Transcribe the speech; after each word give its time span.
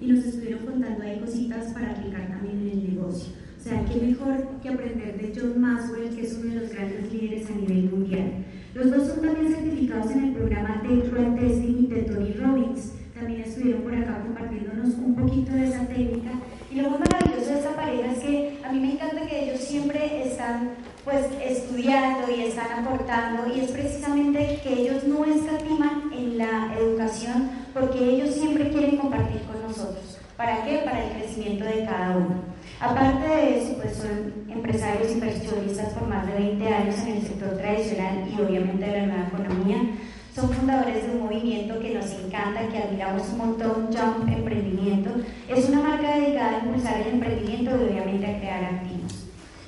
y 0.00 0.06
nos 0.06 0.24
estuvieron 0.24 0.66
contando 0.66 1.02
ahí 1.02 1.20
cositas 1.20 1.72
para 1.72 1.92
aplicar 1.92 2.28
también 2.28 2.60
en 2.60 2.68
el 2.70 2.94
negocio. 2.94 3.32
O 3.58 3.68
sea, 3.68 3.84
qué 3.84 4.00
mejor 4.00 4.60
que 4.62 4.68
aprender 4.68 5.18
de 5.18 5.32
John 5.34 5.60
Maxwell, 5.60 6.14
que 6.14 6.22
es 6.22 6.38
uno 6.40 6.54
de 6.54 6.60
los 6.60 6.70
grandes 6.70 7.12
líderes 7.12 7.50
a 7.50 7.54
nivel 7.54 7.90
mundial. 7.90 8.32
Los 8.74 8.90
dos 8.90 9.08
son 9.08 9.22
también 9.22 9.52
certificados 9.52 10.12
en 10.12 10.24
el 10.24 10.32
programa 10.34 10.82
Dentro 10.86 11.34
Testing 11.34 11.88
de 11.88 12.02
Tony 12.02 12.32
Robbins. 12.34 12.92
También 13.14 13.40
estuvieron 13.40 13.82
por 13.82 13.94
acá 13.94 14.20
compartiéndonos 14.22 14.94
un 14.94 15.14
poquito 15.16 15.52
de 15.52 15.68
esa 15.68 15.86
técnica. 15.86 16.30
Y 16.70 16.80
lo 16.80 16.90
más 16.90 17.00
maravilloso 17.00 17.50
de 17.50 17.58
esta 17.58 17.74
pareja 17.74 18.12
es 18.12 18.18
que 18.18 18.58
a 18.62 18.72
mí 18.72 18.80
me 18.80 18.92
encanta 18.92 19.26
que 19.26 19.44
ellos 19.44 19.60
siempre 19.60 20.28
están 20.28 20.70
pues 21.04 21.24
estudiando 21.42 22.30
y 22.30 22.42
están 22.42 22.84
aportando 22.84 23.46
y 23.54 23.60
es 23.60 23.70
precisamente 23.70 24.60
que 24.62 24.72
ellos 24.82 25.04
no 25.04 25.24
escatiman 25.24 26.12
en 26.12 26.36
la 26.36 26.74
educación 26.78 27.48
porque 27.78 27.98
ellos 28.02 28.34
siempre 28.34 28.70
quieren 28.70 28.96
compartir 28.96 29.42
con 29.42 29.60
nosotros. 29.62 30.18
¿Para 30.34 30.64
qué? 30.64 30.78
Para 30.78 31.04
el 31.04 31.10
crecimiento 31.12 31.66
de 31.66 31.84
cada 31.84 32.16
uno. 32.16 32.36
Aparte 32.80 33.28
de 33.28 33.58
eso, 33.58 33.74
pues 33.76 33.96
son 33.96 34.32
empresarios 34.48 35.12
inversionistas 35.12 35.92
por 35.92 36.08
más 36.08 36.26
de 36.26 36.32
20 36.32 36.68
años 36.68 36.96
en 37.00 37.16
el 37.16 37.22
sector 37.22 37.58
tradicional 37.58 38.24
y 38.30 38.40
obviamente 38.40 38.86
de 38.86 39.00
la 39.00 39.06
nueva 39.06 39.28
economía. 39.28 39.76
Son 40.34 40.50
fundadores 40.50 41.06
de 41.06 41.12
un 41.12 41.24
movimiento 41.24 41.78
que 41.78 41.94
nos 41.94 42.10
encanta, 42.12 42.66
que 42.68 42.78
admiramos 42.78 43.28
un 43.28 43.38
montón, 43.38 43.88
Jump 43.92 44.26
Emprendimiento. 44.26 45.10
Es 45.46 45.68
una 45.68 45.82
marca 45.82 46.16
dedicada 46.16 46.56
a 46.56 46.64
impulsar 46.64 47.00
el 47.02 47.08
emprendimiento 47.08 47.70
y 47.72 47.90
obviamente 47.90 48.26
a 48.26 48.38
crear 48.38 48.64
activos. 48.64 49.26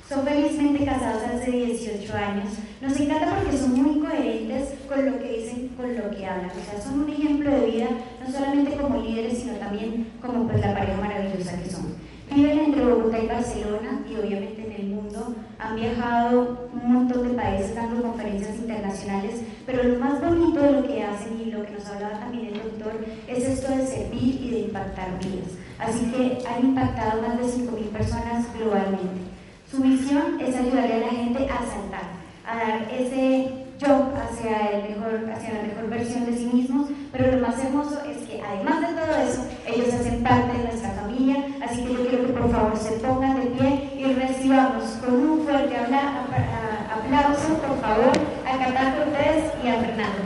Son 0.09 0.25
felizmente 0.25 0.83
casados 0.83 1.21
hace 1.23 1.51
18 1.51 2.13
años. 2.15 2.49
Nos 2.81 2.97
encanta 2.97 3.35
porque 3.35 3.57
son 3.57 3.81
muy 3.81 3.99
coherentes 3.99 4.69
con 4.87 5.05
lo 5.05 5.19
que 5.19 5.37
dicen, 5.37 5.69
con 5.75 5.93
lo 5.97 6.09
que 6.11 6.25
hablan. 6.25 6.49
O 6.49 6.71
sea, 6.71 6.81
son 6.81 7.01
un 7.01 7.09
ejemplo 7.09 7.51
de 7.51 7.65
vida, 7.71 7.87
no 8.25 8.31
solamente 8.31 8.77
como 8.77 9.01
líderes, 9.01 9.39
sino 9.39 9.53
también 9.55 10.07
como 10.21 10.47
pues, 10.47 10.61
la 10.61 10.73
pareja 10.73 11.01
maravillosa 11.01 11.61
que 11.61 11.69
son. 11.69 11.95
Viven 12.33 12.59
entre 12.59 12.85
Bogotá 12.85 13.19
y 13.19 13.27
Barcelona 13.27 14.01
y 14.09 14.15
obviamente 14.15 14.65
en 14.65 14.71
el 14.71 14.87
mundo. 14.95 15.35
Han 15.57 15.75
viajado 15.75 16.69
un 16.71 16.93
montón 16.93 17.27
de 17.27 17.33
países 17.33 17.75
dando 17.75 18.01
conferencias 18.01 18.55
internacionales, 18.55 19.41
pero 19.65 19.83
lo 19.83 19.99
más 19.99 20.21
bonito 20.21 20.61
de 20.61 20.71
lo 20.71 20.87
que 20.87 21.03
hacen 21.03 21.41
y 21.41 21.51
lo 21.51 21.65
que 21.65 21.71
nos 21.71 21.85
hablaba 21.85 22.19
también 22.19 22.53
el 22.53 22.63
doctor 22.63 22.93
es 23.27 23.43
esto 23.43 23.75
de 23.75 23.85
servir 23.85 24.41
y 24.41 24.51
de 24.51 24.59
impactar 24.59 25.19
vidas. 25.19 25.51
Así 25.79 26.05
que 26.11 26.47
han 26.47 26.63
impactado 26.63 27.21
más 27.23 27.37
de 27.39 27.43
5.000 27.43 27.89
personas 27.89 28.45
globalmente. 28.57 29.21
Su 29.69 29.83
misión 29.83 30.39
es 30.39 30.55
ayudarle 30.55 30.93
a 30.93 30.99
la 30.99 31.09
gente 31.09 31.45
a 31.45 31.57
saltar, 31.57 32.18
a 32.49 32.55
dar 32.55 32.87
ese 32.91 33.65
job 33.79 34.09
hacia, 34.15 34.71
el 34.71 34.89
mejor, 34.89 35.29
hacia 35.31 35.53
la 35.53 35.63
mejor 35.63 35.89
versión 35.89 36.25
de 36.25 36.33
sí 36.35 36.49
mismos, 36.51 36.89
pero 37.11 37.31
lo 37.31 37.47
más 37.47 37.57
hermoso 37.63 38.01
es 38.09 38.27
que 38.27 38.41
además 38.41 38.81
de 38.81 38.87
todo 38.87 39.15
eso, 39.21 39.43
ellos 39.67 39.93
hacen 39.93 40.23
parte 40.23 40.57
de 40.57 40.63
nuestra 40.63 40.91
familia, 40.91 41.45
así 41.63 41.83
que 41.83 41.93
yo 41.93 42.07
quiero 42.07 42.27
que 42.27 42.33
por 42.33 42.51
favor 42.51 42.77
se 42.77 42.91
pongan 42.93 43.39
de 43.39 43.47
pie 43.47 43.89
y 43.97 44.13
recibamos 44.13 44.83
con 45.03 45.13
un 45.13 45.45
fuerte 45.45 45.75
aplauso, 45.77 47.53
por 47.59 47.79
favor, 47.81 48.11
a 48.45 48.57
Catán 48.57 48.95
Cortés 48.95 49.53
y 49.63 49.67
a 49.67 49.79
Fernando 49.79 50.19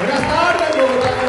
Buenas 0.00 0.20
tardes, 0.20 0.76
Bogotá. 0.78 1.19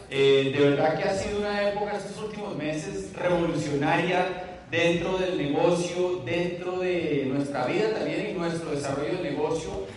Eh, 0.10 0.52
de 0.56 0.70
verdad 0.70 0.98
que 0.98 1.10
ha 1.10 1.16
sido 1.16 1.40
una 1.40 1.70
época, 1.70 1.98
estos 1.98 2.24
últimos 2.24 2.56
meses, 2.56 3.12
revolucionaria 3.16 4.62
dentro 4.70 5.18
del 5.18 5.38
negocio, 5.38 6.22
dentro 6.24 6.80
de 6.80 7.26
nuestra 7.34 7.66
vida 7.66 7.94
también 7.94 8.30
y 8.30 8.34
nuestro 8.34 8.72
desarrollo 8.72 9.14
del 9.14 9.24
negocio. 9.24 9.88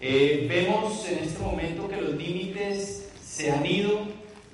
Eh, 0.00 0.46
vemos 0.48 1.06
en 1.08 1.24
este 1.24 1.42
momento 1.42 1.88
que 1.88 2.00
los 2.00 2.14
límites 2.14 3.10
se 3.22 3.50
han 3.52 3.66
ido, 3.66 4.00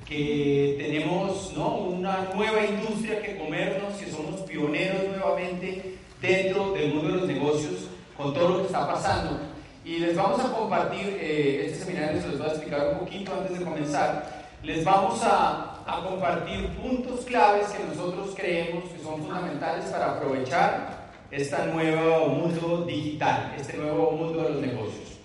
que 0.08 0.76
tenemos 0.78 1.52
¿no? 1.56 1.76
una 1.78 2.30
nueva 2.34 2.64
industria 2.64 3.22
que 3.22 3.38
comernos, 3.38 3.94
que 3.94 4.10
somos 4.10 4.40
pioneros 4.40 5.08
nuevamente 5.08 5.96
dentro 6.20 6.72
del 6.72 6.94
mundo 6.94 7.08
de 7.08 7.16
los 7.18 7.28
negocios 7.28 7.91
con 8.22 8.34
todo 8.34 8.48
lo 8.48 8.58
que 8.58 8.66
está 8.66 8.86
pasando. 8.86 9.38
Y 9.84 9.98
les 9.98 10.16
vamos 10.16 10.40
a 10.40 10.52
compartir, 10.52 11.18
eh, 11.20 11.66
este 11.66 11.84
seminario 11.84 12.20
se 12.20 12.28
los 12.28 12.38
voy 12.38 12.48
a 12.48 12.52
explicar 12.52 12.88
un 12.92 12.98
poquito 13.00 13.32
antes 13.32 13.58
de 13.58 13.64
comenzar, 13.64 14.42
les 14.62 14.84
vamos 14.84 15.20
a, 15.24 15.68
compartir 16.04 16.68
puntos 16.76 17.24
claves 17.24 17.66
que 17.68 17.84
nosotros 17.84 18.34
creemos 18.36 18.84
que 18.84 19.02
son 19.02 19.20
fundamentales 19.20 19.86
para 19.86 20.12
aprovechar 20.12 21.10
este 21.30 21.66
nuevo 21.66 22.28
mundo 22.28 22.84
digital, 22.86 23.52
este 23.58 23.76
nuevo 23.76 24.12
mundo 24.12 24.42
de 24.44 24.50
los 24.50 24.62
negocios. 24.62 25.18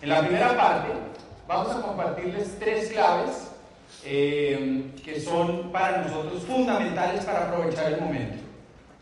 En 0.00 0.08
la 0.10 0.20
primera 0.20 0.56
parte 0.56 0.92
vamos 1.48 1.72
a 1.72 1.82
compartirles 1.82 2.56
tres 2.60 2.92
claves 2.92 3.50
eh, 4.04 4.92
que 5.04 5.20
son 5.20 5.72
para 5.72 6.02
nosotros 6.02 6.44
fundamentales 6.44 7.24
para 7.24 7.48
aprovechar 7.48 7.92
el 7.92 8.00
momento, 8.00 8.36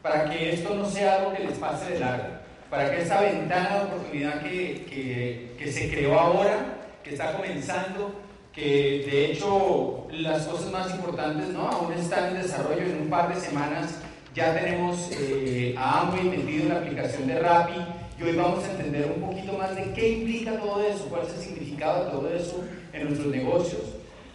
para 0.00 0.30
que 0.30 0.54
esto 0.54 0.74
no 0.74 0.86
sea 0.88 1.16
algo 1.16 1.34
que 1.34 1.44
les 1.44 1.58
pase 1.58 1.92
de 1.92 2.00
largo, 2.00 2.41
para 2.72 2.90
que 2.90 3.02
esta 3.02 3.20
ventana 3.20 3.76
de 3.76 3.84
oportunidad 3.84 4.40
que, 4.40 5.52
que 5.58 5.70
se 5.70 5.90
creó 5.90 6.18
ahora, 6.18 6.56
que 7.04 7.10
está 7.10 7.34
comenzando, 7.34 8.14
que 8.50 9.04
de 9.10 9.26
hecho 9.26 10.06
las 10.10 10.46
cosas 10.46 10.72
más 10.72 10.90
importantes 10.94 11.48
¿no? 11.48 11.68
aún 11.68 11.92
están 11.92 12.30
en 12.30 12.40
desarrollo. 12.40 12.80
En 12.80 13.02
un 13.02 13.10
par 13.10 13.28
de 13.28 13.38
semanas 13.38 13.98
ya 14.34 14.54
tenemos 14.54 15.10
eh, 15.12 15.74
a 15.76 16.00
Amway 16.00 16.24
metido 16.24 16.62
en 16.62 16.68
la 16.70 16.78
aplicación 16.78 17.26
de 17.26 17.40
Rappi 17.40 17.78
y 18.18 18.22
hoy 18.22 18.36
vamos 18.36 18.64
a 18.64 18.70
entender 18.70 19.12
un 19.16 19.22
poquito 19.22 19.52
más 19.52 19.76
de 19.76 19.92
qué 19.92 20.08
implica 20.08 20.56
todo 20.56 20.80
eso, 20.80 21.10
cuál 21.10 21.26
es 21.26 21.34
el 21.34 21.40
significado 21.40 22.06
de 22.06 22.10
todo 22.10 22.34
eso 22.34 22.64
en 22.94 23.04
nuestros 23.04 23.26
negocios. 23.26 23.82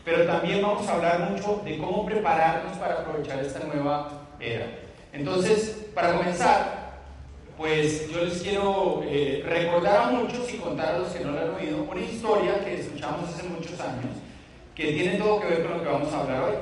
pero 0.06 0.28
también 0.28 0.62
vamos 0.62 0.88
a 0.88 0.94
hablar 0.94 1.32
mucho 1.32 1.64
de 1.66 1.76
cómo 1.80 2.06
prepararnos 2.06 2.78
para 2.78 3.00
aprovechar 3.00 3.40
esta 3.40 3.66
nueva 3.66 4.28
era. 4.40 4.68
Entonces, 5.12 5.88
para 5.96 6.14
comenzar, 6.14 6.87
pues 7.58 8.08
yo 8.12 8.24
les 8.24 8.42
quiero 8.44 9.02
eh, 9.04 9.44
recordar 9.44 9.98
a 9.98 10.12
muchos 10.12 10.54
y 10.54 10.58
contar 10.58 10.96
a 10.96 11.00
los 11.00 11.10
que 11.10 11.24
no 11.24 11.32
lo 11.32 11.40
han 11.40 11.56
oído 11.56 11.84
una 11.90 12.02
historia 12.02 12.64
que 12.64 12.82
escuchamos 12.82 13.28
hace 13.30 13.50
muchos 13.50 13.80
años, 13.80 14.06
que 14.76 14.92
tiene 14.92 15.18
todo 15.18 15.42
que 15.42 15.48
ver 15.48 15.64
con 15.64 15.78
lo 15.78 15.84
que 15.84 15.90
vamos 15.90 16.14
a 16.14 16.22
hablar 16.22 16.44
hoy. 16.44 16.56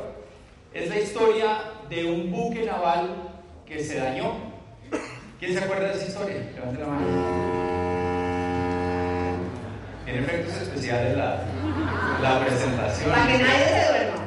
Es 0.73 0.89
la 0.89 0.99
historia 0.99 1.57
de 1.89 2.05
un 2.05 2.31
buque 2.31 2.65
naval 2.65 3.09
que 3.65 3.83
se 3.83 3.97
dañó. 3.97 4.33
¿Quién 5.37 5.53
se 5.53 5.63
acuerda 5.63 5.89
de 5.89 5.93
esa 5.95 6.07
historia? 6.07 6.51
Levante 6.55 6.79
la 6.79 6.87
mano. 6.87 7.05
Tiene 10.05 10.19
efectos 10.21 10.61
especiales 10.61 11.17
la, 11.17 11.43
la 12.21 12.45
presentación. 12.45 13.09
Para 13.09 13.27
que 13.27 13.37
nadie 13.43 13.65
se 13.65 13.89
duerma. 13.89 14.24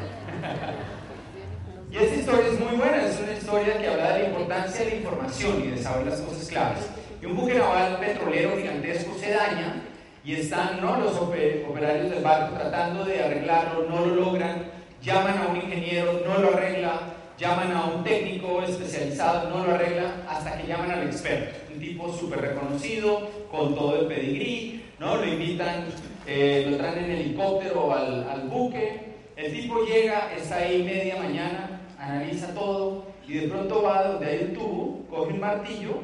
Y 1.90 1.96
esta 1.96 2.17
historia 2.17 2.49
es 2.52 2.61
muy 2.61 2.76
buena, 2.76 3.06
es 3.06 3.19
una 3.19 3.32
historia 3.32 3.79
que 3.79 3.88
habla 3.88 4.12
de 4.12 4.23
la 4.25 4.29
importancia 4.29 4.85
de 4.85 4.90
la 4.90 4.96
información 4.96 5.64
y 5.64 5.69
de 5.69 5.79
saber 5.79 6.06
las 6.06 6.20
cosas 6.20 6.46
claves. 6.46 6.87
Y 7.23 7.26
un 7.26 7.35
buque 7.35 7.55
naval 7.55 7.99
petrolero 7.99 8.58
gigantesco 8.58 9.17
se 9.19 9.31
daña 9.31 9.82
y 10.23 10.35
están 10.35 10.82
¿no? 10.82 11.00
los 11.00 11.17
operarios 11.17 12.11
del 12.11 12.23
barco 12.23 12.56
tratando 12.56 13.06
de 13.06 13.25
arreglarlo, 13.25 13.88
no 13.88 14.05
lo 14.05 14.14
logran, 14.17 14.64
llaman 15.02 15.38
a 15.38 15.46
un 15.49 15.56
ingeniero, 15.56 16.20
no 16.26 16.38
lo 16.38 16.55
arregla, 16.55 17.00
llaman 17.38 17.73
a 17.73 17.87
un 17.87 18.05
técnico 18.05 18.62
especializado, 18.62 19.49
no 19.49 19.64
lo 19.64 19.75
arregla, 19.75 20.17
hasta 20.29 20.58
que 20.58 20.67
llaman 20.67 20.91
al 20.91 21.06
experto, 21.06 21.56
un 21.73 21.81
tipo 21.81 22.12
súper 22.12 22.43
reconocido, 22.43 23.31
con 23.50 23.75
todo 23.75 24.00
el 24.00 24.06
pedigrí, 24.06 24.84
¿no? 24.99 25.17
lo 25.17 25.25
invitan, 25.25 25.87
eh, 26.26 26.67
lo 26.69 26.76
traen 26.76 27.05
en 27.05 27.11
helicóptero 27.12 27.94
al, 27.94 28.29
al 28.29 28.49
buque, 28.49 29.08
el 29.37 29.52
tipo 29.52 29.84
llega, 29.84 30.31
está 30.37 30.56
ahí 30.56 30.82
media 30.82 31.17
mañana, 31.17 31.77
analiza 31.98 32.54
todo 32.54 33.04
y 33.26 33.34
de 33.34 33.48
pronto 33.48 33.82
va 33.82 34.04
donde 34.04 34.26
hay 34.26 34.44
un 34.44 34.54
tubo, 34.54 35.06
coge 35.10 35.32
un 35.32 35.40
martillo 35.40 36.00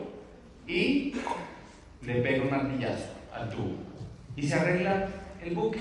y 0.67 1.15
le 2.03 2.15
pega 2.21 2.43
un 2.43 2.51
martillazo 2.51 3.07
al 3.33 3.49
tubo. 3.51 3.77
Y 4.37 4.47
se 4.47 4.55
arregla 4.55 5.09
el 5.43 5.55
buque. 5.55 5.81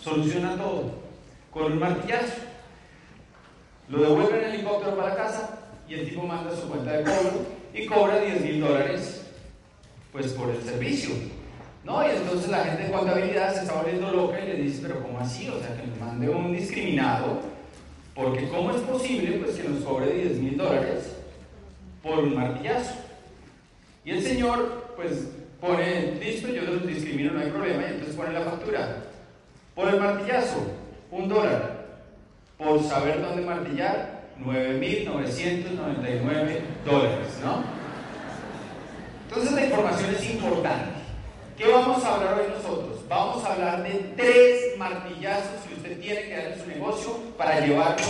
Soluciona 0.00 0.56
todo 0.56 0.94
con 1.50 1.72
un 1.72 1.78
martillazo. 1.78 2.42
Lo 3.88 4.02
devuelve 4.02 4.38
en 4.38 4.54
helicóptero 4.54 4.96
para 4.96 5.16
casa 5.16 5.58
y 5.88 5.94
el 5.94 6.08
tipo 6.08 6.22
manda 6.22 6.54
su 6.54 6.68
cuenta 6.68 6.92
de 6.92 7.04
cobro 7.04 7.46
y 7.74 7.86
cobra 7.86 8.20
10 8.20 8.40
mil 8.42 8.60
dólares 8.60 9.26
pues 10.12 10.28
por 10.32 10.48
el 10.50 10.62
servicio. 10.62 11.10
¿No? 11.84 12.06
Y 12.06 12.10
entonces 12.10 12.50
la 12.50 12.64
gente 12.64 12.84
de 12.84 12.92
contabilidad 12.92 13.54
se 13.54 13.62
está 13.62 13.74
volviendo 13.74 14.12
loca 14.12 14.38
y 14.40 14.48
le 14.48 14.54
dice, 14.56 14.80
pero 14.82 15.02
¿cómo 15.02 15.18
así? 15.18 15.48
O 15.48 15.58
sea, 15.58 15.74
que 15.76 15.86
nos 15.86 15.98
mande 15.98 16.28
un 16.28 16.52
discriminado 16.52 17.40
porque 18.14 18.48
¿cómo 18.48 18.70
es 18.70 18.80
posible 18.82 19.38
pues, 19.38 19.56
que 19.56 19.68
nos 19.68 19.82
cobre 19.84 20.12
10 20.12 20.38
mil 20.38 20.56
dólares 20.56 21.16
por 22.02 22.20
un 22.20 22.34
martillazo? 22.34 22.94
Y 24.04 24.12
el 24.12 24.22
señor 24.22 24.94
pues 24.96 25.28
pone, 25.60 26.14
listo, 26.16 26.48
yo 26.48 26.62
los 26.62 26.86
discrimino, 26.86 27.32
no 27.32 27.40
hay 27.40 27.50
problema, 27.50 27.82
y 27.82 27.86
entonces 27.86 28.16
pone 28.16 28.32
la 28.32 28.42
factura. 28.42 29.04
Por 29.74 29.88
el 29.88 30.00
martillazo, 30.00 30.66
un 31.10 31.28
dólar. 31.28 31.80
Por 32.58 32.82
saber 32.82 33.20
dónde 33.22 33.42
martillar, 33.42 34.20
9.999 34.44 36.60
dólares, 36.84 37.28
¿no? 37.42 37.64
Entonces 39.28 39.52
la 39.52 39.64
información 39.64 40.14
es 40.14 40.30
importante. 40.30 41.00
¿Qué 41.56 41.66
vamos 41.68 42.04
a 42.04 42.14
hablar 42.14 42.40
hoy 42.40 42.46
nosotros? 42.54 43.00
Vamos 43.08 43.42
a 43.44 43.52
hablar 43.52 43.82
de 43.82 44.12
tres 44.16 44.76
martillazos 44.78 45.69
usted 45.90 46.02
tiene 46.02 46.22
que 46.22 46.36
dar 46.36 46.52
en 46.52 46.60
su 46.60 46.66
negocio 46.68 47.16
para 47.36 47.60
llevarlo 47.66 48.06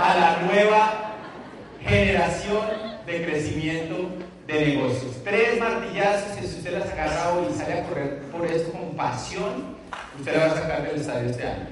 a 0.00 0.16
la 0.18 0.42
nueva 0.46 1.14
generación 1.86 2.66
de 3.04 3.24
crecimiento 3.24 4.08
de 4.46 4.66
negocios. 4.66 5.22
Tres 5.24 5.60
martillazos 5.60 6.38
que 6.38 6.46
si 6.46 6.56
usted 6.56 6.78
las 6.78 6.90
agarra 6.90 7.34
hoy 7.34 7.48
y 7.50 7.58
sale 7.58 7.74
a 7.74 7.84
correr 7.84 8.22
por 8.32 8.46
esto 8.46 8.72
con 8.72 8.96
pasión, 8.96 9.76
usted 10.18 10.34
la 10.34 10.46
va 10.46 10.52
a 10.52 10.54
sacar 10.54 10.86
del 10.86 11.00
estadio 11.00 11.30
este 11.30 11.46
año. 11.46 11.66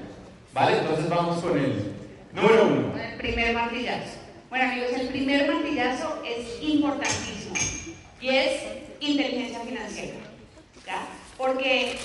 ¿Vale? 0.53 0.77
Entonces 0.77 1.09
vamos 1.09 1.43
con 1.43 1.57
el 1.57 1.91
número 2.33 2.65
uno. 2.65 3.01
El 3.01 3.17
primer 3.17 3.55
martillazo. 3.55 4.19
Bueno 4.49 4.71
amigos, 4.71 4.91
el 4.93 5.07
primer 5.07 5.51
martillazo 5.51 6.21
es 6.23 6.61
importantísimo 6.61 7.55
y 8.21 8.29
es 8.29 8.61
inteligencia 8.99 9.59
financiera. 9.61 10.17
¿ya? 10.85 11.01
Porque 11.35 11.97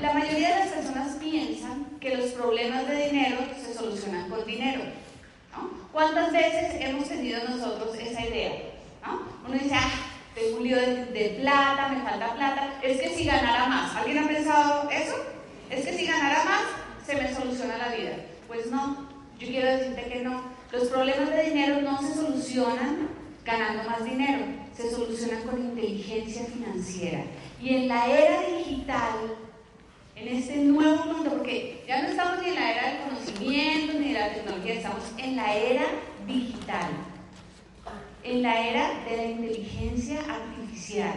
la 0.00 0.12
mayoría 0.12 0.48
de 0.48 0.64
las 0.64 0.68
personas 0.68 1.16
piensan 1.16 1.86
que 2.00 2.16
los 2.16 2.30
problemas 2.32 2.88
de 2.88 3.08
dinero 3.08 3.38
se 3.60 3.74
solucionan 3.74 4.28
con 4.28 4.44
dinero. 4.44 4.82
¿Cuántas 5.92 6.32
veces 6.32 6.74
hemos 6.80 7.08
tenido 7.08 7.44
nosotros 7.48 7.96
esa 7.96 8.26
idea? 8.26 8.52
¿no? 9.06 9.22
Uno 9.46 9.54
dice, 9.54 9.76
ah, 9.76 9.90
tengo 10.34 10.56
un 10.58 10.64
lío 10.64 10.76
de, 10.76 11.38
plata, 11.40 11.88
me 11.88 12.02
falta 12.02 12.34
plata. 12.34 12.80
Es 12.82 13.00
que 13.00 13.10
si 13.10 13.24
ganara 13.24 13.66
más, 13.66 13.94
¿alguien 13.94 14.18
ha 14.18 14.26
pensado 14.26 14.90
eso? 14.90 15.14
Es 15.70 15.84
que 15.84 15.92
si 15.96 16.06
ganara 16.06 16.44
más, 16.44 16.62
se 17.06 17.14
me 17.14 17.32
soluciona 17.32 17.78
la 17.78 17.94
vida. 17.94 18.16
Pues 18.48 18.66
no, 18.66 19.08
yo 19.38 19.46
quiero 19.46 19.68
decirte 19.68 20.04
que 20.10 20.24
no. 20.24 20.42
Los 20.72 20.88
problemas 20.88 21.30
de 21.30 21.44
dinero 21.44 21.80
no 21.82 22.00
se 22.02 22.14
solucionan 22.14 23.08
ganando 23.44 23.88
más 23.88 24.04
dinero, 24.04 24.46
se 24.74 24.90
solucionan 24.90 25.42
con 25.42 25.60
inteligencia 25.60 26.44
financiera. 26.46 27.22
Y 27.60 27.76
en 27.76 27.88
la 27.88 28.06
era 28.06 28.40
digital, 28.58 29.36
en 30.16 30.28
este 30.28 30.56
nuevo 30.56 31.04
mundo, 31.04 31.30
porque 31.30 31.82
ya 31.86 32.02
no 32.02 32.08
estamos 32.08 32.42
ni 32.42 32.48
en 32.50 32.54
la 32.54 32.72
era 32.72 32.88
del 32.88 33.02
conocimiento 33.02 33.92
ni 33.98 34.12
de 34.12 34.20
la 34.20 34.32
tecnología, 34.32 34.74
estamos 34.74 35.02
en 35.18 35.36
la 35.36 35.54
era 35.54 35.84
digital, 36.26 36.90
en 38.22 38.42
la 38.42 38.68
era 38.68 39.04
de 39.08 39.16
la 39.16 39.24
inteligencia 39.24 40.20
artificial. 40.20 41.14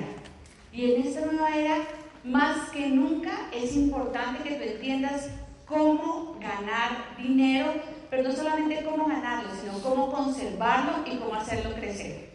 Y 0.73 0.93
en 0.93 1.07
esta 1.07 1.25
nueva 1.25 1.55
era, 1.55 1.77
más 2.23 2.69
que 2.69 2.87
nunca, 2.87 3.49
es 3.53 3.75
importante 3.75 4.43
que 4.43 4.55
tú 4.55 4.63
entiendas 4.63 5.29
cómo 5.65 6.37
ganar 6.39 7.15
dinero, 7.17 7.73
pero 8.09 8.23
no 8.23 8.31
solamente 8.31 8.83
cómo 8.83 9.05
ganarlo, 9.05 9.49
sino 9.61 9.79
cómo 9.81 10.11
conservarlo 10.11 11.03
y 11.05 11.17
cómo 11.17 11.35
hacerlo 11.35 11.73
crecer. 11.75 12.29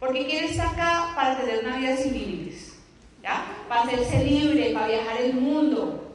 Porque 0.00 0.26
¿quién 0.26 0.44
está 0.44 0.70
acá 0.70 1.12
para 1.14 1.38
tener 1.38 1.64
una 1.64 1.76
vida 1.76 1.96
sin 1.96 2.12
límites? 2.12 2.74
¿Ya? 3.22 3.44
Para 3.68 3.82
hacerse 3.82 4.24
libre, 4.24 4.70
para 4.70 4.86
viajar 4.86 5.20
el 5.20 5.34
mundo. 5.34 6.07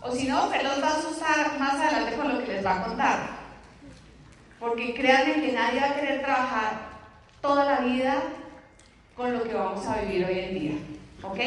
O 0.00 0.12
si 0.14 0.26
no, 0.26 0.52
él 0.52 0.64
los 0.64 0.82
va 0.82 0.88
a 0.88 0.98
asustar 0.98 1.58
más 1.58 1.74
adelante 1.74 2.16
con 2.16 2.28
lo 2.28 2.38
que 2.40 2.52
les 2.52 2.66
va 2.66 2.80
a 2.80 2.84
contar. 2.84 3.30
Porque 4.58 4.94
créanme 4.94 5.46
que 5.46 5.52
nadie 5.52 5.80
va 5.80 5.86
a 5.86 5.94
querer 5.94 6.22
trabajar 6.22 6.92
toda 7.40 7.64
la 7.64 7.80
vida 7.80 8.22
con 9.16 9.32
lo 9.32 9.44
que 9.44 9.54
vamos 9.54 9.86
a 9.86 10.00
vivir 10.00 10.24
hoy 10.24 10.38
en 10.38 10.54
día. 10.54 10.72
¿Ok? 11.22 11.38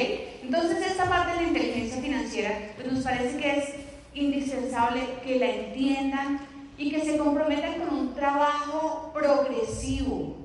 Entonces 0.44 0.88
esta 0.88 1.10
parte 1.10 1.34
de 1.34 1.42
la 1.42 1.48
inteligencia 1.50 2.02
financiera 2.02 2.58
pues 2.76 2.92
nos 2.92 3.04
parece 3.04 3.38
que 3.38 3.58
es 3.58 3.70
indispensable 4.14 5.02
que 5.24 5.40
la 5.40 5.50
entiendan 5.50 6.40
y 6.78 6.92
que 6.92 7.02
se 7.02 7.18
comprometan 7.18 7.80
con 7.80 7.94
un 7.94 8.14
trabajo 8.14 9.12
progresivo 9.14 10.38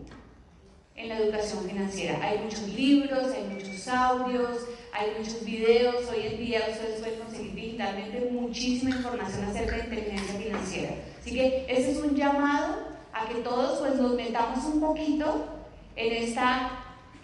en 0.97 1.09
la 1.09 1.19
educación 1.19 1.65
financiera. 1.65 2.19
Hay 2.23 2.39
muchos 2.39 2.69
libros, 2.69 3.33
hay 3.35 3.45
muchos 3.55 3.89
audios, 3.89 4.59
hay 4.93 5.13
muchos 5.19 5.45
videos. 5.45 6.09
Hoy 6.11 6.27
en 6.27 6.39
día 6.39 6.67
ustedes 6.71 7.01
pueden 7.01 7.21
conseguir 7.21 7.55
digitalmente 7.55 8.29
muchísima 8.31 8.97
información 8.97 9.45
acerca 9.45 9.77
de 9.77 9.85
inteligencia 9.85 10.35
financiera. 10.39 10.95
Así 11.21 11.33
que 11.33 11.65
ese 11.69 11.93
es 11.93 11.99
un 11.99 12.15
llamado 12.15 12.77
a 13.13 13.29
que 13.29 13.37
todos 13.37 13.81
pues 13.81 13.95
nos 13.97 14.15
metamos 14.15 14.65
un 14.65 14.81
poquito 14.81 15.47
en 15.97 16.25
esta 16.25 16.71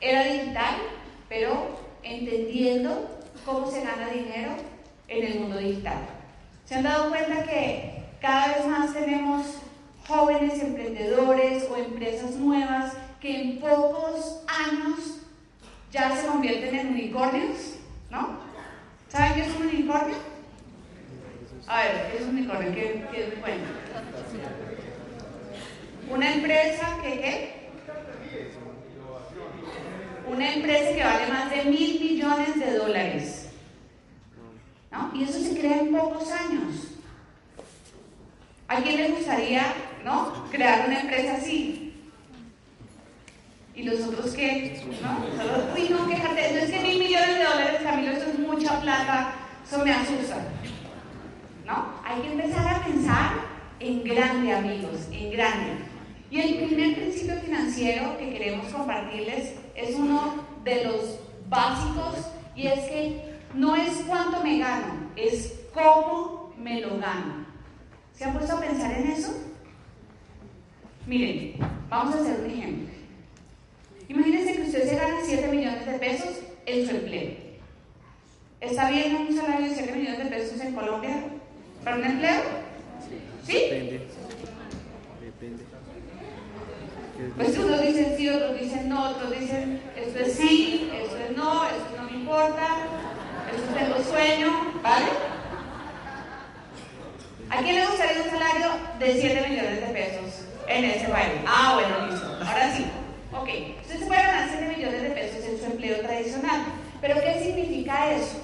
era 0.00 0.24
digital, 0.24 0.76
pero 1.28 1.78
entendiendo 2.02 3.18
cómo 3.44 3.70
se 3.70 3.82
gana 3.82 4.08
dinero 4.10 4.52
en 5.08 5.26
el 5.26 5.40
mundo 5.40 5.58
digital. 5.58 5.98
¿Se 6.64 6.74
han 6.74 6.82
dado 6.82 7.10
cuenta 7.10 7.44
que 7.44 8.04
cada 8.20 8.48
vez 8.48 8.66
más 8.66 8.92
tenemos 8.92 9.46
jóvenes 10.06 10.60
emprendedores 10.60 11.68
o 11.70 11.76
empresas 11.76 12.32
nuevas 12.32 12.92
que 13.20 13.40
en 13.40 13.58
pocos 13.58 14.42
años 14.46 15.15
ya 15.92 16.16
se 16.16 16.26
convierten 16.26 16.74
en 16.74 16.86
unicornios? 16.88 17.76
¿No? 18.10 18.38
¿Saben 19.08 19.34
qué 19.34 19.40
es 19.42 19.56
un 19.56 19.66
unicornio? 19.66 20.16
A 21.66 21.82
ver, 21.82 22.10
¿qué 22.10 22.18
es 22.18 22.22
un 22.22 22.36
unicornio? 22.36 22.72
¿Qué, 22.72 23.04
qué 23.12 23.26
me 23.28 23.40
cuenta? 23.40 23.68
Una 26.08 26.34
empresa 26.34 26.98
que, 27.02 27.20
¿qué? 27.20 27.56
Una 30.28 30.54
empresa 30.54 30.94
que 30.94 31.04
vale 31.04 31.26
más 31.28 31.50
de 31.50 31.64
mil 31.64 32.00
millones 32.00 32.58
de 32.58 32.78
dólares. 32.78 33.48
¿No? 34.92 35.10
Y 35.14 35.24
eso 35.24 35.40
se 35.40 35.58
crea 35.58 35.80
en 35.80 35.92
pocos 35.96 36.30
años. 36.30 36.96
¿A 38.68 38.80
quién 38.82 38.96
le 38.96 39.10
gustaría 39.10 39.74
¿no? 40.04 40.48
crear 40.50 40.86
una 40.86 41.00
empresa 41.00 41.36
así? 41.36 41.85
¿Y 43.76 43.82
los 43.82 44.00
otros 44.00 44.32
qué? 44.32 44.82
¿No? 45.02 45.74
Uy, 45.74 45.88
no, 45.90 46.08
quejarte, 46.08 46.52
no 46.52 46.58
es 46.60 46.70
que 46.70 46.80
mil 46.80 46.98
millones 46.98 47.36
de 47.36 47.44
dólares, 47.44 47.80
Camilo, 47.82 48.12
eso 48.12 48.30
es 48.30 48.38
mucha 48.38 48.80
plata. 48.80 49.34
eso 49.66 49.84
me 49.84 49.92
asusta. 49.92 50.38
¿No? 51.66 51.92
Hay 52.02 52.22
que 52.22 52.32
empezar 52.32 52.74
a 52.74 52.84
pensar 52.86 53.32
en 53.78 54.02
grande, 54.02 54.54
amigos, 54.54 55.08
en 55.12 55.30
grande. 55.30 55.72
Y 56.30 56.40
el 56.40 56.66
primer 56.66 56.94
principio 56.94 57.36
financiero 57.36 58.16
que 58.16 58.30
queremos 58.30 58.72
compartirles 58.72 59.56
es 59.74 59.94
uno 59.94 60.42
de 60.64 60.84
los 60.84 61.20
básicos 61.50 62.30
y 62.56 62.68
es 62.68 62.80
que 62.88 63.34
no 63.52 63.76
es 63.76 63.92
cuánto 64.08 64.42
me 64.42 64.58
gano, 64.58 65.10
es 65.16 65.54
cómo 65.74 66.54
me 66.56 66.80
lo 66.80 66.96
gano. 66.98 67.44
¿Se 68.14 68.24
han 68.24 68.32
puesto 68.32 68.56
a 68.56 68.60
pensar 68.60 68.90
en 68.92 69.08
eso? 69.08 69.34
Miren, 71.06 71.56
vamos 71.90 72.14
a 72.14 72.20
hacer 72.20 72.40
un 72.40 72.50
ejemplo. 72.50 72.95
Imagínense 74.08 74.52
que 74.54 74.62
usted 74.62 74.88
se 74.88 74.94
gana 74.94 75.16
7 75.24 75.48
millones 75.48 75.86
de 75.86 75.98
pesos 75.98 76.40
en 76.66 76.86
su 76.86 76.96
empleo. 76.96 77.30
¿Está 78.60 78.90
bien 78.90 79.16
un 79.16 79.36
salario 79.36 79.68
de 79.68 79.74
7 79.74 79.92
millones 79.92 80.18
de 80.18 80.24
pesos 80.26 80.60
en 80.60 80.74
Colombia 80.74 81.24
para 81.82 81.96
un 81.96 82.04
empleo? 82.04 82.42
¿Sí? 83.46 83.54
Depende. 83.54 84.06
Depende. 85.20 85.64
Pues 87.36 87.58
unos 87.58 87.80
dicen 87.80 88.14
sí, 88.16 88.28
otros 88.28 88.60
dicen 88.60 88.88
no, 88.88 89.10
otros 89.10 89.30
dicen 89.38 89.80
esto 89.96 90.18
es 90.18 90.32
sí, 90.34 90.90
esto 90.94 91.16
es 91.16 91.36
no, 91.36 91.64
esto 91.64 91.96
no 91.96 92.10
me 92.10 92.16
importa, 92.18 92.66
esto 93.50 93.74
tengo 93.74 94.04
sueño, 94.04 94.74
¿vale? 94.82 95.06
¿A 97.48 97.62
quién 97.62 97.76
le 97.76 97.86
gustaría 97.86 98.22
un 98.22 98.30
salario 98.30 98.66
de 98.98 99.20
7 99.20 99.48
millones 99.48 99.80
de 99.80 99.86
pesos 99.86 100.44
en 100.68 100.84
ese 100.84 101.08
país? 101.08 101.32
Ah, 101.46 101.74
bueno, 101.74 102.06
listo. 102.10 102.26
Ahora 102.44 102.74
sí. 102.76 102.84
Ok, 103.40 103.48
usted 103.82 103.98
se 103.98 104.06
puede 104.06 104.22
ganar 104.22 104.48
7 104.48 104.76
millones 104.76 105.02
de 105.02 105.10
pesos 105.10 105.44
en 105.44 105.58
su 105.58 105.64
empleo 105.66 106.00
tradicional. 106.00 106.64
¿Pero 107.00 107.20
qué 107.20 107.42
significa 107.42 108.12
eso? 108.12 108.40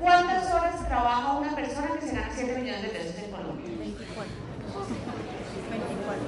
¿Cuántas 0.00 0.52
horas 0.52 0.86
trabaja 0.88 1.32
una 1.32 1.54
persona 1.54 1.88
que 1.98 2.06
se 2.06 2.14
gana 2.14 2.30
7 2.34 2.58
millones 2.58 2.82
de 2.82 2.88
pesos 2.88 3.16
en 3.16 3.30
Colombia? 3.30 3.66
24. 3.78 4.34
24. 5.70 6.24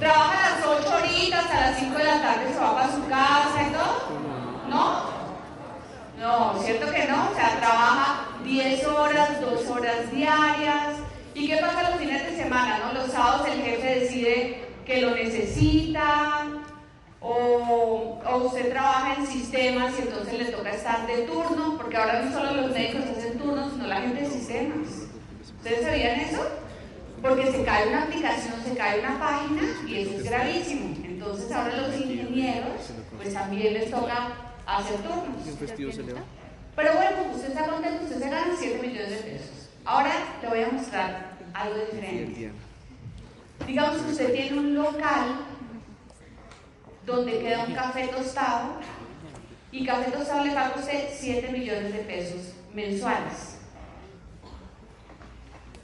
Trabaja 0.00 0.50
las 0.50 0.66
8 0.66 0.96
horitas, 0.96 1.50
a 1.50 1.60
las 1.60 1.78
5 1.78 1.98
de 1.98 2.04
la 2.04 2.22
tarde 2.22 2.52
se 2.52 2.58
va 2.58 2.74
para 2.74 2.92
su 2.92 3.06
casa 3.06 3.62
y 3.62 3.72
todo. 3.72 3.96
¿No? 4.68 5.16
No, 6.18 6.62
¿cierto 6.62 6.90
que 6.90 7.04
no? 7.04 7.30
O 7.30 7.34
sea, 7.34 7.58
trabaja 7.58 8.28
10 8.44 8.86
horas, 8.86 9.40
2 9.40 9.66
horas 9.68 10.10
diarias. 10.10 10.96
¿Y 11.34 11.48
qué 11.48 11.56
pasa 11.58 11.90
los 11.90 12.00
fines 12.00 12.24
de 12.24 12.36
semana? 12.42 12.78
¿no? 12.78 12.94
Los 12.94 13.12
sábados 13.12 13.46
el 13.46 13.62
jefe 13.62 14.00
decide 14.00 14.66
que 14.86 15.00
lo 15.00 15.10
necesita, 15.10 16.46
o, 17.20 18.20
o, 18.24 18.36
usted 18.46 18.70
trabaja 18.70 19.14
en 19.14 19.26
sistemas 19.26 19.92
y 19.98 20.02
entonces 20.02 20.38
le 20.38 20.44
toca 20.46 20.70
estar 20.70 21.06
de 21.08 21.22
turno, 21.22 21.76
porque 21.76 21.96
ahora 21.96 22.22
no 22.22 22.32
solo 22.32 22.62
los 22.62 22.70
médicos 22.70 23.02
hacen 23.16 23.38
turnos, 23.38 23.72
sino 23.72 23.86
la 23.88 24.00
gente 24.00 24.22
de 24.22 24.30
sistemas. 24.30 24.86
¿Ustedes 25.56 25.84
sabían 25.84 26.20
eso? 26.20 26.46
Porque 27.20 27.50
se 27.50 27.64
cae 27.64 27.88
una 27.88 28.04
aplicación, 28.04 28.54
se 28.64 28.76
cae 28.76 29.00
una 29.00 29.18
página 29.18 29.62
y 29.88 30.02
eso 30.02 30.18
es 30.18 30.24
gravísimo. 30.24 30.94
Entonces 31.04 31.50
ahora 31.50 31.76
los 31.78 32.00
ingenieros, 32.00 32.92
pues 33.16 33.34
también 33.34 33.74
les 33.74 33.90
toca 33.90 34.28
hacer 34.66 34.96
turnos. 34.98 35.42
Pero 36.76 36.92
bueno, 36.92 37.34
usted 37.34 37.48
está 37.48 37.66
contento, 37.66 38.04
usted 38.04 38.18
se 38.18 38.30
gana 38.30 38.54
7 38.56 38.86
millones 38.86 39.10
de 39.10 39.16
pesos. 39.16 39.68
Ahora 39.84 40.12
le 40.42 40.48
voy 40.48 40.62
a 40.62 40.68
mostrar 40.68 41.38
algo 41.54 41.74
diferente. 41.76 42.52
Digamos 43.64 44.02
que 44.02 44.10
usted 44.10 44.32
tiene 44.32 44.58
un 44.58 44.74
local 44.74 45.44
donde 47.04 47.38
queda 47.38 47.64
un 47.64 47.74
café 47.74 48.08
tostado 48.08 48.80
y 49.70 49.86
café 49.86 50.10
tostado 50.10 50.44
le 50.44 50.52
paga 50.52 50.74
usted 50.76 51.08
7 51.12 51.48
millones 51.52 51.92
de 51.92 52.00
pesos 52.00 52.54
mensuales. 52.74 53.58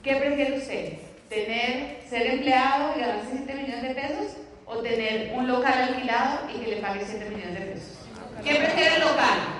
¿Qué 0.03 0.15
prefiere 0.17 0.57
usted? 0.57 0.93
¿Tener, 1.29 2.03
ser 2.09 2.27
empleado 2.27 2.93
y 2.95 2.99
ganarse 2.99 3.27
7 3.31 3.53
millones 3.53 3.81
de 3.81 3.95
pesos 3.95 4.37
o 4.65 4.77
tener 4.79 5.33
un 5.33 5.47
local 5.47 5.73
alquilado 5.73 6.41
y 6.53 6.59
que 6.59 6.75
le 6.75 6.81
pague 6.81 7.05
7 7.05 7.29
millones 7.29 7.59
de 7.59 7.65
pesos? 7.65 7.97
¿Quién 8.43 8.57
prefiere 8.57 8.95
el 8.95 9.01
local? 9.01 9.52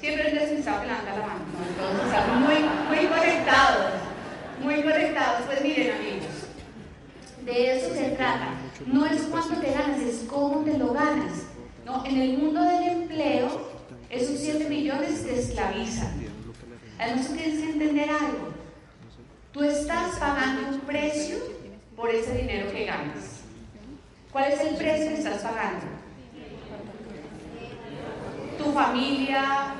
Siempre 0.00 0.30
despistado 0.30 0.82
que 0.82 0.86
levanta 0.88 1.16
la 1.16 1.26
mano. 1.26 1.44
Estamos 2.04 2.40
muy, 2.40 2.96
muy 2.96 3.06
conectados. 3.06 3.92
Muy 4.62 4.82
conectados. 4.82 5.42
Pues 5.46 5.62
miren, 5.62 5.96
amigos, 5.96 6.26
de 7.44 7.76
eso 7.76 7.94
se 7.94 8.10
trata. 8.10 8.48
No 8.86 9.06
es 9.06 9.22
cuánto 9.22 9.56
te 9.56 9.72
ganas, 9.72 10.00
es 10.00 10.26
cómo 10.28 10.64
te 10.64 10.76
lo 10.76 10.92
ganas. 10.92 11.32
¿no? 11.84 12.04
En 12.04 12.20
el 12.20 12.38
mundo 12.38 12.62
del 12.62 12.88
empleo, 12.88 13.70
esos 14.10 14.38
7 14.38 14.68
millones 14.68 15.24
te 15.24 15.38
esclavizan. 15.38 16.26
Además, 16.98 17.28
tienes 17.28 17.58
que 17.60 17.70
entender 17.70 18.10
algo. 18.10 18.48
Tú 19.52 19.62
estás 19.62 20.18
pagando 20.18 20.68
un 20.68 20.80
precio 20.80 21.38
por 21.94 22.10
ese 22.10 22.34
dinero 22.34 22.70
que 22.70 22.84
ganas. 22.84 23.40
¿Cuál 24.30 24.52
es 24.52 24.60
el 24.60 24.76
precio 24.76 25.08
que 25.08 25.14
estás 25.14 25.40
pagando? 25.40 25.86
Tu 28.58 28.72
familia, 28.72 29.74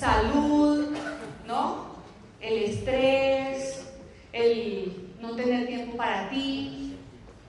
salud, 0.00 0.96
¿no? 1.46 1.90
El 2.40 2.62
estrés, 2.62 3.86
el 4.32 5.10
no 5.20 5.36
tener 5.36 5.66
tiempo 5.66 5.94
para 5.96 6.30
ti, 6.30 6.96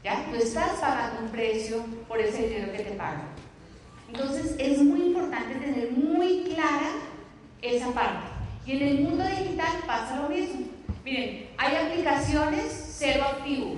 ¿ya? 0.03 0.25
Tú 0.29 0.35
estás 0.35 0.71
pagando 0.81 1.21
un 1.21 1.29
precio 1.29 1.77
por 2.09 2.19
ese 2.19 2.49
dinero 2.49 2.73
que 2.73 2.83
te 2.83 2.91
pagan. 2.91 3.29
Entonces 4.09 4.55
es 4.59 4.79
muy 4.79 5.03
importante 5.03 5.55
tener 5.55 5.91
muy 5.91 6.43
clara 6.43 6.91
esa 7.61 7.89
parte. 7.91 8.27
Y 8.65 8.73
en 8.73 8.87
el 8.87 8.99
mundo 8.99 9.23
digital 9.23 9.77
pasa 9.87 10.21
lo 10.21 10.29
mismo. 10.29 10.67
Miren, 11.05 11.47
hay 11.57 11.75
aplicaciones 11.77 12.95
cero 12.97 13.23
activo. 13.31 13.77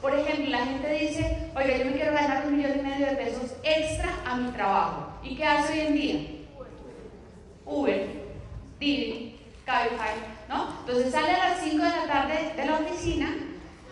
Por 0.00 0.14
ejemplo, 0.14 0.48
la 0.48 0.64
gente 0.64 0.92
dice, 0.92 1.50
oiga, 1.54 1.76
yo 1.76 1.84
me 1.84 1.92
quiero 1.92 2.12
ganar 2.14 2.46
un 2.46 2.56
millón 2.56 2.78
y 2.78 2.82
medio 2.82 3.06
de 3.06 3.16
pesos 3.16 3.52
extra 3.62 4.14
a 4.24 4.36
mi 4.36 4.50
trabajo. 4.52 5.12
¿Y 5.22 5.36
qué 5.36 5.44
hace 5.44 5.72
hoy 5.72 5.80
en 5.80 5.94
día? 5.94 6.37
Uber, 7.68 8.08
Didi, 8.80 9.38
Cabify, 9.66 10.14
¿no? 10.48 10.68
Entonces 10.80 11.12
sale 11.12 11.32
a 11.32 11.50
las 11.50 11.60
5 11.60 11.84
de 11.84 11.90
la 11.90 12.06
tarde 12.06 12.52
de 12.56 12.64
la 12.64 12.74
oficina 12.76 13.28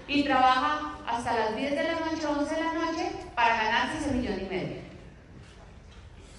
y 0.08 0.24
trabaja 0.24 0.94
hasta 1.06 1.34
las 1.34 1.56
10 1.56 1.70
de 1.72 1.82
la 1.82 1.92
noche, 1.92 2.26
11 2.26 2.54
de 2.54 2.62
la 2.62 2.72
noche 2.72 3.12
para 3.34 3.56
ganarse 3.56 3.98
ese 3.98 4.12
millón 4.12 4.40
y 4.40 4.48
medio. 4.48 4.76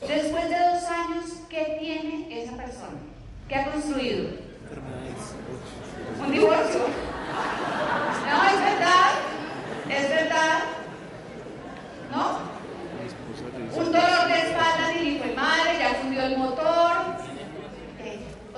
Después 0.01 0.49
de 0.49 0.57
dos 0.57 0.83
años, 0.85 1.25
¿qué 1.49 1.77
tiene 1.79 2.43
esa 2.43 2.55
persona? 2.55 2.97
¿Qué 3.47 3.55
ha 3.55 3.71
construido? 3.71 4.29
Un 6.19 6.31
divorcio. 6.31 6.79
No, 8.29 8.43
es 8.43 8.59
verdad, 8.59 9.11
es 9.89 10.09
verdad. 10.09 10.59
¿No? 12.11 12.39
Un 13.79 13.91
dolor 13.91 14.27
de 14.27 14.39
espalda 14.39 14.93
y 14.93 15.07
hijo 15.07 15.23
de 15.23 15.35
madre, 15.35 15.79
ya 15.79 15.95
fundió 16.01 16.21
el 16.23 16.37
motor. 16.37 16.96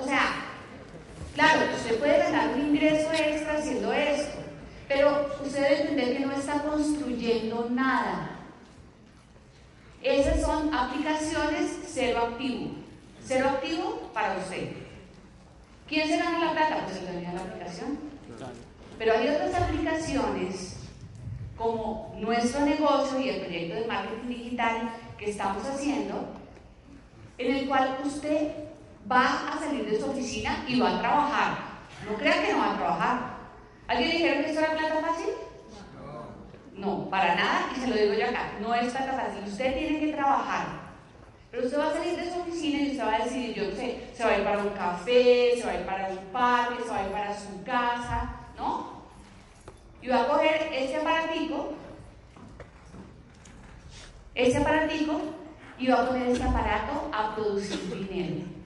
Sea, 0.09 0.33
claro, 1.35 1.67
usted 1.77 1.99
puede 1.99 2.17
ganar 2.17 2.55
un 2.55 2.61
ingreso 2.61 3.11
extra 3.11 3.59
haciendo 3.59 3.93
esto, 3.93 4.39
pero 4.87 5.29
usted 5.45 5.61
debe 5.61 5.81
entender 5.81 6.17
que 6.17 6.25
no 6.25 6.31
está 6.31 6.63
construyendo 6.63 7.67
nada. 7.69 8.31
Esas 10.01 10.41
son 10.41 10.73
aplicaciones 10.73 11.77
cero 11.85 12.29
activo. 12.31 12.71
Cero 13.23 13.49
activo 13.51 14.09
para 14.11 14.39
usted. 14.39 14.71
¿Quién 15.87 16.07
se 16.07 16.17
gana 16.17 16.43
la 16.43 16.51
plata? 16.53 16.85
Pues 16.85 16.97
el 16.97 17.05
dueño 17.05 17.31
la 17.31 17.41
aplicación. 17.41 17.99
Pero 18.97 19.13
hay 19.13 19.27
otras 19.27 19.53
aplicaciones 19.61 20.77
como 21.55 22.15
nuestro 22.17 22.65
negocio 22.65 23.19
y 23.19 23.29
el 23.29 23.41
proyecto 23.41 23.75
de 23.75 23.85
marketing 23.85 24.27
digital 24.27 24.89
que 25.19 25.29
estamos 25.29 25.63
haciendo, 25.67 26.29
en 27.37 27.55
el 27.57 27.67
cual 27.67 27.99
usted 28.03 28.68
va 29.09 29.53
a 29.53 29.59
salir 29.59 29.89
de 29.89 29.99
su 29.99 30.09
oficina 30.09 30.63
y 30.67 30.79
va 30.79 30.97
a 30.97 30.99
trabajar. 30.99 31.57
No 32.07 32.15
crea 32.15 32.45
que 32.45 32.53
no 32.53 32.59
va 32.59 32.73
a 32.73 32.77
trabajar. 32.77 33.19
¿Alguien 33.87 34.11
dijeron 34.11 34.43
que 34.43 34.49
esto 34.49 34.59
era 34.61 34.77
plata 34.77 35.01
fácil? 35.01 35.29
No, 36.75 37.09
para 37.09 37.35
nada, 37.35 37.71
y 37.75 37.79
se 37.79 37.87
lo 37.87 37.95
digo 37.95 38.13
yo 38.13 38.25
acá, 38.27 38.51
no 38.61 38.73
es 38.73 38.91
plata 38.93 39.13
fácil. 39.13 39.43
Usted 39.51 39.77
tiene 39.77 39.99
que 39.99 40.13
trabajar. 40.13 40.67
Pero 41.51 41.65
usted 41.65 41.79
va 41.79 41.87
a 41.87 41.93
salir 41.93 42.15
de 42.15 42.31
su 42.31 42.39
oficina 42.39 42.79
y 42.79 42.91
usted 42.91 43.05
va 43.05 43.15
a 43.15 43.23
decidir, 43.23 43.55
yo 43.55 43.71
sé, 43.71 44.07
se 44.13 44.23
va 44.23 44.29
a 44.29 44.37
ir 44.37 44.43
para 44.43 44.59
un 44.59 44.69
café, 44.69 45.53
se 45.57 45.65
va 45.65 45.71
a 45.71 45.75
ir 45.75 45.85
para 45.85 46.07
un 46.09 46.17
parque, 46.31 46.83
se 46.83 46.89
va 46.89 46.97
a 46.99 47.03
ir 47.03 47.11
para 47.11 47.39
su 47.39 47.63
casa, 47.63 48.29
¿no? 48.55 49.01
Y 50.01 50.07
va 50.07 50.21
a 50.21 50.27
coger 50.27 50.69
ese 50.71 50.97
aparatico, 50.97 51.73
ese 54.35 54.57
aparatico, 54.57 55.19
y 55.79 55.87
va 55.87 56.03
a 56.03 56.07
poner 56.07 56.29
ese 56.29 56.43
aparato 56.43 57.09
a 57.11 57.35
producir 57.35 58.07
dinero. 58.07 58.58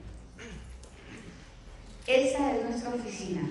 Esta 2.06 2.54
es 2.54 2.64
nuestra 2.64 2.94
oficina. 2.94 3.48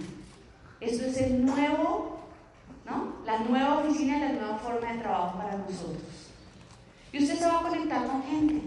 Esto 0.79 1.05
es 1.05 1.17
el 1.17 1.45
nuevo, 1.45 2.19
¿no? 2.85 3.15
La 3.25 3.39
nueva 3.39 3.79
oficina, 3.79 4.19
la 4.19 4.33
nueva 4.33 4.57
forma 4.57 4.93
de 4.93 4.99
trabajo 4.99 5.37
para 5.37 5.57
nosotros. 5.57 6.03
Y 7.11 7.23
usted 7.23 7.39
se 7.39 7.45
va 7.45 7.59
a 7.59 7.63
conectar 7.63 8.05
con 8.05 8.23
gente. 8.23 8.61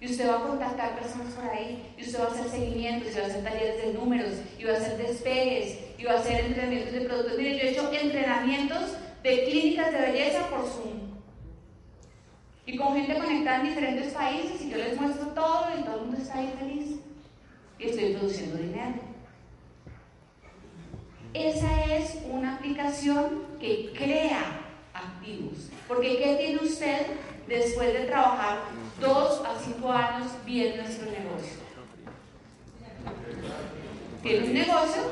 Y 0.00 0.10
usted 0.10 0.28
va 0.28 0.36
a 0.36 0.46
contactar 0.46 0.98
personas 0.98 1.32
por 1.32 1.44
ahí. 1.44 1.94
Y 1.96 2.02
usted 2.02 2.20
va 2.20 2.24
a 2.24 2.28
hacer 2.28 2.48
seguimientos, 2.50 3.12
y 3.12 3.18
va 3.18 3.22
a 3.22 3.26
hacer 3.28 3.42
talleres 3.42 3.84
de 3.84 3.94
números, 3.94 4.32
y 4.58 4.64
va 4.64 4.72
a 4.72 4.76
hacer 4.76 4.98
despegues, 4.98 5.78
y 5.98 6.04
va 6.04 6.12
a 6.12 6.18
hacer 6.18 6.44
entrenamientos 6.44 6.92
de 6.92 7.00
productos. 7.00 7.38
Mire, 7.38 7.56
yo 7.56 7.62
he 7.62 7.70
hecho 7.70 7.92
entrenamientos 7.92 8.96
de 9.22 9.44
clínicas 9.44 9.92
de 9.92 9.98
belleza 9.98 10.46
por 10.48 10.68
Zoom. 10.68 11.04
Y 12.66 12.76
con 12.76 12.94
gente 12.94 13.18
conectada 13.18 13.60
en 13.60 13.68
diferentes 13.68 14.12
países, 14.12 14.60
y 14.62 14.70
yo 14.70 14.76
les 14.76 15.00
muestro 15.00 15.28
todo, 15.28 15.66
y 15.78 15.82
todo 15.84 15.96
el 15.96 16.00
mundo 16.02 16.18
está 16.18 16.38
ahí 16.38 16.54
feliz. 16.58 16.83
Y 17.78 17.84
estoy 17.84 18.14
produciendo 18.14 18.56
dinero. 18.56 18.94
Esa 21.32 21.84
es 21.96 22.18
una 22.30 22.56
aplicación 22.56 23.42
que 23.58 23.92
crea 23.96 24.60
activos. 24.92 25.68
Porque 25.88 26.16
¿qué 26.18 26.36
tiene 26.36 26.62
usted 26.62 27.06
después 27.48 27.92
de 27.92 28.04
trabajar 28.04 28.60
dos 29.00 29.42
a 29.44 29.58
cinco 29.58 29.90
años 29.90 30.28
viendo 30.46 30.82
nuestro 30.82 31.06
negocio? 31.10 31.64
Tiene 34.22 34.46
un 34.46 34.54
negocio, 34.54 35.02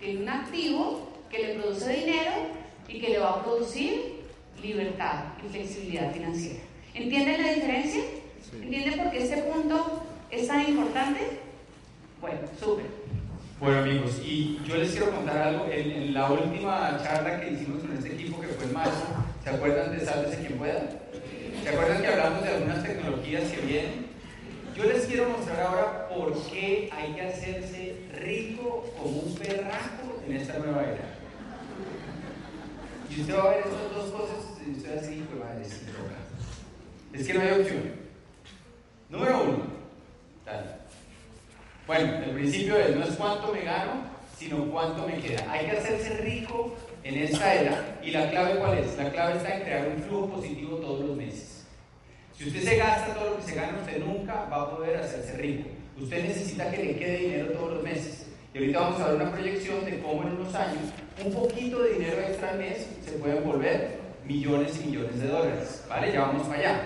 tiene 0.00 0.22
un 0.22 0.28
activo 0.28 1.08
que 1.30 1.38
le 1.38 1.54
produce 1.54 1.92
dinero 1.92 2.32
y 2.88 3.00
que 3.00 3.08
le 3.08 3.18
va 3.18 3.30
a 3.30 3.42
producir 3.42 4.22
libertad 4.62 5.24
y 5.44 5.48
flexibilidad 5.48 6.12
financiera. 6.12 6.60
¿Entienden 6.94 7.42
la 7.42 7.52
diferencia? 7.52 8.02
¿Entienden 8.54 8.98
por 8.98 9.10
qué 9.10 9.18
este 9.18 9.38
punto 9.42 10.02
es 10.30 10.46
tan 10.46 10.68
importante? 10.68 11.20
Bueno, 12.22 12.38
súper. 12.56 12.86
Bueno 13.58 13.78
amigos, 13.80 14.20
y 14.24 14.60
yo 14.64 14.76
les 14.76 14.92
quiero 14.92 15.10
contar 15.10 15.38
algo. 15.38 15.66
En, 15.68 16.14
la 16.14 16.30
última 16.30 16.96
charla 17.02 17.40
que 17.40 17.50
hicimos 17.50 17.82
con 17.82 17.96
este 17.96 18.14
equipo, 18.14 18.40
que 18.40 18.46
fue 18.46 18.66
en 18.66 18.74
marzo, 18.74 19.06
¿se 19.42 19.50
acuerdan 19.50 19.90
de 19.90 20.04
Sálvese 20.04 20.38
quien 20.38 20.56
pueda? 20.56 20.88
¿Se 21.64 21.68
acuerdan 21.68 22.00
que 22.00 22.06
hablamos 22.06 22.44
de 22.44 22.48
algunas 22.48 22.82
tecnologías 22.84 23.50
que 23.50 23.60
vienen? 23.62 24.06
Yo 24.76 24.84
les 24.84 25.04
quiero 25.06 25.30
mostrar 25.30 25.62
ahora 25.62 26.08
por 26.10 26.40
qué 26.46 26.90
hay 26.92 27.12
que 27.12 27.22
hacerse 27.22 27.96
rico 28.20 28.84
como 28.96 29.18
un 29.18 29.34
perraco 29.34 30.22
en 30.24 30.36
esta 30.36 30.60
nueva 30.60 30.82
era. 30.84 31.18
Y 33.10 33.20
usted 33.20 33.36
va 33.36 33.42
a 33.42 33.50
ver 33.50 33.64
estas 33.66 33.96
dos 33.96 34.12
cosas 34.12 34.36
y 34.64 34.70
usted 34.70 34.96
así, 34.96 35.24
pues 35.28 35.42
va 35.42 35.50
a 35.50 35.54
decir, 35.56 35.88
es 37.14 37.26
que 37.26 37.34
no 37.34 37.40
hay 37.40 37.60
opción. 37.60 37.82
Número 39.10 39.42
uno, 39.42 39.72
bueno, 41.92 42.24
el 42.24 42.30
principio 42.30 42.78
es 42.78 42.96
no 42.96 43.04
es 43.04 43.10
cuánto 43.16 43.52
me 43.52 43.60
gano, 43.60 43.92
sino 44.38 44.64
cuánto 44.70 45.06
me 45.06 45.20
queda. 45.20 45.44
Hay 45.52 45.66
que 45.66 45.76
hacerse 45.76 46.16
rico 46.22 46.74
en 47.04 47.16
esta 47.16 47.54
era 47.54 47.98
y 48.02 48.12
la 48.12 48.30
clave 48.30 48.58
cuál 48.58 48.78
es? 48.78 48.96
La 48.96 49.10
clave 49.10 49.36
está 49.36 49.56
en 49.56 49.62
crear 49.62 49.88
un 49.88 50.02
flujo 50.02 50.30
positivo 50.30 50.78
todos 50.78 51.04
los 51.04 51.14
meses. 51.14 51.66
Si 52.34 52.48
usted 52.48 52.62
se 52.62 52.76
gasta 52.78 53.12
todo 53.12 53.30
lo 53.32 53.36
que 53.36 53.42
se 53.42 53.54
gana, 53.54 53.78
usted 53.78 54.02
nunca 54.02 54.46
va 54.50 54.62
a 54.62 54.70
poder 54.70 54.96
hacerse 54.96 55.36
rico. 55.36 55.68
Usted 56.00 56.24
necesita 56.24 56.70
que 56.70 56.82
le 56.82 56.96
quede 56.96 57.18
dinero 57.18 57.52
todos 57.52 57.74
los 57.74 57.82
meses. 57.82 58.26
Y 58.54 58.58
ahorita 58.58 58.80
vamos 58.80 59.00
a 59.02 59.06
ver 59.08 59.16
una 59.16 59.32
proyección 59.32 59.84
de 59.84 59.98
cómo 60.00 60.22
en 60.22 60.28
unos 60.32 60.54
años 60.54 60.84
un 61.22 61.32
poquito 61.34 61.82
de 61.82 61.92
dinero 61.92 62.20
extra 62.22 62.52
al 62.52 62.58
mes 62.58 62.86
se 63.04 63.12
puede 63.12 63.38
volver 63.40 63.98
millones 64.26 64.80
y 64.82 64.86
millones 64.86 65.20
de 65.20 65.28
dólares. 65.28 65.84
¿Vale? 65.90 66.10
Ya 66.10 66.20
vamos 66.22 66.46
para 66.46 66.58
allá. 66.58 66.80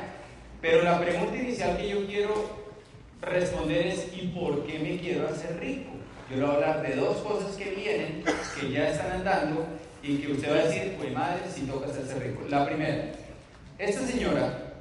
Pero 0.61 0.83
la 0.83 0.99
pregunta 0.99 1.37
inicial 1.37 1.77
que 1.77 1.91
yo 1.91 2.05
quiero 2.09 2.66
responder 3.23 3.87
es 3.87 4.09
¿y 4.15 4.29
por 4.29 4.67
qué 4.67 4.79
me 4.79 4.99
quiero 4.99 5.29
hacer 5.29 5.59
rico? 5.61 5.91
Yo 6.31 6.37
le 6.37 6.43
voy 6.43 6.51
a 6.51 6.55
hablar 6.55 6.83
de 6.83 6.97
dos 6.97 7.19
cosas 7.19 7.57
que 7.57 7.71
vienen, 7.71 8.25
que 8.61 8.71
ya 8.71 8.91
están 8.91 9.13
andando 9.13 9.67
y 10.03 10.19
que 10.19 10.33
usted 10.33 10.51
va 10.51 10.61
a 10.61 10.67
decir, 10.67 10.95
pues 10.99 11.13
madre, 11.13 11.43
si 11.53 11.63
toca 11.63 11.89
hacerse 11.89 12.19
rico. 12.19 12.43
La 12.49 12.67
primera, 12.67 13.13
esta 13.79 14.07
señora 14.07 14.75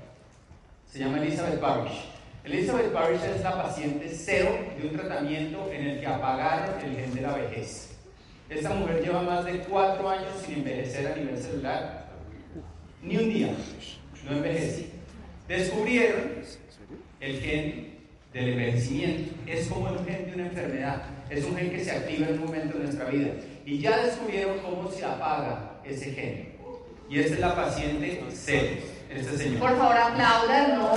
se 0.92 1.00
llama 1.00 1.22
Elizabeth 1.22 1.60
Parrish. 1.60 2.06
Elizabeth 2.44 2.92
Parrish 2.92 3.24
es 3.24 3.42
la 3.42 3.62
paciente 3.62 4.10
cero 4.10 4.58
de 4.80 4.88
un 4.88 4.96
tratamiento 4.96 5.70
en 5.72 5.88
el 5.88 6.00
que 6.00 6.08
apagaron 6.08 6.80
el 6.80 6.96
gen 6.96 7.14
de 7.16 7.22
la 7.22 7.34
vejez. 7.34 7.96
Esta 8.50 8.70
mujer 8.76 9.04
lleva 9.04 9.22
más 9.24 9.46
de 9.46 9.60
cuatro 9.60 10.08
años 10.08 10.30
sin 10.46 10.60
envejecer 10.60 11.08
a 11.08 11.16
nivel 11.16 11.38
celular. 11.38 12.06
Ni 13.02 13.18
un 13.18 13.30
día. 13.30 13.56
No 14.24 14.38
envejece. 14.38 14.90
Descubrieron 15.48 16.32
el 17.20 17.42
gen 17.42 17.95
del 18.36 18.50
envejecimiento. 18.50 19.34
Es 19.48 19.68
como 19.68 19.88
el 19.88 20.06
gen 20.06 20.30
de 20.30 20.36
una 20.36 20.48
enfermedad. 20.48 21.04
Es 21.30 21.46
un 21.46 21.56
gen 21.56 21.72
que 21.72 21.84
se 21.84 21.92
activa 21.92 22.28
en 22.28 22.34
un 22.34 22.46
momento 22.46 22.78
de 22.78 22.84
nuestra 22.84 23.06
vida. 23.06 23.30
Y 23.66 23.80
ya 23.80 23.98
descubrieron 23.98 24.60
cómo 24.60 24.92
se 24.92 25.06
apaga 25.06 25.80
ese 25.86 26.12
gen. 26.12 26.56
Y 27.10 27.20
esta 27.20 27.36
es 27.36 27.40
la 27.40 27.56
paciente 27.56 28.22
C, 28.32 28.82
este 29.10 29.38
señor. 29.38 29.60
Por 29.60 29.78
favor, 29.78 29.96
aplaudan, 29.96 30.76
¿no? 30.76 30.96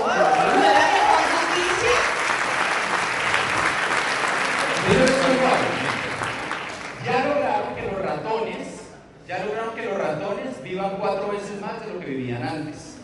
Ya 7.04 7.24
lograron 7.24 7.74
que 7.76 7.82
los 7.82 8.02
ratones, 8.02 8.68
ya 9.28 9.44
lograron 9.44 9.74
que 9.76 9.84
los 9.84 9.98
ratones 9.98 10.62
vivan 10.62 10.96
cuatro 10.98 11.30
veces 11.30 11.60
más 11.60 11.80
de 11.86 11.92
lo 11.92 12.00
que 12.00 12.06
vivían 12.06 12.42
antes. 12.42 12.96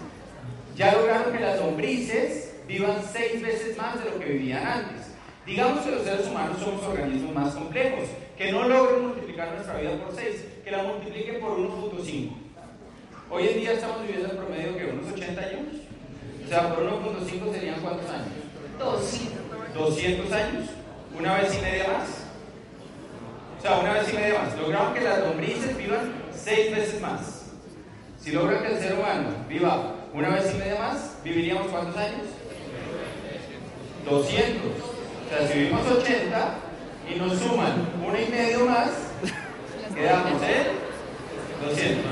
Ya 0.75 0.93
lograron 0.93 1.33
que 1.33 1.41
las 1.41 1.61
lombrices 1.61 2.54
vivan 2.67 3.03
seis 3.13 3.43
veces 3.43 3.77
más 3.77 4.03
de 4.03 4.11
lo 4.11 4.19
que 4.19 4.27
vivían 4.27 4.67
antes. 4.67 5.09
Digamos 5.47 5.85
que 5.85 5.91
los 5.91 6.03
seres 6.03 6.27
humanos 6.27 6.59
somos 6.59 6.83
organismos 6.85 7.35
más 7.35 7.55
complejos, 7.55 8.09
que 8.37 8.51
no 8.51 8.67
logren 8.67 9.09
multiplicar 9.09 9.53
nuestra 9.55 9.79
vida 9.79 9.97
por 9.99 10.15
6, 10.15 10.45
que 10.65 10.71
la 10.71 10.83
multipliquen 10.83 11.41
por 11.41 11.59
1.5. 11.59 12.31
Hoy 13.31 13.49
en 13.49 13.61
día 13.61 13.73
estamos 13.73 14.03
viviendo 14.03 14.31
en 14.31 14.37
promedio 14.37 14.77
que 14.77 14.85
unos 14.87 15.13
80 15.13 15.41
años. 15.41 15.61
O 16.45 16.49
sea, 16.49 16.75
por 16.75 16.85
1.5 16.85 17.53
serían 17.53 17.81
cuántos 17.81 18.11
años? 18.11 18.29
200. 18.79 19.75
200 19.75 20.33
años. 20.33 20.71
Una 21.19 21.35
vez 21.37 21.55
y 21.59 21.61
media 21.61 21.87
más. 21.89 22.09
O 23.59 23.63
sea, 23.63 23.79
una 23.79 23.93
vez 23.95 24.13
y 24.13 24.17
media 24.17 24.39
más. 24.41 24.59
Logramos 24.59 24.95
que 24.95 25.01
las 25.01 25.21
lombrices 25.21 25.77
vivan 25.77 26.13
6 26.33 26.77
veces 26.77 27.01
más. 27.01 27.53
Si 28.19 28.33
logran 28.33 28.63
que 28.63 28.73
el 28.73 28.79
ser 28.79 28.95
humano 28.95 29.29
viva 29.49 29.95
una 30.15 30.31
vez 30.31 30.55
y 30.55 30.59
media 30.59 30.79
más, 30.79 31.19
¿viviríamos 31.23 31.69
cuántos 31.69 31.97
años? 31.97 32.27
200. 34.05 34.63
O 34.67 35.29
sea, 35.29 35.49
si 35.49 35.59
vivimos 35.59 35.87
80 35.87 36.55
y 37.11 37.19
nos 37.19 37.39
suman 37.39 37.89
uno 38.05 38.17
y 38.19 38.31
medio 38.31 38.67
más, 38.67 38.91
quedamos 39.95 40.43
en 40.43 41.67
200. 41.69 42.05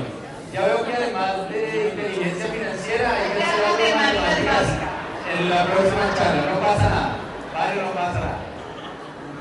Ya 0.53 0.65
veo 0.67 0.85
que 0.85 0.93
además 0.93 1.49
de 1.49 1.89
inteligencia 1.89 2.45
financiera 2.45 3.15
hay 3.15 3.31
que 3.31 3.43
hacer 3.43 3.65
algo 3.65 3.77
de 3.77 3.95
matemáticas 3.95 4.67
en 5.39 5.49
la 5.49 5.65
próxima 5.65 6.15
charla. 6.15 6.51
No 6.53 6.59
pasa 6.59 6.89
nada. 6.89 7.17
Vale, 7.53 7.81
no 7.81 7.91
pasa 7.93 8.19
nada. 8.19 8.37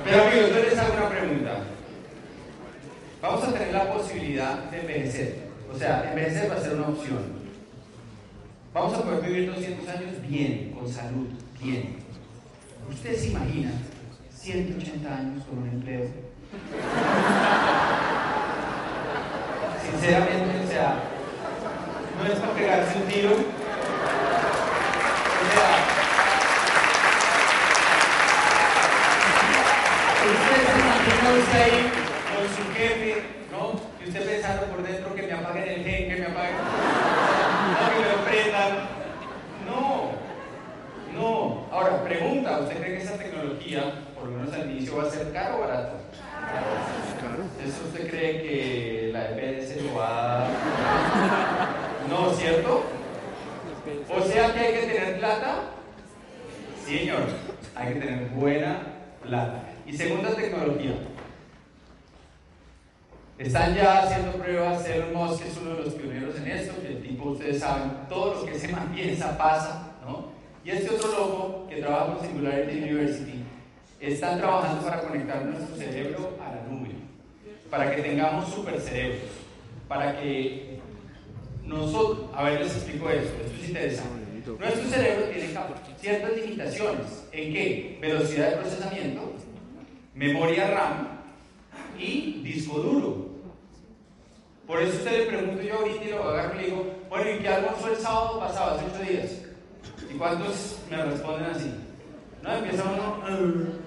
Pero 0.05 0.23
amigos, 0.23 0.51
yo 0.51 0.63
les 0.63 0.79
hago 0.79 0.95
una 0.95 1.09
pregunta. 1.09 1.51
Vamos 3.21 3.45
a 3.45 3.53
tener 3.53 3.73
la 3.73 3.93
posibilidad 3.93 4.71
de 4.71 4.81
envejecer. 4.81 5.39
O 5.73 5.79
sea, 5.79 6.09
envejecer 6.11 6.51
va 6.51 6.57
a 6.57 6.61
ser 6.61 6.75
una 6.75 6.89
opción. 6.89 7.43
Vamos 8.75 8.95
a 8.95 9.03
poder 9.03 9.21
vivir 9.21 9.55
200 9.55 9.89
años 9.89 10.23
bien, 10.27 10.73
con 10.75 10.89
salud, 10.89 11.29
bien. 11.63 12.02
¿Ustedes 12.91 13.21
se 13.21 13.29
imaginan 13.29 13.75
180 14.31 15.15
años 15.15 15.45
con 15.45 15.59
un 15.59 15.69
empleo? 15.69 16.07
Sinceramente, 19.91 20.65
o 20.65 20.69
sea, 20.69 20.95
no 22.19 22.25
es 22.33 22.39
para 22.39 22.55
pegarse 22.55 22.99
un 22.99 23.05
tiro. 23.09 23.31
O 23.31 23.35
sea, 25.55 25.71
usted 30.25 30.59
se 30.67 30.79
imagina 30.81 31.27
usted 31.41 31.61
ahí 31.63 31.81
con 32.35 32.45
su 32.57 32.65
jefe, 32.75 33.11
¿no? 33.51 33.63
Y 34.01 34.09
usted 34.09 34.23
pensando 34.27 34.63
por 34.67 34.81
dentro 34.83 35.15
que 35.15 35.23
me 35.23 35.33
apaguen 35.33 35.69
el 35.69 35.85
gen, 35.85 36.09
que 36.09 36.17
me 36.17 36.27
apaguen, 36.27 36.57
no, 37.73 37.85
que 37.91 37.99
me 38.01 38.09
lo 38.13 38.19
prendan. 38.25 38.73
No, 39.67 39.83
no. 41.15 41.67
Ahora, 41.73 42.05
pregunta, 42.05 42.61
¿usted 42.61 42.77
cree 42.79 42.97
que 42.97 43.03
esa 43.03 43.17
tecnología, 43.17 43.83
por 44.15 44.29
lo 44.29 44.39
menos 44.39 44.53
al 44.55 44.71
inicio, 44.71 44.97
va 44.97 45.05
a 45.05 45.11
ser 45.11 45.22
caro 45.33 45.57
o 45.57 45.61
barato? 45.61 45.93
Caro. 47.21 47.45
¿Eso 47.65 47.85
usted 47.87 48.11
cree 48.11 48.43
que 48.43 49.11
la 49.13 49.31
EPS 49.31 49.83
lo 49.83 49.95
va 49.95 50.45
a... 50.45 50.49
No, 52.09 52.31
¿cierto? 52.35 52.85
O 54.11 54.23
sea 54.23 54.53
que 54.53 54.59
hay 54.61 54.73
que 54.75 54.87
tener 54.87 55.19
plata. 55.19 55.55
Sí, 56.85 56.99
señor. 56.99 57.23
Hay 57.75 57.95
que 57.95 58.01
tener 58.01 58.29
buena 58.31 58.83
plata. 59.23 59.63
Y 59.87 59.97
segunda 59.97 60.35
tecnología. 60.35 60.93
Están 63.39 63.75
ya 63.75 64.03
haciendo 64.03 64.33
pruebas, 64.33 64.87
Elon 64.87 65.15
Musk 65.15 65.47
es 65.47 65.57
uno 65.57 65.75
de 65.75 65.85
los 65.85 65.95
pioneros 65.95 66.37
en 66.37 66.49
esto, 66.49 66.81
que 66.81 66.89
el 66.89 67.03
tipo, 67.03 67.31
ustedes 67.31 67.59
saben, 67.59 67.91
todo 68.09 68.35
lo 68.35 68.45
que 68.45 68.57
se 68.57 68.69
piensa 68.95 69.37
pasa, 69.37 69.95
¿no? 70.07 70.27
Y 70.65 70.71
este 70.71 70.95
otro 70.95 71.09
loco 71.11 71.67
que 71.69 71.77
trabaja 71.81 72.15
con 72.15 72.21
Singularity 72.21 72.79
University 72.79 73.43
están 74.03 74.39
trabajando 74.39 74.83
para 74.83 75.01
conectar 75.01 75.45
nuestro 75.45 75.77
cerebro 75.77 76.37
a 76.45 76.55
la 76.55 76.63
nube, 76.63 76.91
para 77.71 77.95
que 77.95 78.03
tengamos 78.03 78.53
super 78.53 78.81
cerebros, 78.81 79.31
para 79.87 80.21
que 80.21 80.81
nosotros, 81.65 82.27
a 82.35 82.43
ver, 82.45 82.61
les 82.61 82.75
explico 82.75 83.09
esto, 83.09 83.33
esto 83.45 83.63
es 83.63 83.69
interesante. 83.69 84.23
Nuestro 84.59 84.89
cerebro 84.89 85.27
tiene 85.27 85.49
ciertas 86.01 86.37
limitaciones. 86.37 87.25
¿En 87.31 87.53
qué? 87.53 87.99
Velocidad 88.01 88.51
de 88.51 88.57
procesamiento, 88.57 89.35
memoria 90.15 90.69
RAM 90.69 91.09
y 91.97 92.43
disco 92.43 92.81
duro. 92.81 93.33
Por 94.67 94.83
eso 94.83 94.97
usted 94.97 95.19
le 95.19 95.27
pregunto 95.27 95.63
yo 95.63 95.75
ahorita 95.75 96.05
y 96.05 96.11
lo 96.11 96.25
agarro 96.25 96.55
y 96.55 96.59
le 96.59 96.65
digo, 96.67 96.95
bueno, 97.09 97.31
¿y 97.31 97.39
qué 97.39 97.49
almorzó 97.49 97.89
el 97.89 97.97
sábado 97.97 98.41
pasado, 98.41 98.75
hace 98.75 98.87
ocho 98.87 99.11
días? 99.11 99.31
¿Y 100.13 100.15
cuántos 100.19 100.79
me 100.91 101.05
responden 101.05 101.51
así? 101.51 101.73
No, 102.43 102.55
empieza 102.55 102.83
uno, 102.83 103.82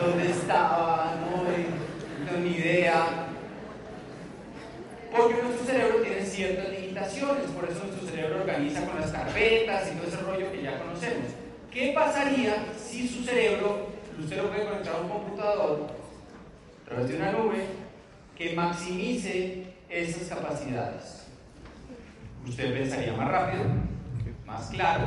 ¿dónde 0.00 0.30
estaba? 0.30 1.16
No, 1.20 2.32
no 2.32 2.38
ni 2.38 2.56
idea. 2.56 3.26
Porque 5.10 5.42
nuestro 5.42 5.66
cerebro 5.66 6.02
tiene 6.02 6.24
ciertas 6.24 6.68
limitaciones, 6.70 7.44
por 7.50 7.68
eso 7.68 7.84
nuestro 7.84 8.08
cerebro 8.08 8.40
organiza 8.40 8.84
con 8.84 9.00
las 9.00 9.10
carpetas 9.10 9.90
y 9.90 9.96
todo 9.96 10.08
ese 10.08 10.16
rollo 10.18 10.52
que 10.52 10.62
ya 10.62 10.78
conocemos. 10.78 11.26
¿Qué 11.70 11.92
pasaría 11.94 12.66
si 12.76 13.08
su 13.08 13.24
cerebro, 13.24 13.88
usted 14.18 14.36
lo 14.36 14.48
puede 14.48 14.66
conectar 14.66 14.96
a 14.96 15.00
un 15.00 15.08
computador 15.08 15.86
a 16.82 16.88
través 16.88 17.08
de 17.08 17.16
una 17.16 17.32
nube, 17.32 17.64
que 18.36 18.54
maximice 18.54 19.64
esas 19.88 20.28
capacidades? 20.28 21.26
Usted 22.46 22.72
pensaría 22.72 23.12
más 23.14 23.28
rápido, 23.28 23.64
más 24.46 24.68
claro, 24.68 25.06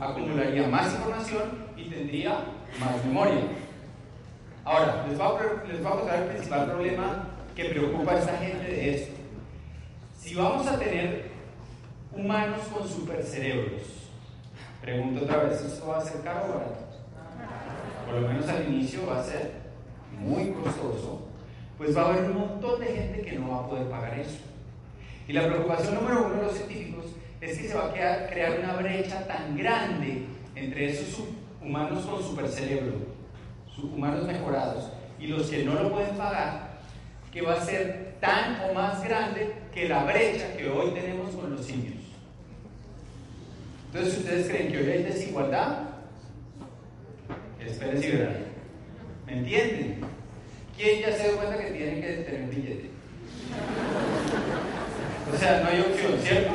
acumularía 0.00 0.66
más 0.68 0.92
información 0.94 1.42
y 1.76 1.84
tendría 1.90 2.32
más 2.78 3.04
memoria. 3.04 3.42
Ahora, 4.66 5.06
les 5.08 5.16
voy 5.16 5.28
a, 5.28 5.90
contar 5.90 6.22
el 6.22 6.28
principal 6.30 6.66
problema 6.66 7.28
que 7.54 7.66
preocupa 7.66 8.10
a 8.10 8.18
esta 8.18 8.36
gente 8.38 8.64
de 8.64 8.94
esto. 8.96 9.14
Si 10.18 10.34
vamos 10.34 10.66
a 10.66 10.76
tener 10.76 11.30
humanos 12.12 12.62
con 12.74 12.88
supercerebros, 12.88 13.82
pregunto 14.82 15.24
otra 15.24 15.44
vez, 15.44 15.62
¿esto 15.62 15.86
va 15.86 15.98
a 15.98 16.00
ser 16.00 16.20
caro 16.22 16.46
o 16.46 16.54
barato? 16.54 16.84
Por 18.06 18.14
lo 18.16 18.28
menos 18.28 18.48
al 18.48 18.66
inicio 18.68 19.06
va 19.06 19.20
a 19.20 19.22
ser 19.22 19.52
muy 20.18 20.50
costoso, 20.50 21.28
pues 21.78 21.96
va 21.96 22.02
a 22.02 22.08
haber 22.08 22.24
un 22.32 22.38
montón 22.38 22.80
de 22.80 22.86
gente 22.86 23.22
que 23.22 23.38
no 23.38 23.52
va 23.52 23.58
a 23.58 23.68
poder 23.68 23.86
pagar 23.86 24.18
eso. 24.18 24.40
Y 25.28 25.32
la 25.32 25.46
preocupación 25.46 25.94
número 25.94 26.26
uno 26.26 26.34
de 26.38 26.42
los 26.42 26.54
científicos 26.54 27.04
es 27.40 27.56
que 27.56 27.68
se 27.68 27.74
va 27.76 27.84
a 27.84 27.92
crear 27.92 28.58
una 28.58 28.72
brecha 28.78 29.28
tan 29.28 29.56
grande 29.56 30.26
entre 30.56 30.90
esos 30.90 31.22
humanos 31.62 32.04
con 32.04 32.20
supercerebro, 32.20 33.15
humanos 33.78 34.26
mejorados, 34.26 34.90
y 35.18 35.26
los 35.28 35.48
que 35.48 35.64
no 35.64 35.74
lo 35.74 35.92
pueden 35.92 36.16
pagar, 36.16 36.78
que 37.32 37.42
va 37.42 37.54
a 37.54 37.64
ser 37.64 38.16
tan 38.20 38.60
o 38.68 38.74
más 38.74 39.02
grande 39.04 39.52
que 39.72 39.88
la 39.88 40.04
brecha 40.04 40.56
que 40.56 40.68
hoy 40.68 40.90
tenemos 40.92 41.34
con 41.34 41.54
los 41.54 41.64
simios. 41.64 42.04
Entonces, 43.86 44.18
¿ustedes 44.18 44.48
creen 44.48 44.72
que 44.72 44.78
hoy 44.78 44.90
hay 44.90 45.02
desigualdad? 45.02 45.80
Esperen 47.60 48.00
si 48.00 48.10
verán. 48.10 48.36
¿Me 49.26 49.38
entienden? 49.38 50.00
¿Quién 50.76 51.00
ya 51.00 51.12
se 51.12 51.24
dio 51.24 51.36
cuenta 51.36 51.58
que 51.58 51.70
tiene 51.70 52.00
que 52.00 52.12
tener 52.24 52.48
billete? 52.48 52.90
O 55.32 55.36
sea, 55.36 55.60
no 55.60 55.68
hay 55.68 55.80
opción, 55.80 56.18
¿cierto? 56.22 56.52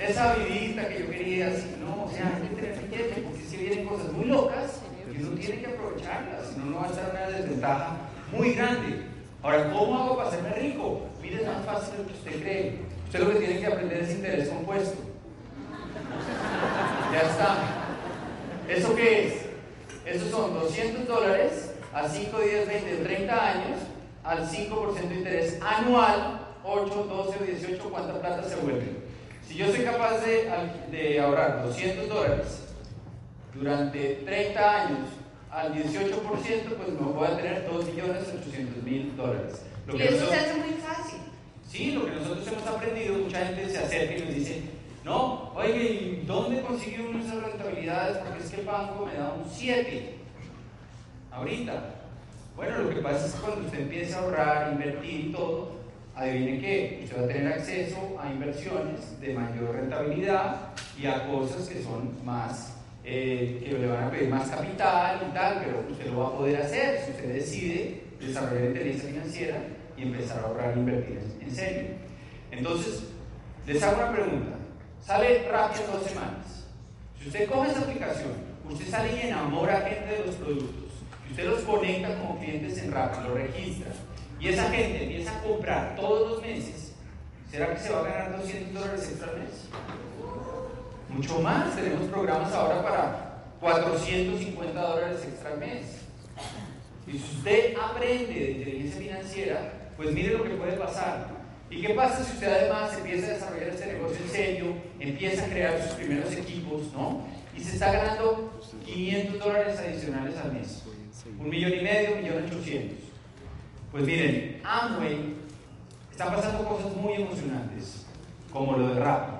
Esa 0.00 0.34
vidita 0.36 0.88
que 0.88 1.00
yo 1.00 1.10
quería, 1.10 1.50
no, 1.80 2.04
o 2.04 2.10
sea, 2.10 2.34
hay 2.34 2.48
que 2.48 2.54
tener 2.56 2.78
billete, 2.78 3.20
porque 3.22 3.44
si 3.44 3.56
vienen 3.56 3.86
cosas 3.86 4.12
muy 4.12 4.24
locas, 4.24 4.80
y 5.12 5.22
uno 5.22 5.36
tiene 5.36 5.60
que 5.60 5.66
aprovecharlas, 5.66 6.48
si 6.48 6.60
no, 6.60 6.66
no 6.66 6.76
va 6.78 6.86
a 6.86 6.90
estar 6.90 7.10
una 7.10 7.36
desventaja 7.36 7.96
muy 8.32 8.54
grande. 8.54 9.06
Ahora, 9.42 9.70
¿cómo 9.72 9.98
hago 9.98 10.16
para 10.16 10.28
hacerme 10.28 10.50
rico? 10.54 11.06
Mire, 11.22 11.42
es 11.42 11.46
más 11.46 11.64
fácil 11.64 11.92
de 11.92 11.98
lo 11.98 12.06
que 12.08 12.14
usted 12.14 12.42
cree. 12.42 12.78
Usted 13.06 13.20
lo 13.20 13.30
que 13.30 13.38
tiene 13.38 13.60
que 13.60 13.66
aprender 13.66 14.02
es 14.02 14.10
interés 14.10 14.48
compuesto. 14.48 14.98
Ya 17.12 17.20
está. 17.22 17.56
¿Eso 18.68 18.94
qué 18.94 19.26
es? 19.26 19.34
Esos 20.04 20.30
son 20.30 20.54
200 20.54 21.06
dólares 21.06 21.72
a 21.92 22.08
5, 22.08 22.38
10, 22.38 22.68
20, 22.68 22.96
30 22.96 23.50
años 23.50 23.78
al 24.22 24.48
5% 24.48 25.08
de 25.08 25.14
interés 25.14 25.58
anual, 25.62 26.40
8, 26.62 27.06
12 27.08 27.38
o 27.40 27.46
18, 27.46 27.90
¿cuánta 27.90 28.20
plata 28.20 28.48
se 28.48 28.56
vuelve? 28.56 29.00
Si 29.46 29.56
yo 29.56 29.66
soy 29.66 29.80
capaz 29.80 30.18
de, 30.18 30.48
de 30.90 31.20
ahorrar 31.20 31.64
200 31.64 32.08
dólares 32.08 32.69
durante 33.54 34.22
30 34.24 34.86
años 34.86 35.08
al 35.50 35.74
18%, 35.74 36.20
pues 36.20 36.88
me 36.88 37.12
voy 37.12 37.26
a 37.26 37.36
tener 37.36 37.68
2.800.000 37.68 39.14
dólares. 39.16 39.62
Lo 39.86 39.96
y 39.96 40.02
eso 40.02 40.28
se 40.28 40.36
hace 40.36 40.54
muy 40.54 40.74
fácil. 40.74 41.20
Sí, 41.68 41.92
lo 41.92 42.06
que 42.06 42.12
nosotros 42.12 42.46
hemos 42.46 42.66
aprendido, 42.66 43.18
mucha 43.18 43.46
gente 43.46 43.68
se 43.68 43.78
acerca 43.78 44.16
y 44.16 44.20
nos 44.22 44.34
dice, 44.34 44.62
no, 45.04 45.52
oye, 45.54 45.84
¿y 45.84 46.24
dónde 46.26 46.60
consigue 46.62 47.06
uno 47.08 47.24
esas 47.24 47.42
rentabilidades? 47.42 48.18
Porque 48.18 48.44
es 48.44 48.50
que 48.50 48.60
el 48.60 48.66
banco 48.66 49.06
me 49.06 49.14
da 49.14 49.32
un 49.32 49.50
7 49.50 50.14
ahorita. 51.32 51.94
Bueno, 52.56 52.78
lo 52.78 52.90
que 52.90 52.96
pasa 52.96 53.26
es 53.26 53.32
que 53.32 53.40
cuando 53.40 53.66
usted 53.66 53.80
empieza 53.80 54.18
a 54.18 54.22
ahorrar, 54.22 54.72
invertir 54.72 55.26
y 55.26 55.32
todo, 55.32 55.80
adivine 56.14 56.60
qué, 56.60 57.00
usted 57.04 57.20
va 57.20 57.24
a 57.24 57.28
tener 57.28 57.52
acceso 57.52 58.18
a 58.20 58.30
inversiones 58.30 59.20
de 59.20 59.34
mayor 59.34 59.74
rentabilidad 59.74 60.56
y 61.00 61.06
a 61.06 61.26
cosas 61.26 61.68
que 61.68 61.82
son 61.82 62.14
más 62.24 62.79
eh, 63.12 63.60
que 63.64 63.76
le 63.76 63.88
van 63.88 64.04
a 64.04 64.10
pedir 64.12 64.28
más 64.28 64.48
capital 64.48 65.26
y 65.28 65.34
tal, 65.34 65.62
pero 65.64 65.84
usted 65.90 66.06
lo 66.12 66.20
va 66.20 66.28
a 66.28 66.36
poder 66.36 66.62
hacer 66.62 67.00
si 67.04 67.10
usted 67.10 67.34
decide 67.34 68.02
desarrollar 68.20 68.66
inteligencia 68.66 69.10
financiera 69.10 69.58
y 69.96 70.02
empezar 70.02 70.38
a 70.38 70.42
ahorrar 70.46 70.76
e 70.76 70.78
invertir 70.78 71.18
en 71.40 71.50
serio. 71.50 71.88
Entonces, 72.52 73.06
les 73.66 73.82
hago 73.82 73.96
una 73.96 74.12
pregunta. 74.12 74.56
Sale 75.00 75.48
rápido 75.50 75.86
en 75.86 75.90
dos 75.90 76.06
semanas. 76.08 76.68
Si 77.18 77.26
usted 77.26 77.50
coge 77.50 77.72
esa 77.72 77.80
aplicación, 77.80 78.30
usted 78.70 78.88
sale 78.88 79.16
y 79.16 79.26
enamora 79.26 79.78
a 79.78 79.88
gente 79.88 80.16
de 80.16 80.26
los 80.26 80.36
productos, 80.36 80.92
y 81.26 81.30
usted 81.32 81.48
los 81.48 81.60
conecta 81.62 82.16
como 82.16 82.38
clientes 82.38 82.78
en 82.78 82.92
Rappi, 82.92 83.26
los 83.26 83.34
registra, 83.34 83.90
y 84.38 84.48
esa 84.50 84.70
gente 84.70 85.02
empieza 85.02 85.36
a 85.36 85.42
comprar 85.42 85.96
todos 85.96 86.30
los 86.30 86.42
meses, 86.42 86.92
¿será 87.50 87.74
que 87.74 87.80
se 87.80 87.90
va 87.90 88.00
a 88.00 88.04
ganar 88.04 88.38
200 88.38 88.72
dólares 88.72 89.08
extra 89.10 89.32
al 89.32 89.38
mes? 89.40 89.68
Mucho 91.12 91.40
más, 91.40 91.74
tenemos 91.74 92.08
programas 92.08 92.52
ahora 92.52 92.82
para 92.82 93.30
450 93.60 94.80
dólares 94.80 95.24
extra 95.24 95.52
al 95.52 95.58
mes. 95.58 96.02
Y 97.06 97.12
si 97.12 97.36
usted 97.36 97.74
aprende 97.76 98.32
de 98.32 98.50
inteligencia 98.52 99.00
financiera, 99.00 99.72
pues 99.96 100.12
mire 100.12 100.38
lo 100.38 100.44
que 100.44 100.50
puede 100.50 100.72
pasar. 100.72 101.28
¿Y 101.68 101.82
qué 101.82 101.94
pasa 101.94 102.24
si 102.24 102.32
usted 102.32 102.48
además 102.48 102.96
empieza 102.96 103.26
a 103.26 103.30
desarrollar 103.30 103.68
este 103.68 103.86
negocio 103.86 104.24
en 104.24 104.30
serio, 104.30 104.74
empieza 104.98 105.44
a 105.44 105.48
crear 105.48 105.82
sus 105.82 105.92
primeros 105.92 106.32
equipos, 106.32 106.92
¿no? 106.92 107.26
Y 107.56 107.60
se 107.60 107.74
está 107.74 107.92
ganando 107.92 108.60
500 108.84 109.38
dólares 109.38 109.78
adicionales 109.78 110.36
al 110.36 110.52
mes. 110.52 110.84
Un 111.38 111.48
millón 111.48 111.72
y 111.72 111.82
medio, 111.82 112.14
un 112.14 112.22
millón 112.22 112.44
ochocientos. 112.44 112.98
Pues 113.90 114.04
miren, 114.04 114.60
Amway 114.64 115.34
está 116.10 116.34
pasando 116.34 116.64
cosas 116.64 116.94
muy 116.96 117.14
emocionantes, 117.14 118.06
como 118.52 118.76
lo 118.76 118.94
de 118.94 119.00
Rappi. 119.00 119.39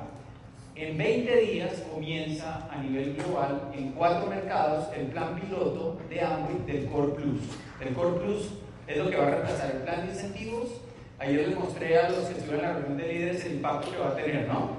En 0.81 0.97
20 0.97 1.37
días 1.43 1.73
comienza 1.93 2.67
a 2.71 2.79
nivel 2.79 3.15
global 3.15 3.71
en 3.77 3.93
cuatro 3.93 4.31
mercados 4.31 4.87
el 4.97 5.09
plan 5.09 5.39
piloto 5.39 5.99
de 6.09 6.23
Amway 6.23 6.57
del 6.67 6.87
Core 6.87 7.13
Plus. 7.13 7.41
El 7.83 7.93
Core 7.93 8.19
Plus 8.19 8.49
es 8.87 8.97
lo 8.97 9.11
que 9.11 9.17
va 9.19 9.27
a 9.27 9.31
reemplazar 9.31 9.73
el 9.73 9.83
plan 9.83 10.07
de 10.07 10.13
incentivos. 10.15 10.69
Ayer 11.19 11.49
les 11.49 11.59
mostré 11.59 11.99
a 11.99 12.09
los 12.09 12.21
que 12.21 12.39
estuvieron 12.39 12.65
en 12.65 12.73
la 12.73 12.79
reunión 12.79 12.97
de 12.97 13.13
líderes 13.13 13.45
el 13.45 13.57
impacto 13.57 13.93
que 13.93 13.99
va 13.99 14.09
a 14.09 14.17
tener, 14.17 14.49
¿no? 14.49 14.71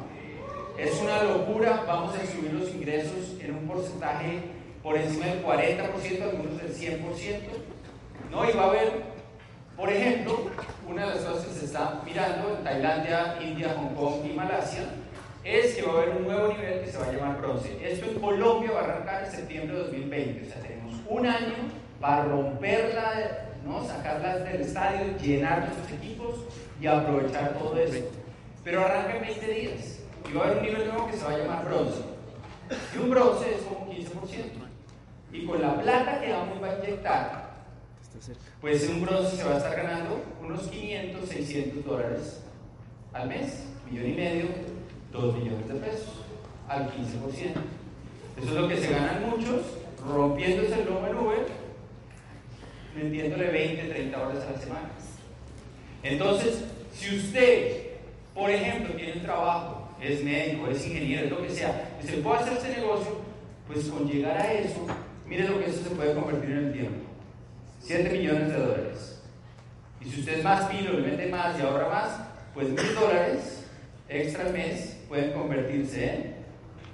Es 0.75 0.99
una 1.03 1.21
locura, 1.21 1.83
vamos 1.85 2.15
a 2.15 2.25
subir 2.25 2.51
los 2.51 2.73
ingresos 2.73 3.39
en 3.39 3.53
un 3.53 3.67
porcentaje 3.67 4.39
por 4.81 4.97
encima 4.97 5.27
del 5.27 5.45
40%, 5.45 6.21
algunos 6.23 6.57
del 6.63 6.73
100%, 6.73 7.41
¿no? 8.31 8.49
Y 8.49 8.53
va 8.53 8.63
a 8.63 8.69
haber, 8.69 8.91
por 9.77 9.87
ejemplo, 9.87 10.49
una 10.89 11.09
de 11.09 11.15
las 11.15 11.25
cosas 11.25 11.45
que 11.45 11.53
se 11.53 11.65
está 11.65 12.01
mirando 12.03 12.57
en 12.57 12.63
Tailandia, 12.63 13.37
India, 13.39 13.75
Hong 13.77 13.93
Kong 13.93 14.25
y 14.25 14.33
Malasia, 14.33 14.85
es 15.43 15.75
que 15.75 15.81
va 15.81 15.93
a 15.93 16.01
haber 16.01 16.15
un 16.17 16.23
nuevo 16.23 16.47
nivel 16.49 16.81
que 16.81 16.91
se 16.91 16.97
va 16.97 17.05
a 17.05 17.11
llamar 17.11 17.41
bronce. 17.41 17.77
Esto 17.81 18.05
en 18.05 18.19
Colombia 18.19 18.71
va 18.71 18.81
a 18.81 18.83
arrancar 18.83 19.23
en 19.25 19.31
septiembre 19.31 19.75
de 19.75 19.83
2020, 19.83 20.47
o 20.47 20.51
sea, 20.51 20.61
tenemos 20.61 20.93
un 21.07 21.25
año 21.25 21.53
para 21.99 22.25
romperla, 22.25 23.49
¿no? 23.65 23.85
sacarla 23.85 24.39
del 24.39 24.61
estadio, 24.61 25.17
llenar 25.17 25.65
nuestros 25.65 25.99
equipos 25.99 26.35
y 26.79 26.87
aprovechar 26.87 27.53
todo 27.57 27.77
eso. 27.77 28.07
Pero 28.63 28.85
arranca 28.85 29.15
en 29.15 29.21
20 29.21 29.47
días 29.47 29.99
y 30.29 30.33
va 30.33 30.43
a 30.43 30.45
haber 30.45 30.57
un 30.57 30.63
nivel 30.63 30.87
nuevo 30.87 31.07
que 31.07 31.17
se 31.17 31.25
va 31.25 31.31
a 31.31 31.37
llamar 31.37 31.65
bronce. 31.65 32.01
Y 32.95 32.97
un 32.99 33.09
bronce 33.09 33.55
es 33.55 33.61
como 33.63 33.91
15%. 33.91 34.61
Y 35.33 35.45
con 35.45 35.61
la 35.61 35.81
plata 35.81 36.21
que 36.21 36.31
vamos 36.31 36.61
a 36.63 36.77
inyectar, 36.77 37.51
pues 38.59 38.87
un 38.89 39.01
bronce 39.01 39.37
se 39.37 39.43
va 39.43 39.55
a 39.55 39.57
estar 39.57 39.75
ganando 39.75 40.21
unos 40.41 40.67
500, 40.67 41.29
600 41.29 41.85
dólares 41.85 42.41
al 43.13 43.27
mes, 43.27 43.63
millón 43.89 44.07
y 44.07 44.13
medio, 44.13 44.45
2 45.11 45.35
millones 45.35 45.67
de 45.67 45.73
pesos 45.75 46.21
al 46.67 46.87
15%. 46.87 46.91
Eso 48.37 48.47
es 48.47 48.53
lo 48.53 48.67
que 48.67 48.77
se 48.77 48.91
ganan 48.91 49.29
muchos 49.29 49.61
rompiéndose 50.07 50.81
el 50.81 50.85
lomo 50.85 51.07
en 51.07 51.15
Uber, 51.15 51.47
vendiéndole 52.95 53.51
20, 53.51 53.83
30 53.83 54.21
horas 54.21 54.43
a 54.45 54.51
la 54.51 54.59
semana. 54.59 54.89
Entonces, 56.03 56.63
si 56.93 57.17
usted, 57.17 57.87
por 58.33 58.49
ejemplo, 58.49 58.95
tiene 58.95 59.13
un 59.13 59.21
trabajo 59.21 59.81
es 60.01 60.23
médico, 60.23 60.67
es 60.67 60.85
ingeniero, 60.87 61.25
es 61.25 61.31
lo 61.31 61.43
que 61.43 61.49
sea, 61.49 61.97
y 62.03 62.07
se 62.07 62.17
puede 62.17 62.39
hacer 62.39 62.53
este 62.53 62.69
negocio, 62.69 63.17
pues 63.67 63.85
con 63.85 64.07
llegar 64.07 64.35
a 64.35 64.51
eso, 64.51 64.87
mire 65.27 65.47
lo 65.47 65.59
que 65.59 65.69
eso 65.69 65.83
se 65.83 65.95
puede 65.95 66.15
convertir 66.15 66.49
en 66.49 66.57
el 66.57 66.73
tiempo. 66.73 67.05
7 67.81 68.09
millones 68.09 68.47
de 68.47 68.57
dólares. 68.57 69.21
Y 70.01 70.09
si 70.09 70.19
usted 70.21 70.39
es 70.39 70.43
más 70.43 70.65
pilo, 70.65 70.93
le 70.93 71.07
mete 71.07 71.27
más 71.29 71.57
y 71.57 71.61
ahorra 71.61 71.87
más, 71.87 72.19
pues 72.55 72.69
mil 72.69 72.95
dólares 72.95 73.65
extra 74.09 74.45
al 74.45 74.53
mes 74.53 74.97
pueden 75.11 75.33
convertirse 75.33 76.05
en 76.05 76.35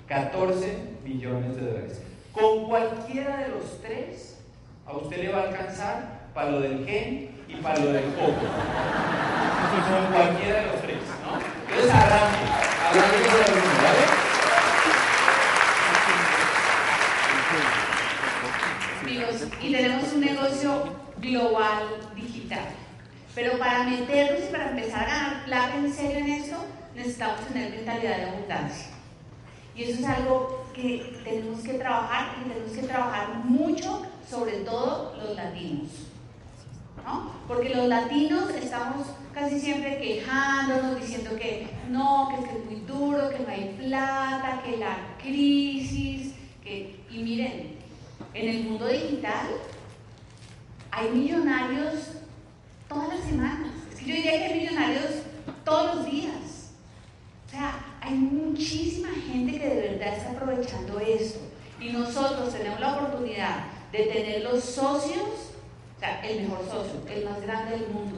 14 0.08 0.76
millones 1.04 1.56
de 1.56 1.62
dólares. 1.62 2.02
Con 2.32 2.66
cualquiera 2.66 3.38
de 3.44 3.50
los 3.50 3.80
tres, 3.80 4.40
a 4.88 4.98
usted 4.98 5.18
le 5.18 5.30
va 5.30 5.42
a 5.42 5.44
alcanzar 5.50 6.30
para 6.34 6.50
lo 6.50 6.62
del 6.62 6.84
gen 6.84 7.30
y 7.48 7.56
para 7.62 7.78
lo 7.78 7.94
del 7.94 8.06
coco. 8.16 8.34
Con 9.88 10.12
cualquiera 10.12 10.62
de 10.62 10.66
los 10.66 10.82
tres, 10.82 10.98
¿no? 11.22 11.38
Entonces 11.70 11.94
arranque, 11.94 12.38
arranque 12.90 13.18
con 13.30 13.38
el 13.38 13.52
mundo, 13.52 13.84
¿vale? 13.84 14.28
Y 19.62 19.72
tenemos 19.72 20.14
un 20.14 20.22
negocio 20.22 20.84
global 21.18 21.84
digital. 22.16 22.66
Pero 23.36 23.60
para 23.60 23.84
meternos 23.84 24.42
y 24.50 24.52
para 24.52 24.72
empezar 24.72 25.08
a 25.08 25.44
plata 25.46 25.76
en 25.76 25.94
serio 25.94 26.18
en 26.18 26.30
esto, 26.30 26.66
necesitamos 27.08 27.48
tener 27.48 27.72
mentalidad 27.72 28.18
de 28.18 28.24
abundancia. 28.24 28.88
Y 29.76 29.84
eso 29.84 30.02
es 30.02 30.06
algo 30.08 30.66
que 30.74 31.20
tenemos 31.24 31.62
que 31.62 31.74
trabajar 31.76 32.36
y 32.40 32.50
tenemos 32.50 32.72
que 32.74 32.84
trabajar 32.84 33.36
mucho, 33.46 34.06
sobre 34.30 34.58
todo 34.58 35.16
los 35.16 35.36
latinos. 35.36 35.90
¿no? 37.06 37.32
Porque 37.48 37.70
los 37.70 37.88
latinos 37.88 38.50
estamos 38.50 39.08
casi 39.34 39.60
siempre 39.60 40.00
quejándonos, 40.00 41.00
diciendo 41.00 41.36
que 41.38 41.68
no, 41.90 42.30
que 42.30 42.44
es, 42.44 42.50
que 42.52 42.58
es 42.58 42.66
muy 42.66 42.82
duro, 42.82 43.30
que 43.30 43.40
no 43.40 43.50
hay 43.50 43.76
plata, 43.78 44.62
que 44.66 44.78
la 44.78 44.98
crisis, 45.22 46.34
que... 46.62 47.00
Y 47.10 47.20
miren, 47.20 47.78
en 48.34 48.50
el 48.50 48.64
mundo 48.66 48.88
digital 48.88 49.48
hay 50.92 51.10
millonarios 51.12 51.94
todas 52.90 53.10
las 53.10 53.22
semanas. 53.22 53.72
Es 53.94 54.00
que 54.00 54.06
yo 54.06 54.16
diría 54.16 54.32
que 54.32 54.44
hay 54.44 54.60
millonarios 54.60 55.06
todos 55.64 55.96
los 55.96 56.06
días. 56.12 56.57
Sea, 57.58 57.74
hay 58.02 58.14
muchísima 58.14 59.08
gente 59.10 59.60
que 59.60 59.68
de 59.68 59.90
verdad 59.90 60.16
está 60.16 60.30
aprovechando 60.30 61.00
esto. 61.00 61.40
Y 61.82 61.90
nosotros 61.90 62.54
tenemos 62.54 62.80
la 62.80 62.98
oportunidad 62.98 63.66
de 63.92 64.04
tener 64.04 64.44
los 64.44 64.64
socios, 64.64 65.24
o 65.96 66.00
sea, 66.00 66.22
el 66.22 66.44
mejor 66.44 66.64
socio, 66.70 67.02
el 67.10 67.26
más 67.26 67.42
grande 67.42 67.80
del 67.80 67.90
mundo. 67.90 68.18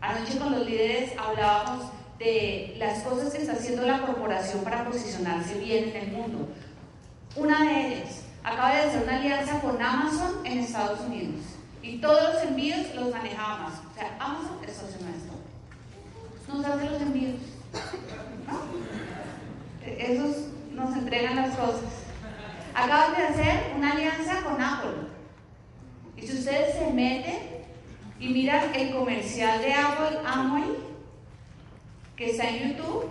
Anoche 0.00 0.38
con 0.38 0.52
los 0.52 0.64
líderes 0.64 1.10
hablábamos 1.18 1.86
de 2.20 2.76
las 2.78 3.02
cosas 3.02 3.32
que 3.32 3.42
está 3.42 3.54
haciendo 3.54 3.82
la 3.82 4.02
corporación 4.02 4.62
para 4.62 4.84
posicionarse 4.84 5.58
bien 5.58 5.88
en 5.88 5.96
el 5.96 6.12
mundo. 6.12 6.48
Una 7.34 7.64
de 7.64 7.88
ellas 7.88 8.26
acaba 8.44 8.76
de 8.76 8.82
hacer 8.82 9.02
una 9.02 9.16
alianza 9.16 9.60
con 9.60 9.82
Amazon 9.82 10.46
en 10.46 10.58
Estados 10.58 11.00
Unidos 11.00 11.40
y 11.82 11.96
todos 11.96 12.34
los 12.34 12.44
envíos 12.44 12.94
los 12.94 13.10
maneja 13.10 13.56
Amazon. 13.56 13.86
O 13.90 13.94
sea, 13.94 14.16
Amazon 14.20 14.58
es 14.64 14.72
socio 14.72 15.00
nuestro. 15.04 15.34
Nos 16.46 16.64
hace 16.64 16.90
los 16.90 17.02
envíos. 17.02 17.53
Esos 19.98 20.36
nos 20.72 20.96
entregan 20.96 21.36
las 21.36 21.56
cosas. 21.56 21.82
Acaban 22.74 23.16
de 23.16 23.22
hacer 23.22 23.72
una 23.76 23.92
alianza 23.92 24.42
con 24.42 24.60
Apple. 24.60 25.08
Y 26.16 26.26
si 26.26 26.38
ustedes 26.38 26.76
se 26.76 26.90
meten 26.92 27.38
y 28.18 28.28
miran 28.28 28.74
el 28.74 28.94
comercial 28.94 29.60
de 29.60 29.74
Apple 29.74 30.18
Amway, 30.24 30.64
que 32.16 32.30
está 32.30 32.48
en 32.48 32.68
YouTube, 32.68 33.06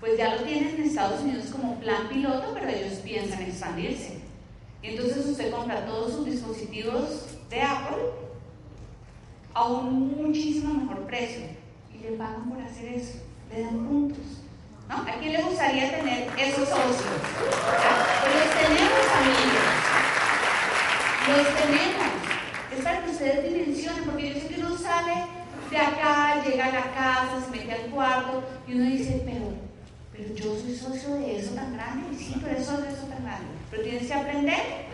pues 0.00 0.18
ya 0.18 0.34
lo 0.34 0.42
tienen 0.42 0.74
en 0.74 0.82
Estados 0.82 1.22
Unidos 1.22 1.46
como 1.52 1.78
plan 1.80 2.08
piloto, 2.08 2.52
pero 2.54 2.68
ellos 2.68 2.98
piensan 2.98 3.42
expandirse. 3.42 4.20
Y 4.82 4.88
entonces 4.88 5.26
usted 5.26 5.52
compra 5.52 5.86
todos 5.86 6.12
sus 6.12 6.26
dispositivos 6.26 7.26
de 7.48 7.62
Apple 7.62 8.02
a 9.54 9.64
un 9.64 10.16
muchísimo 10.16 10.74
mejor 10.74 11.06
precio 11.06 11.44
y 11.94 12.02
le 12.02 12.16
pagan 12.16 12.48
por 12.48 12.60
hacer 12.60 12.94
eso, 12.94 13.18
le 13.54 13.62
dan 13.62 13.86
puntos. 13.86 14.24
¿no? 14.88 14.96
¿A 14.96 15.16
quién 15.18 15.32
le 15.32 15.42
gustaría 15.42 15.90
tener 15.90 16.28
esos 16.38 16.68
socios? 16.68 17.20
Pues 18.20 18.34
los 18.34 18.50
tenemos, 18.54 19.06
amigos. 19.18 19.68
Los 21.28 21.46
tenemos. 21.60 22.12
Es 22.76 22.84
para 22.84 23.04
que 23.04 23.10
ustedes 23.10 23.52
dimensionen, 23.52 24.04
porque 24.04 24.34
yo 24.34 24.40
sé 24.40 24.48
que 24.48 24.60
uno 24.60 24.76
sale 24.76 25.26
de 25.70 25.78
acá, 25.78 26.42
llega 26.44 26.66
a 26.66 26.72
la 26.72 26.92
casa, 26.92 27.44
se 27.44 27.50
mete 27.50 27.72
al 27.72 27.90
cuarto 27.90 28.42
y 28.66 28.74
uno 28.74 28.84
dice, 28.84 29.22
pero, 29.24 29.52
pero 30.12 30.34
yo 30.34 30.58
soy 30.58 30.74
socio 30.74 31.14
de 31.16 31.38
eso 31.38 31.54
tan 31.54 31.74
grande. 31.74 32.06
Y 32.12 32.16
sí, 32.16 32.34
pero 32.42 32.56
es 32.56 32.64
socio 32.64 32.84
de 32.84 32.92
eso 32.92 33.06
tan 33.06 33.22
grande. 33.24 33.46
Pero 33.70 33.82
tienes 33.82 34.06
que 34.06 34.14
aprender, 34.14 34.86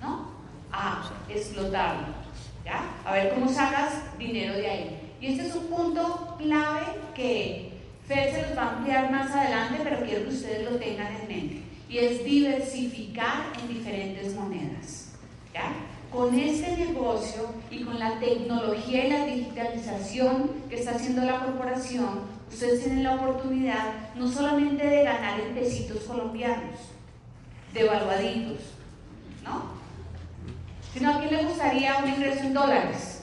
¿no? 0.00 0.32
A 0.70 1.10
explotarlo, 1.28 2.08
¿ya? 2.64 2.82
A 3.04 3.12
ver 3.12 3.34
cómo 3.34 3.48
sacas 3.48 4.18
dinero 4.18 4.54
de 4.54 4.70
ahí. 4.70 5.01
Y 5.22 5.28
este 5.28 5.46
es 5.46 5.54
un 5.54 5.66
punto 5.68 6.34
clave 6.36 6.84
que 7.14 7.70
Fer 8.08 8.34
se 8.34 8.42
los 8.42 8.58
va 8.58 8.62
a 8.62 8.76
ampliar 8.78 9.12
más 9.12 9.30
adelante, 9.30 9.78
pero 9.84 10.04
quiero 10.04 10.24
que 10.24 10.34
ustedes 10.34 10.68
lo 10.68 10.76
tengan 10.78 11.14
en 11.14 11.28
mente. 11.28 11.62
Y 11.88 11.98
es 11.98 12.24
diversificar 12.24 13.52
en 13.60 13.68
diferentes 13.68 14.34
monedas, 14.34 15.12
¿ya? 15.54 15.72
Con 16.10 16.36
este 16.36 16.76
negocio 16.76 17.50
y 17.70 17.84
con 17.84 18.00
la 18.00 18.18
tecnología 18.18 19.06
y 19.06 19.10
la 19.10 19.26
digitalización 19.26 20.50
que 20.68 20.80
está 20.80 20.96
haciendo 20.96 21.22
la 21.22 21.38
corporación, 21.38 22.22
ustedes 22.50 22.82
tienen 22.82 23.04
la 23.04 23.14
oportunidad 23.14 23.92
no 24.16 24.26
solamente 24.26 24.84
de 24.84 25.04
ganar 25.04 25.38
en 25.38 25.54
pesitos 25.54 26.02
colombianos, 26.02 26.80
devaluaditos, 27.72 28.58
¿no? 29.44 29.66
Sino 30.92 31.14
a 31.14 31.18
quién 31.20 31.32
le 31.32 31.44
gustaría 31.44 31.98
un 31.98 32.08
ingreso 32.08 32.40
en 32.40 32.54
dólares, 32.54 33.21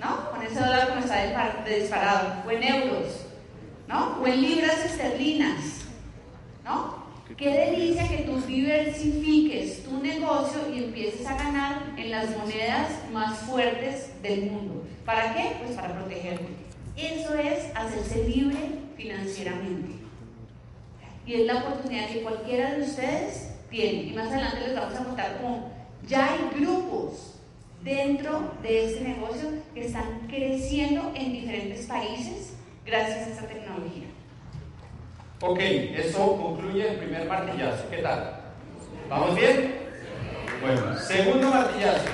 ¿no? 0.00 0.30
Con 0.30 0.42
ese 0.42 0.60
dólar 0.60 0.88
como 0.88 1.00
está 1.00 1.64
disparado, 1.64 2.42
o 2.46 2.50
en 2.50 2.62
euros, 2.62 3.26
¿no? 3.88 4.18
O 4.20 4.26
en 4.26 4.42
libras 4.42 4.84
esterlinas, 4.84 5.82
¿no? 6.64 7.06
Qué 7.36 7.50
delicia 7.50 8.08
que 8.08 8.22
tú 8.22 8.40
diversifiques 8.40 9.82
tu 9.84 9.98
negocio 9.98 10.60
y 10.72 10.84
empieces 10.84 11.26
a 11.26 11.36
ganar 11.36 11.92
en 11.96 12.10
las 12.10 12.30
monedas 12.36 12.90
más 13.12 13.38
fuertes 13.40 14.10
del 14.22 14.50
mundo. 14.50 14.84
¿Para 15.04 15.34
qué? 15.34 15.56
Pues 15.62 15.76
para 15.76 15.94
protegerte. 15.94 16.46
Eso 16.96 17.34
es 17.34 17.76
hacerse 17.76 18.26
libre 18.28 18.56
financieramente. 18.96 19.96
Y 21.26 21.34
es 21.34 21.46
la 21.46 21.56
oportunidad 21.56 22.08
que 22.08 22.22
cualquiera 22.22 22.74
de 22.74 22.82
ustedes 22.82 23.50
tiene. 23.68 24.04
Y 24.04 24.12
más 24.14 24.28
adelante 24.28 24.68
les 24.68 24.76
vamos 24.76 24.94
a 24.94 25.04
contar 25.04 25.38
cómo 25.42 25.70
ya 26.06 26.32
hay 26.32 26.58
grupos 26.58 27.35
dentro 27.86 28.52
de 28.62 28.84
este 28.84 29.00
negocio 29.04 29.48
que 29.72 29.86
están 29.86 30.26
creciendo 30.28 31.12
en 31.14 31.32
diferentes 31.32 31.86
países 31.86 32.54
gracias 32.84 33.28
a 33.28 33.30
esta 33.30 33.46
tecnología. 33.46 34.08
Ok, 35.40 35.60
eso 35.60 36.36
concluye 36.36 36.88
el 36.90 36.96
primer 36.96 37.28
martillazo. 37.28 37.88
¿Qué 37.88 37.98
tal? 37.98 38.40
¿Vamos 39.08 39.36
bien? 39.36 39.76
Bueno, 40.60 40.98
segundo 40.98 41.48
martillazo. 41.48 42.08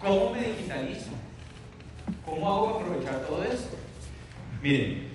¿Cómo 0.00 0.30
me 0.30 0.40
digitalizo? 0.40 1.10
¿Cómo 2.24 2.48
hago 2.48 2.68
aprovechar 2.80 3.20
todo 3.26 3.44
esto? 3.44 3.76
Miren, 4.60 5.07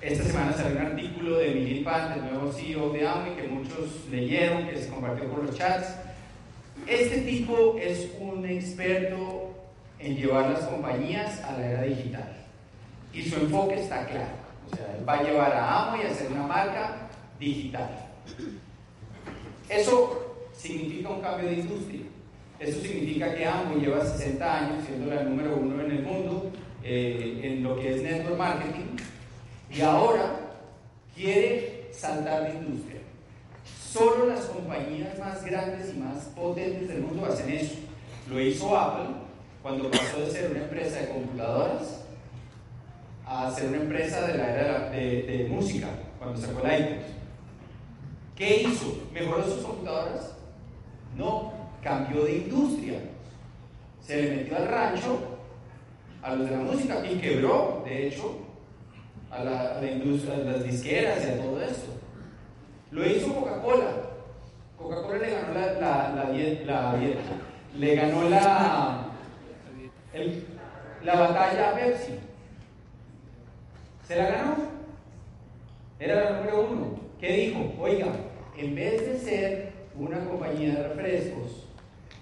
esta 0.00 0.24
semana 0.24 0.52
salió 0.52 0.78
un 0.78 0.86
artículo 0.86 1.38
de 1.38 1.54
Miguel 1.54 1.82
Pan, 1.82 2.12
el 2.12 2.30
nuevo 2.30 2.52
CEO 2.52 2.90
de 2.90 3.06
Amway, 3.06 3.36
que 3.36 3.48
muchos 3.48 4.06
leyeron, 4.10 4.68
que 4.68 4.78
se 4.78 4.88
compartió 4.88 5.28
por 5.28 5.44
los 5.44 5.56
chats. 5.56 5.96
Este 6.86 7.22
tipo 7.22 7.76
es 7.80 8.12
un 8.20 8.46
experto 8.46 9.54
en 9.98 10.16
llevar 10.16 10.50
las 10.50 10.60
compañías 10.60 11.42
a 11.42 11.58
la 11.58 11.66
era 11.66 11.82
digital. 11.82 12.32
Y 13.12 13.22
su 13.22 13.40
enfoque 13.40 13.80
está 13.80 14.06
claro. 14.06 14.36
O 14.70 14.76
sea, 14.76 14.96
él 14.96 15.08
va 15.08 15.14
a 15.14 15.22
llevar 15.22 15.52
a 15.52 15.86
Amway 15.86 16.06
a 16.06 16.10
hacer 16.10 16.30
una 16.30 16.46
marca 16.46 17.08
digital. 17.40 17.90
Eso 19.68 20.46
significa 20.56 21.08
un 21.08 21.20
cambio 21.20 21.48
de 21.48 21.56
industria. 21.56 22.02
Eso 22.60 22.80
significa 22.80 23.34
que 23.34 23.44
Amway 23.44 23.80
lleva 23.80 24.04
60 24.04 24.58
años 24.58 24.84
siendo 24.86 25.12
la 25.12 25.24
número 25.24 25.56
uno 25.56 25.82
en 25.82 25.90
el 25.90 26.02
mundo 26.02 26.52
eh, 26.84 27.40
en 27.42 27.64
lo 27.64 27.76
que 27.76 27.96
es 27.96 28.02
network 28.02 28.38
marketing 28.38 28.96
y 29.70 29.80
ahora 29.80 30.40
quiere 31.14 31.88
saltar 31.92 32.44
de 32.44 32.58
industria. 32.58 33.00
Solo 33.90 34.26
las 34.26 34.44
compañías 34.46 35.18
más 35.18 35.44
grandes 35.44 35.94
y 35.94 35.98
más 35.98 36.24
potentes 36.36 36.88
del 36.88 37.02
mundo 37.02 37.26
hacen 37.26 37.50
eso. 37.50 37.76
Lo 38.28 38.40
hizo 38.40 38.76
Apple 38.76 39.14
cuando 39.62 39.90
pasó 39.90 40.20
de 40.20 40.30
ser 40.30 40.50
una 40.50 40.60
empresa 40.60 41.00
de 41.00 41.08
computadoras 41.08 42.04
a 43.26 43.50
ser 43.50 43.68
una 43.68 43.78
empresa 43.78 44.26
de 44.26 44.38
la 44.38 44.54
era 44.54 44.90
de, 44.90 45.46
música, 45.50 45.88
cuando 46.18 46.40
sacó 46.40 46.66
el 46.66 46.80
iPod. 46.80 47.02
¿Qué 48.36 48.62
hizo? 48.62 49.08
¿Mejoró 49.12 49.44
sus 49.44 49.64
computadoras? 49.64 50.34
No, 51.16 51.52
cambió 51.82 52.24
de 52.24 52.36
industria. 52.36 53.00
Se 54.00 54.22
le 54.22 54.36
metió 54.36 54.56
al 54.56 54.68
rancho 54.68 55.18
a 56.22 56.34
los 56.34 56.48
de 56.48 56.56
la 56.56 56.62
música 56.62 57.04
y 57.06 57.16
quebró, 57.16 57.82
de 57.84 58.06
hecho, 58.06 58.38
a 59.30 59.44
la, 59.44 59.90
industria, 59.90 60.34
a 60.34 60.38
las 60.38 60.64
disqueras 60.64 61.24
y 61.24 61.30
a 61.30 61.42
todo 61.42 61.62
esto. 61.62 61.92
Lo 62.90 63.06
hizo 63.06 63.34
Coca-Cola. 63.34 63.90
Coca-Cola 64.76 65.18
le 65.18 65.30
ganó 65.30 65.54
la, 65.54 65.72
la, 65.74 66.24
la, 66.64 66.96
le 67.76 67.94
ganó 67.94 68.28
la, 68.28 69.06
la 71.04 71.14
batalla 71.20 71.70
a 71.70 71.74
Pepsi. 71.74 72.12
Se 74.06 74.16
la 74.16 74.30
ganó. 74.30 74.56
Era 76.00 76.14
la 76.14 76.38
número 76.38 76.68
uno. 76.70 77.00
¿Qué 77.20 77.32
dijo? 77.32 77.74
Oiga, 77.78 78.06
en 78.56 78.74
vez 78.74 79.00
de 79.06 79.18
ser 79.18 79.72
una 79.98 80.18
compañía 80.24 80.74
de 80.74 80.88
refrescos, 80.88 81.66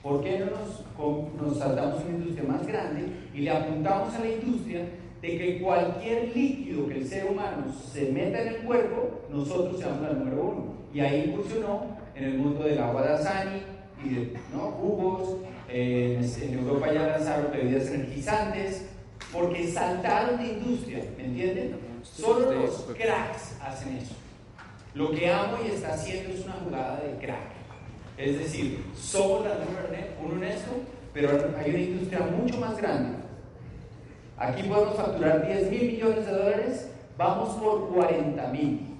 ¿por 0.02 0.22
qué 0.22 0.38
no 0.38 0.46
nos, 0.46 1.40
nos 1.40 1.58
saltamos 1.58 2.02
una 2.04 2.16
industria 2.16 2.48
más 2.48 2.66
grande 2.66 3.06
y 3.34 3.40
le 3.40 3.50
apuntamos 3.50 4.14
a 4.14 4.20
la 4.20 4.28
industria 4.28 4.80
de 5.26 5.38
que 5.38 5.58
cualquier 5.58 6.36
líquido 6.36 6.88
que 6.88 6.98
el 6.98 7.08
ser 7.08 7.26
humano 7.26 7.64
se 7.92 8.12
meta 8.12 8.42
en 8.42 8.48
el 8.48 8.56
cuerpo, 8.58 9.22
nosotros 9.28 9.78
seamos 9.78 10.02
la 10.02 10.12
número 10.12 10.42
uno? 10.42 10.74
Y 10.94 11.00
ahí 11.00 11.30
incursionó 11.30 11.96
en 12.14 12.24
el 12.24 12.38
mundo 12.38 12.64
del 12.64 12.78
agua 12.78 13.02
de 13.02 13.14
Asani 13.14 13.62
y 14.04 14.08
de 14.14 14.32
¿no? 14.54 14.70
jugos. 14.70 15.38
en 15.68 16.58
Europa 16.58 16.92
ya 16.92 17.08
lanzaron 17.08 17.50
bebidas 17.50 17.88
energizantes 17.88 18.86
porque 19.32 19.66
saltaron 19.66 20.38
de 20.38 20.52
industria, 20.52 21.04
¿me 21.16 21.24
entienden? 21.24 21.76
Solo 22.02 22.52
los 22.52 22.86
cracks 22.96 23.56
hacen 23.60 23.96
eso. 23.96 24.14
Lo 24.94 25.10
que 25.10 25.28
amo 25.28 25.58
y 25.66 25.72
está 25.72 25.94
haciendo 25.94 26.32
es 26.32 26.44
una 26.44 26.54
jugada 26.54 27.00
de 27.00 27.18
crack. 27.18 27.50
Es 28.16 28.38
decir, 28.38 28.82
somos 28.96 29.44
la 29.44 29.56
número 29.56 29.88
uno 30.24 30.42
en 30.42 30.52
esto, 30.52 30.70
pero 31.12 31.30
hay 31.58 31.70
una 31.70 31.80
industria 31.80 32.20
mucho 32.20 32.58
más 32.58 32.76
grande. 32.76 33.25
Aquí 34.38 34.64
podemos 34.64 34.96
facturar 34.96 35.46
10 35.46 35.70
mil 35.70 35.92
millones 35.92 36.26
de 36.26 36.32
dólares, 36.32 36.90
vamos 37.16 37.54
por 37.54 37.88
40 37.88 38.46
mil. 38.48 38.96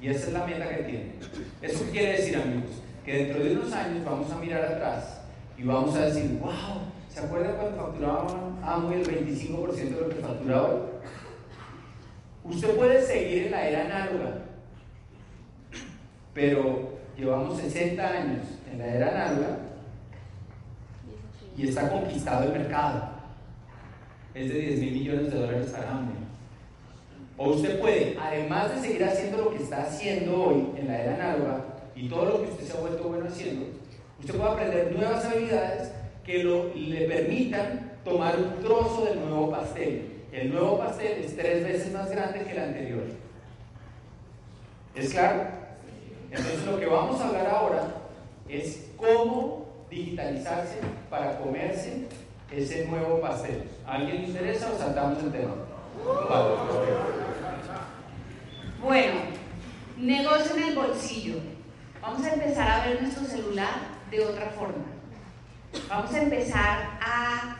Y 0.00 0.08
esa 0.08 0.28
es 0.28 0.32
la 0.32 0.46
meta 0.46 0.68
que 0.68 0.82
tiene. 0.84 1.12
Eso 1.60 1.84
quiere 1.90 2.12
decir, 2.12 2.36
amigos, 2.36 2.70
que 3.04 3.24
dentro 3.24 3.42
de 3.42 3.52
unos 3.56 3.72
años 3.72 4.04
vamos 4.04 4.30
a 4.30 4.36
mirar 4.36 4.64
atrás 4.64 5.22
y 5.58 5.64
vamos 5.64 5.96
a 5.96 6.06
decir, 6.06 6.38
wow, 6.40 6.52
¿se 7.08 7.20
acuerdan 7.20 7.56
cuando 7.56 7.82
facturaban 7.82 8.58
Amway 8.62 9.00
el 9.00 9.26
25% 9.26 9.74
de 9.74 10.00
lo 10.00 10.08
que 10.08 10.14
facturaba 10.16 10.68
hoy? 10.68 10.80
Usted 12.44 12.76
puede 12.76 13.02
seguir 13.02 13.46
en 13.46 13.50
la 13.50 13.68
era 13.68 13.84
análoga, 13.86 14.38
pero 16.32 16.98
llevamos 17.16 17.58
60 17.58 18.06
años 18.06 18.42
en 18.70 18.78
la 18.78 18.86
era 18.86 19.08
análoga 19.08 19.58
y 21.56 21.68
está 21.68 21.88
conquistado 21.88 22.44
el 22.44 22.52
mercado. 22.52 23.13
Es 24.34 24.52
de 24.52 24.58
10 24.58 24.80
mil 24.80 24.92
millones 24.92 25.32
de 25.32 25.38
dólares 25.38 25.66
para 25.70 25.90
Amway. 25.90 26.16
O 27.36 27.50
usted 27.50 27.80
puede, 27.80 28.16
además 28.20 28.74
de 28.74 28.80
seguir 28.80 29.04
haciendo 29.04 29.38
lo 29.38 29.50
que 29.50 29.62
está 29.62 29.82
haciendo 29.82 30.42
hoy 30.42 30.68
en 30.76 30.86
la 30.88 31.02
era 31.02 31.14
análoga 31.14 31.64
y 31.94 32.08
todo 32.08 32.24
lo 32.24 32.42
que 32.42 32.50
usted 32.50 32.64
se 32.64 32.76
ha 32.76 32.80
vuelto 32.80 33.04
bueno 33.04 33.26
haciendo, 33.28 33.66
usted 34.20 34.34
puede 34.34 34.50
aprender 34.50 34.92
nuevas 34.92 35.24
habilidades 35.24 35.92
que 36.24 36.42
le 36.42 37.06
permitan 37.06 37.92
tomar 38.04 38.36
un 38.38 38.62
trozo 38.62 39.04
del 39.04 39.20
nuevo 39.20 39.50
pastel. 39.50 40.10
El 40.32 40.52
nuevo 40.52 40.78
pastel 40.78 41.24
es 41.24 41.36
tres 41.36 41.64
veces 41.64 41.92
más 41.92 42.10
grande 42.10 42.40
que 42.40 42.52
el 42.52 42.58
anterior. 42.58 43.04
¿Es 44.94 45.10
claro? 45.10 45.42
Entonces 46.30 46.66
lo 46.66 46.78
que 46.78 46.86
vamos 46.86 47.20
a 47.20 47.28
hablar 47.28 47.46
ahora 47.46 47.94
es 48.48 48.90
cómo 48.96 49.66
digitalizarse 49.90 50.78
para 51.08 51.38
comerse 51.38 52.06
ese 52.56 52.86
nuevo 52.86 53.20
pastel. 53.20 53.64
¿Alguien 53.86 54.22
le 54.22 54.28
interesa 54.28 54.70
o 54.72 54.78
saltamos 54.78 55.22
el 55.22 55.32
tema? 55.32 55.54
Bueno, 58.82 59.20
negocio 59.98 60.56
en 60.56 60.62
el 60.64 60.74
bolsillo. 60.74 61.36
Vamos 62.00 62.24
a 62.24 62.34
empezar 62.34 62.70
a 62.70 62.86
ver 62.86 63.02
nuestro 63.02 63.24
celular 63.24 63.74
de 64.10 64.20
otra 64.24 64.46
forma. 64.50 64.84
Vamos 65.88 66.12
a 66.14 66.22
empezar 66.22 66.98
a, 67.00 67.56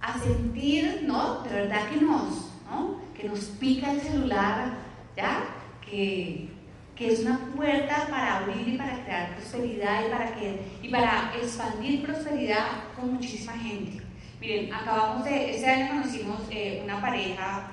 a 0.00 0.18
sentir, 0.18 1.04
¿no? 1.06 1.42
De 1.42 1.50
verdad 1.50 1.88
que 1.88 2.00
nos, 2.00 2.50
¿no? 2.68 3.00
Que 3.16 3.28
nos 3.28 3.40
pica 3.40 3.92
el 3.92 4.00
celular, 4.00 4.72
¿ya? 5.16 5.44
Que, 5.80 6.48
que 6.94 7.12
es 7.12 7.20
una 7.20 7.38
puerta 7.54 8.08
para 8.10 8.38
abrir 8.38 8.68
y 8.68 8.76
para 8.76 9.04
crear 9.04 9.36
prosperidad 9.36 10.06
y 10.06 10.10
para, 10.10 10.34
que, 10.34 10.60
y 10.82 10.88
para 10.88 11.32
expandir 11.40 12.02
prosperidad 12.02 12.66
con 12.96 13.14
muchísima 13.14 13.52
gente. 13.52 14.07
Miren, 14.40 14.72
acabamos 14.72 15.24
de, 15.24 15.50
este 15.50 15.66
año 15.66 15.88
conocimos 15.88 16.40
eh, 16.50 16.80
una 16.84 17.00
pareja 17.00 17.72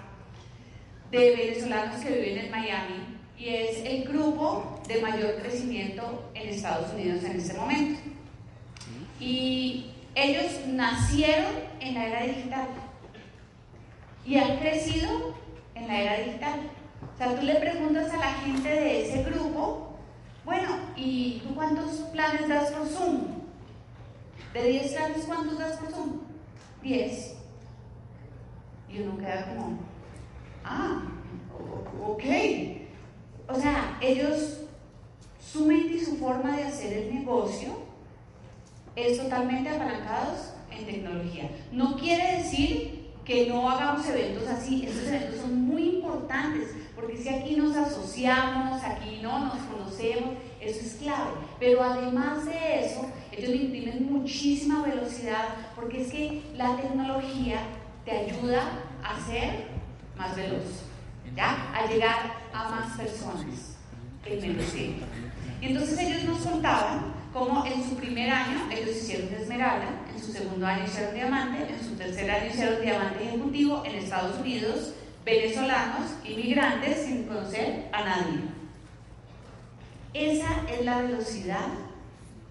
de 1.12 1.36
venezolanos 1.36 2.01
que 2.01 2.10
viven 2.10 2.45
en 2.45 2.51
Miami 2.51 3.19
y 3.38 3.49
es 3.49 3.86
el 3.86 4.06
grupo 4.06 4.82
de 4.88 4.99
mayor 4.99 5.36
crecimiento 5.36 6.32
en 6.34 6.49
Estados 6.49 6.91
Unidos 6.93 7.23
en 7.23 7.38
este 7.38 7.54
momento. 7.54 7.99
Y 9.19 9.91
ellos 10.15 10.65
nacieron 10.67 11.54
en 11.80 11.93
la 11.93 12.08
era 12.08 12.23
digital 12.23 12.67
y 14.25 14.38
han 14.38 14.58
crecido 14.58 15.36
en 15.75 15.88
la 15.88 16.01
era 16.01 16.25
digital. 16.25 16.60
O 17.13 17.17
sea, 17.17 17.36
tú 17.36 17.45
le 17.45 17.56
preguntas 17.56 18.12
a 18.12 18.17
la 18.17 18.34
gente 18.34 18.67
de 18.67 19.08
ese 19.08 19.23
grupo, 19.23 19.99
bueno, 20.43 20.80
¿y 20.95 21.41
tú 21.43 21.54
cuántos 21.54 21.91
planes 22.12 22.49
das 22.49 22.71
por 22.71 22.88
Zoom? 22.88 23.21
De 24.51 24.63
10 24.63 24.93
planes, 24.93 25.25
¿cuántos 25.28 25.60
das 25.60 25.78
por 25.78 25.91
Zoom? 25.91 26.25
10. 26.86 27.36
Y 28.89 29.00
uno 29.00 29.17
queda 29.17 29.48
como, 29.50 29.80
ah, 30.63 31.02
ok. 32.08 32.24
O 33.48 33.56
sea, 33.56 33.98
ellos, 34.02 34.62
su 35.39 35.65
mente 35.65 35.95
y 35.95 36.00
su 36.00 36.15
forma 36.17 36.56
de 36.56 36.63
hacer 36.63 36.93
el 36.93 37.15
negocio 37.15 37.69
es 38.95 39.17
totalmente 39.17 39.69
apalancados 39.69 40.54
en 40.71 40.86
tecnología. 40.86 41.50
No 41.71 41.98
quiere 41.98 42.38
decir 42.38 43.13
que 43.26 43.48
no 43.48 43.67
hagamos 43.69 44.08
eventos 44.08 44.48
así, 44.48 44.86
estos 44.86 45.08
eventos 45.08 45.41
son 45.41 45.60
muy 45.62 45.95
importantes, 45.95 46.69
porque 46.95 47.17
si 47.17 47.30
aquí 47.30 47.56
nos 47.56 47.76
asociamos, 47.76 48.84
aquí 48.84 49.19
no 49.24 49.39
nos 49.45 49.58
conocemos, 49.63 50.36
eso 50.65 50.82
es 50.82 50.93
clave. 50.95 51.32
Pero 51.60 51.84
además 51.84 52.45
de 52.45 52.86
eso, 52.86 53.10
ellos 53.32 53.49
le 53.49 53.56
imprimen 53.58 54.12
muchísima 54.12 54.84
velocidad, 54.84 55.49
porque 55.75 56.01
es 56.01 56.12
que 56.12 56.43
la 56.56 56.75
tecnología 56.78 57.60
te 58.04 58.12
ayuda 58.12 58.84
a 59.04 59.19
ser 59.25 59.67
más 60.17 60.36
veloz, 60.36 60.84
¿ya? 61.36 61.71
A 61.73 61.88
llegar 61.88 62.34
a 62.54 62.69
más 62.69 62.97
personas 62.97 63.78
en 64.25 64.41
menos 64.41 64.71
tiempo. 64.71 65.06
Y 65.62 65.67
entonces 65.67 65.99
ellos 65.99 66.23
nos 66.23 66.39
contaban 66.39 67.13
cómo 67.34 67.65
en 67.65 67.84
su 67.84 67.95
primer 67.95 68.30
año 68.30 68.69
ellos 68.71 68.95
hicieron 68.95 69.34
esmeralda, 69.34 69.88
en 70.13 70.23
su 70.23 70.32
segundo 70.32 70.65
año 70.65 70.86
hicieron 70.86 71.13
diamante, 71.13 71.73
en 71.73 71.84
su 71.84 71.95
tercer 71.95 72.30
año 72.32 72.47
hicieron 72.47 72.82
diamante 72.82 73.23
ejecutivo 73.23 73.84
en 73.86 73.95
Estados 73.95 74.39
Unidos, 74.39 74.93
venezolanos, 75.25 76.12
inmigrantes, 76.23 77.06
sin 77.06 77.23
conocer 77.23 77.89
a 77.91 78.04
nadie. 78.04 78.55
Esa 80.15 80.63
es 80.71 80.86
la 80.86 81.01
velocidad 81.01 81.67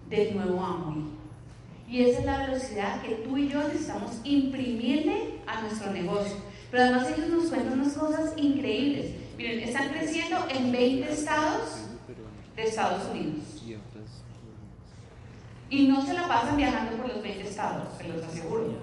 del 0.07 0.35
nuevo 0.35 0.63
Amway. 0.63 1.03
Y 1.89 2.03
esa 2.03 2.19
es 2.19 2.25
la 2.25 2.37
velocidad 2.45 3.01
que 3.01 3.15
tú 3.15 3.37
y 3.37 3.49
yo 3.49 3.67
necesitamos 3.67 4.11
imprimirle 4.23 5.39
a 5.47 5.61
nuestro 5.61 5.91
negocio. 5.91 6.35
Pero 6.69 6.83
además 6.83 7.07
ellos 7.09 7.29
nos 7.29 7.45
cuentan 7.45 7.79
unas 7.79 7.93
cosas 7.93 8.33
increíbles. 8.35 9.13
Miren, 9.35 9.61
están 9.61 9.89
creciendo 9.89 10.45
en 10.47 10.71
20 10.71 11.11
estados 11.11 11.87
de 12.55 12.63
Estados 12.63 13.09
Unidos. 13.11 13.63
Y 15.71 15.87
no 15.87 16.05
se 16.05 16.13
la 16.13 16.27
pasan 16.27 16.57
viajando 16.57 16.97
por 16.97 17.07
los 17.07 17.23
20 17.23 17.49
estados, 17.49 17.87
se 17.97 18.07
los 18.07 18.23
aseguro. 18.23 18.75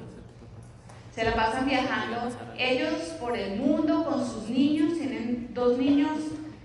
Se 1.14 1.22
la 1.22 1.36
pasan 1.36 1.66
viajando 1.66 2.16
ellos 2.58 2.94
por 3.20 3.38
el 3.38 3.60
mundo 3.60 4.04
con 4.04 4.26
sus 4.26 4.48
niños. 4.48 4.94
Tienen 4.98 5.50
dos 5.54 5.78
niños. 5.78 6.18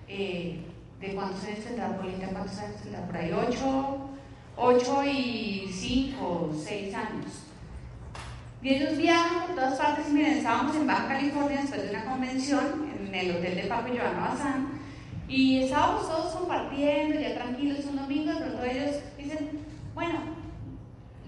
Eh, 0.08 0.64
¿De 1.00 1.14
cuántos 1.14 1.44
años 1.44 1.60
tendrá 1.60 1.96
Polita? 1.96 2.28
¿Cuántos 2.28 2.58
años 2.58 2.82
tendrá 2.82 3.06
por 3.06 3.18
ahí? 3.18 3.32
¿Ocho? 3.32 4.10
8 4.56 5.04
y 5.06 5.70
5, 5.72 6.52
6 6.66 6.96
años. 6.96 7.26
Y 8.64 8.70
ellos 8.70 8.98
viajan 8.98 9.46
por 9.46 9.56
todas 9.56 9.78
partes. 9.80 10.10
Miren, 10.10 10.38
estábamos 10.38 10.76
en 10.76 10.88
Baja 10.88 11.08
California 11.08 11.62
después 11.62 11.84
de 11.84 11.90
una 11.92 12.06
convención 12.06 12.92
en 13.00 13.14
el 13.14 13.36
hotel 13.36 13.56
de 13.56 13.64
Paco 13.64 13.90
Joana 13.90 14.28
Bazán 14.28 14.68
y 15.30 15.64
estábamos 15.64 16.10
todos 16.10 16.34
compartiendo, 16.34 17.20
ya 17.20 17.36
tranquilos 17.36 17.86
un 17.86 17.98
domingo. 17.98 18.34
De 18.34 18.40
pronto 18.40 18.64
ellos 18.64 18.96
dicen: 19.18 19.50
Bueno, 19.94 20.20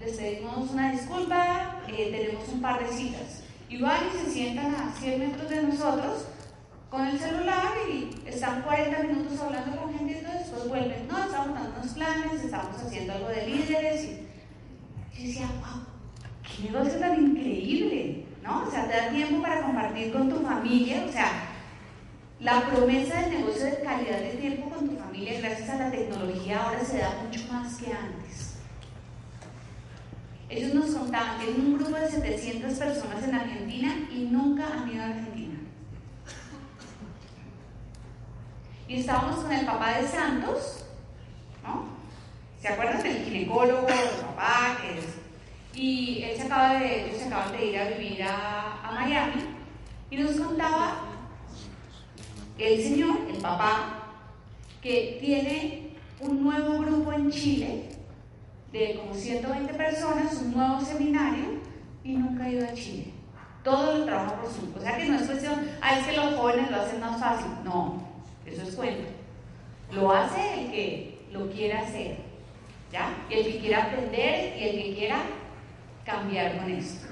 les 0.00 0.16
pedimos 0.16 0.70
una 0.70 0.90
disculpa, 0.90 1.76
eh, 1.86 2.08
tenemos 2.10 2.48
un 2.48 2.60
par 2.60 2.80
de 2.80 2.92
citas. 2.92 3.44
Y 3.68 3.80
van 3.80 4.00
y 4.08 4.18
se 4.18 4.30
sientan 4.32 4.74
a 4.74 4.92
100 4.98 5.18
metros 5.20 5.48
de 5.48 5.62
nosotros 5.62 6.26
con 6.90 7.06
el 7.06 7.18
celular 7.18 7.72
y 7.88 8.10
están 8.26 8.62
40 8.62 9.02
minutos 9.04 9.40
hablando 9.40 9.76
con 9.80 9.96
gente 9.96 10.12
y 10.12 10.38
después 10.38 10.68
vuelven, 10.68 11.06
no, 11.08 11.24
estamos 11.24 11.54
dando 11.54 11.78
unos 11.78 11.92
planes, 11.92 12.44
estamos 12.44 12.76
haciendo 12.76 13.12
algo 13.12 13.28
de 13.28 13.46
líderes 13.46 14.04
y 14.04 15.16
yo 15.16 15.26
decía, 15.26 15.46
wow, 15.60 15.84
qué 16.42 16.70
negocio 16.70 16.98
tan 16.98 17.24
increíble, 17.24 18.24
¿no? 18.42 18.64
O 18.66 18.70
sea, 18.70 18.88
te 18.88 18.96
da 18.96 19.10
tiempo 19.10 19.40
para 19.40 19.62
compartir 19.62 20.12
con 20.12 20.28
tu 20.28 20.40
familia, 20.40 21.04
o 21.08 21.12
sea, 21.12 21.30
la 22.40 22.66
promesa 22.66 23.20
del 23.20 23.38
negocio 23.38 23.66
de 23.66 23.80
calidad 23.82 24.18
de 24.18 24.38
tiempo 24.40 24.70
con 24.70 24.88
tu 24.88 24.96
familia 24.96 25.40
gracias 25.40 25.68
a 25.68 25.76
la 25.76 25.90
tecnología 25.90 26.64
ahora 26.64 26.84
se 26.84 26.98
da 26.98 27.22
mucho 27.22 27.40
más 27.52 27.76
que 27.76 27.92
antes. 27.92 28.56
Ellos 30.48 30.74
nos 30.74 30.90
contaban 30.90 31.38
tienen 31.38 31.60
un 31.60 31.78
grupo 31.78 31.96
de 31.96 32.08
700 32.08 32.72
personas 32.76 33.22
en 33.22 33.34
Argentina 33.36 33.94
y 34.10 34.22
nunca 34.24 34.66
han 34.66 34.90
ido 34.90 35.02
a 35.02 35.06
Argentina. 35.06 35.29
Y 38.90 38.96
estábamos 38.96 39.36
con 39.36 39.52
el 39.52 39.64
papá 39.64 39.98
de 39.98 40.08
Santos, 40.08 40.84
¿no? 41.62 41.84
¿Se 42.60 42.66
acuerdan 42.66 43.00
del 43.00 43.24
ginecólogo, 43.24 43.86
el 43.86 44.20
papá? 44.26 44.78
Que 44.82 44.98
es? 44.98 45.04
Y 45.80 46.24
él 46.24 46.36
se 46.36 46.42
acaba 46.42 46.74
de, 46.74 47.04
ellos 47.04 47.18
se 47.18 47.26
acaban 47.26 47.52
de 47.52 47.66
ir 47.66 47.78
a 47.78 47.88
vivir 47.90 48.22
a, 48.24 48.80
a 48.82 48.90
Miami 48.90 49.42
y 50.10 50.16
nos 50.16 50.32
contaba 50.32 51.02
el 52.58 52.82
señor, 52.82 53.16
el 53.32 53.40
papá, 53.40 54.00
que 54.82 55.18
tiene 55.20 55.92
un 56.18 56.42
nuevo 56.42 56.78
grupo 56.78 57.12
en 57.12 57.30
Chile 57.30 57.90
de 58.72 58.96
como 58.96 59.14
120 59.14 59.72
personas, 59.72 60.34
un 60.34 60.52
nuevo 60.52 60.80
seminario 60.80 61.60
y 62.02 62.14
nunca 62.14 62.42
ha 62.42 62.50
ido 62.50 62.66
a 62.66 62.74
Chile. 62.74 63.12
Todo 63.62 63.98
lo 63.98 64.04
trabaja 64.04 64.34
por 64.34 64.50
Zoom. 64.50 64.76
O 64.76 64.80
sea 64.80 64.96
que 64.96 65.04
no 65.04 65.14
es 65.14 65.28
cuestión, 65.28 65.60
ah, 65.80 65.96
es 65.96 66.06
que 66.08 66.16
los 66.16 66.34
jóvenes 66.34 66.68
lo 66.72 66.82
hacen 66.82 66.98
más 66.98 67.20
fácil. 67.20 67.52
No, 67.62 68.09
eso 68.46 68.62
es 68.62 68.74
cuento. 68.74 69.08
Lo 69.92 70.12
hace 70.12 70.64
el 70.64 70.70
que 70.70 71.18
lo 71.32 71.50
quiera 71.50 71.80
hacer, 71.80 72.16
¿ya? 72.92 73.26
El 73.30 73.44
que 73.44 73.58
quiera 73.58 73.84
aprender 73.84 74.56
y 74.58 74.64
el 74.64 74.82
que 74.82 74.94
quiera 74.94 75.22
cambiar 76.04 76.58
con 76.58 76.70
esto. 76.70 77.08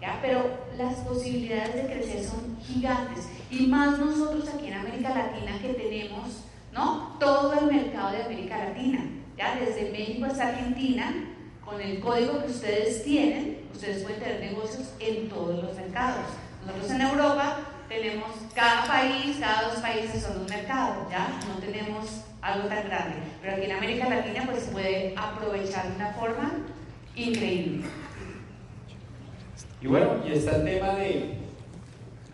¿ya? 0.00 0.18
Pero 0.22 0.58
las 0.76 0.94
posibilidades 0.96 1.74
de 1.74 1.86
crecer 1.86 2.24
son 2.24 2.58
gigantes. 2.62 3.28
Y 3.50 3.66
más 3.66 3.98
nosotros 3.98 4.48
aquí 4.48 4.68
en 4.68 4.74
América 4.74 5.10
Latina 5.10 5.58
que 5.60 5.74
tenemos, 5.74 6.44
¿no? 6.72 7.16
Todo 7.18 7.52
el 7.60 7.66
mercado 7.66 8.12
de 8.12 8.22
América 8.22 8.58
Latina, 8.58 9.04
¿ya? 9.36 9.56
Desde 9.56 9.90
México 9.90 10.26
hasta 10.26 10.48
Argentina, 10.48 11.14
con 11.64 11.80
el 11.80 12.00
código 12.00 12.40
que 12.40 12.50
ustedes 12.50 13.04
tienen, 13.04 13.68
ustedes 13.72 14.02
pueden 14.02 14.20
tener 14.20 14.40
negocios 14.40 14.94
en 14.98 15.28
todos 15.28 15.62
los 15.62 15.76
mercados. 15.76 16.26
Nosotros 16.66 16.90
en 16.90 17.00
Europa 17.02 17.58
tenemos 17.90 18.30
cada 18.54 18.86
país, 18.86 19.36
cada 19.40 19.68
dos 19.68 19.80
países 19.80 20.22
son 20.22 20.42
un 20.42 20.46
mercado, 20.46 21.08
¿ya? 21.10 21.28
No 21.48 21.58
tenemos 21.58 22.22
algo 22.40 22.68
tan 22.68 22.86
grande. 22.86 23.16
Pero 23.42 23.56
aquí 23.56 23.64
en 23.64 23.72
América 23.72 24.08
Latina 24.08 24.44
pues 24.46 24.62
se 24.62 24.70
puede 24.70 25.14
aprovechar 25.16 25.88
de 25.88 25.96
una 25.96 26.12
forma 26.12 26.52
increíble. 27.16 27.84
Y 29.82 29.86
bueno, 29.88 30.22
y 30.24 30.32
está 30.32 30.56
el 30.56 30.64
tema 30.64 30.94
de, 30.94 31.34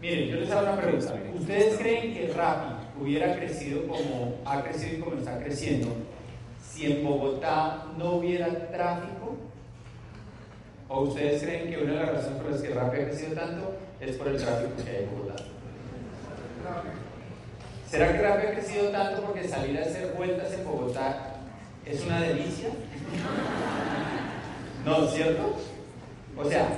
miren, 0.02 0.28
yo 0.28 0.36
les 0.36 0.50
hago 0.50 0.72
una 0.72 0.76
pregunta. 0.76 1.14
¿Ustedes 1.34 1.78
creen 1.78 2.12
que 2.12 2.32
Rappi 2.34 3.00
hubiera 3.00 3.34
crecido 3.36 3.86
como 3.88 4.36
ha 4.44 4.62
crecido 4.62 4.98
y 4.98 5.00
como 5.00 5.16
está 5.16 5.38
creciendo 5.38 5.88
si 6.62 6.92
en 6.92 7.02
Bogotá 7.02 7.86
no 7.96 8.16
hubiera 8.16 8.68
tráfico? 8.68 9.36
¿O 10.88 11.00
ustedes 11.00 11.42
creen 11.42 11.70
que 11.70 11.82
una 11.82 11.94
de 11.94 11.98
las 12.00 12.12
razones 12.12 12.42
por 12.42 12.50
las 12.50 12.60
que 12.60 12.74
Rappi 12.74 12.96
ha 13.00 13.04
crecido 13.06 13.32
tanto 13.32 13.85
es 14.00 14.16
por 14.16 14.28
el 14.28 14.36
tráfico 14.36 14.72
que 14.84 14.90
hay 14.90 15.06
Bogotá? 15.06 15.42
¿Será 17.88 18.12
que 18.12 18.22
Rappi 18.22 18.46
ha 18.46 18.50
crecido 18.52 18.88
tanto 18.88 19.22
porque 19.22 19.48
salir 19.48 19.78
a 19.78 19.82
hacer 19.82 20.12
vueltas 20.16 20.52
en 20.52 20.64
Bogotá 20.64 21.34
es 21.84 22.04
una 22.04 22.20
delicia? 22.20 22.70
¿No, 24.84 25.06
cierto? 25.06 25.56
O 26.36 26.44
sea, 26.44 26.68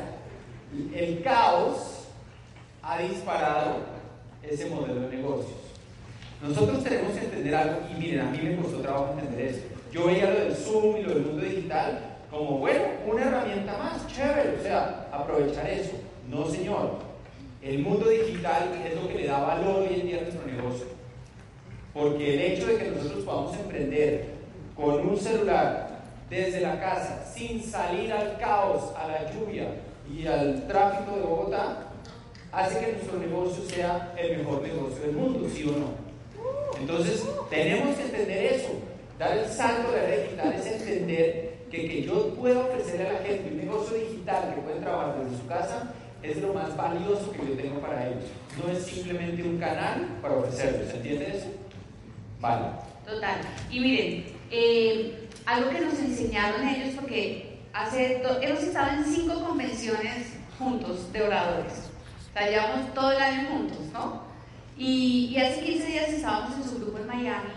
el 0.94 1.22
caos 1.22 2.04
ha 2.82 2.98
disparado 2.98 3.76
ese 4.42 4.68
modelo 4.70 5.08
de 5.08 5.16
negocios. 5.16 5.58
Nosotros 6.42 6.84
tenemos 6.84 7.12
que 7.12 7.24
entender 7.24 7.54
algo, 7.54 7.80
y 7.90 7.94
miren, 7.98 8.20
a 8.20 8.30
mí 8.30 8.38
me 8.42 8.56
costó 8.56 8.78
trabajo 8.80 9.14
entender 9.18 9.48
eso. 9.48 9.62
Yo 9.90 10.06
veía 10.06 10.30
lo 10.30 10.40
del 10.40 10.54
Zoom 10.54 10.96
y 10.98 11.02
lo 11.02 11.14
del 11.14 11.24
mundo 11.24 11.42
digital 11.42 12.00
como, 12.30 12.58
bueno, 12.58 12.84
una 13.06 13.24
herramienta 13.24 13.76
más, 13.78 14.06
chévere, 14.06 14.58
o 14.58 14.62
sea, 14.62 15.08
aprovechar 15.10 15.68
eso. 15.68 15.96
No, 16.28 16.46
señor. 16.46 17.07
El 17.61 17.80
mundo 17.80 18.09
digital 18.09 18.70
es 18.86 18.94
lo 18.94 19.09
que 19.09 19.14
le 19.14 19.26
da 19.26 19.40
valor 19.40 19.82
hoy 19.82 20.00
en 20.00 20.06
día 20.06 20.18
a 20.18 20.22
nuestro 20.22 20.46
negocio. 20.46 20.86
Porque 21.92 22.34
el 22.34 22.52
hecho 22.52 22.66
de 22.68 22.76
que 22.76 22.90
nosotros 22.90 23.24
podamos 23.24 23.56
emprender 23.59 24.26
con 24.76 25.09
un 25.09 25.16
celular 25.16 25.88
desde 26.30 26.61
la 26.61 26.78
casa, 26.78 27.24
sin 27.24 27.61
salir 27.62 28.12
al 28.12 28.38
caos, 28.38 28.92
a 28.96 29.09
la 29.09 29.32
lluvia, 29.32 29.68
y 30.09 30.26
al 30.26 30.66
tráfico 30.68 31.16
de 31.16 31.22
Bogotá, 31.22 31.88
hace 32.52 32.78
que 32.78 32.92
nuestro 32.92 33.18
negocio 33.18 33.64
sea 33.64 34.14
el 34.16 34.38
mejor 34.38 34.62
negocio 34.62 35.02
del 35.02 35.16
mundo, 35.16 35.48
¿sí 35.52 35.64
o 35.64 35.72
no? 35.78 36.09
Entonces, 36.80 37.26
tenemos 37.50 37.96
que 37.96 38.04
entender 38.04 38.52
eso. 38.54 38.68
Dar 39.18 39.36
el 39.36 39.46
salto 39.46 39.90
de 39.90 39.96
la 39.96 40.06
red 40.06 40.22
digital 40.22 40.52
es 40.52 40.66
entender 40.66 41.59
que, 41.70 41.88
que 41.88 42.02
yo 42.02 42.34
puedo 42.34 42.61
ofrecerle 42.61 43.09
a 43.09 43.12
la 43.14 43.18
gente 43.18 43.50
un 43.50 43.59
negocio 43.59 43.96
digital 43.96 44.54
que 44.54 44.61
pueden 44.61 44.80
trabajar 44.80 45.24
desde 45.24 45.38
su 45.38 45.46
casa 45.46 45.92
es 46.22 46.42
lo 46.42 46.52
más 46.52 46.76
valioso 46.76 47.30
que 47.32 47.46
yo 47.46 47.54
tengo 47.54 47.80
para 47.80 48.08
ellos. 48.08 48.24
No 48.56 48.72
es 48.72 48.84
simplemente 48.84 49.42
un 49.42 49.58
canal 49.58 50.18
para 50.20 50.34
ofrecerles, 50.34 50.94
¿entiendes 50.94 51.36
eso? 51.36 51.48
Vale. 52.40 52.66
Total. 53.06 53.40
Y 53.70 53.80
miren, 53.80 54.24
eh, 54.50 55.28
algo 55.46 55.70
que 55.70 55.80
nos 55.80 55.98
enseñaron 55.98 56.66
ellos, 56.66 56.94
porque 57.00 57.58
hemos 58.42 58.62
estado 58.62 58.98
en 58.98 59.04
cinco 59.04 59.44
convenciones 59.44 60.34
juntos 60.58 61.12
de 61.12 61.22
oradores. 61.22 61.88
O 62.34 62.94
todo 62.94 63.12
el 63.12 63.18
año 63.18 63.48
juntos, 63.48 63.78
¿no? 63.92 64.22
Y, 64.76 65.36
hace 65.38 65.60
15 65.60 65.86
días 65.86 66.08
estábamos 66.08 66.56
en 66.56 66.64
su 66.64 66.78
grupo 66.78 66.98
en 66.98 67.06
Miami. 67.08 67.50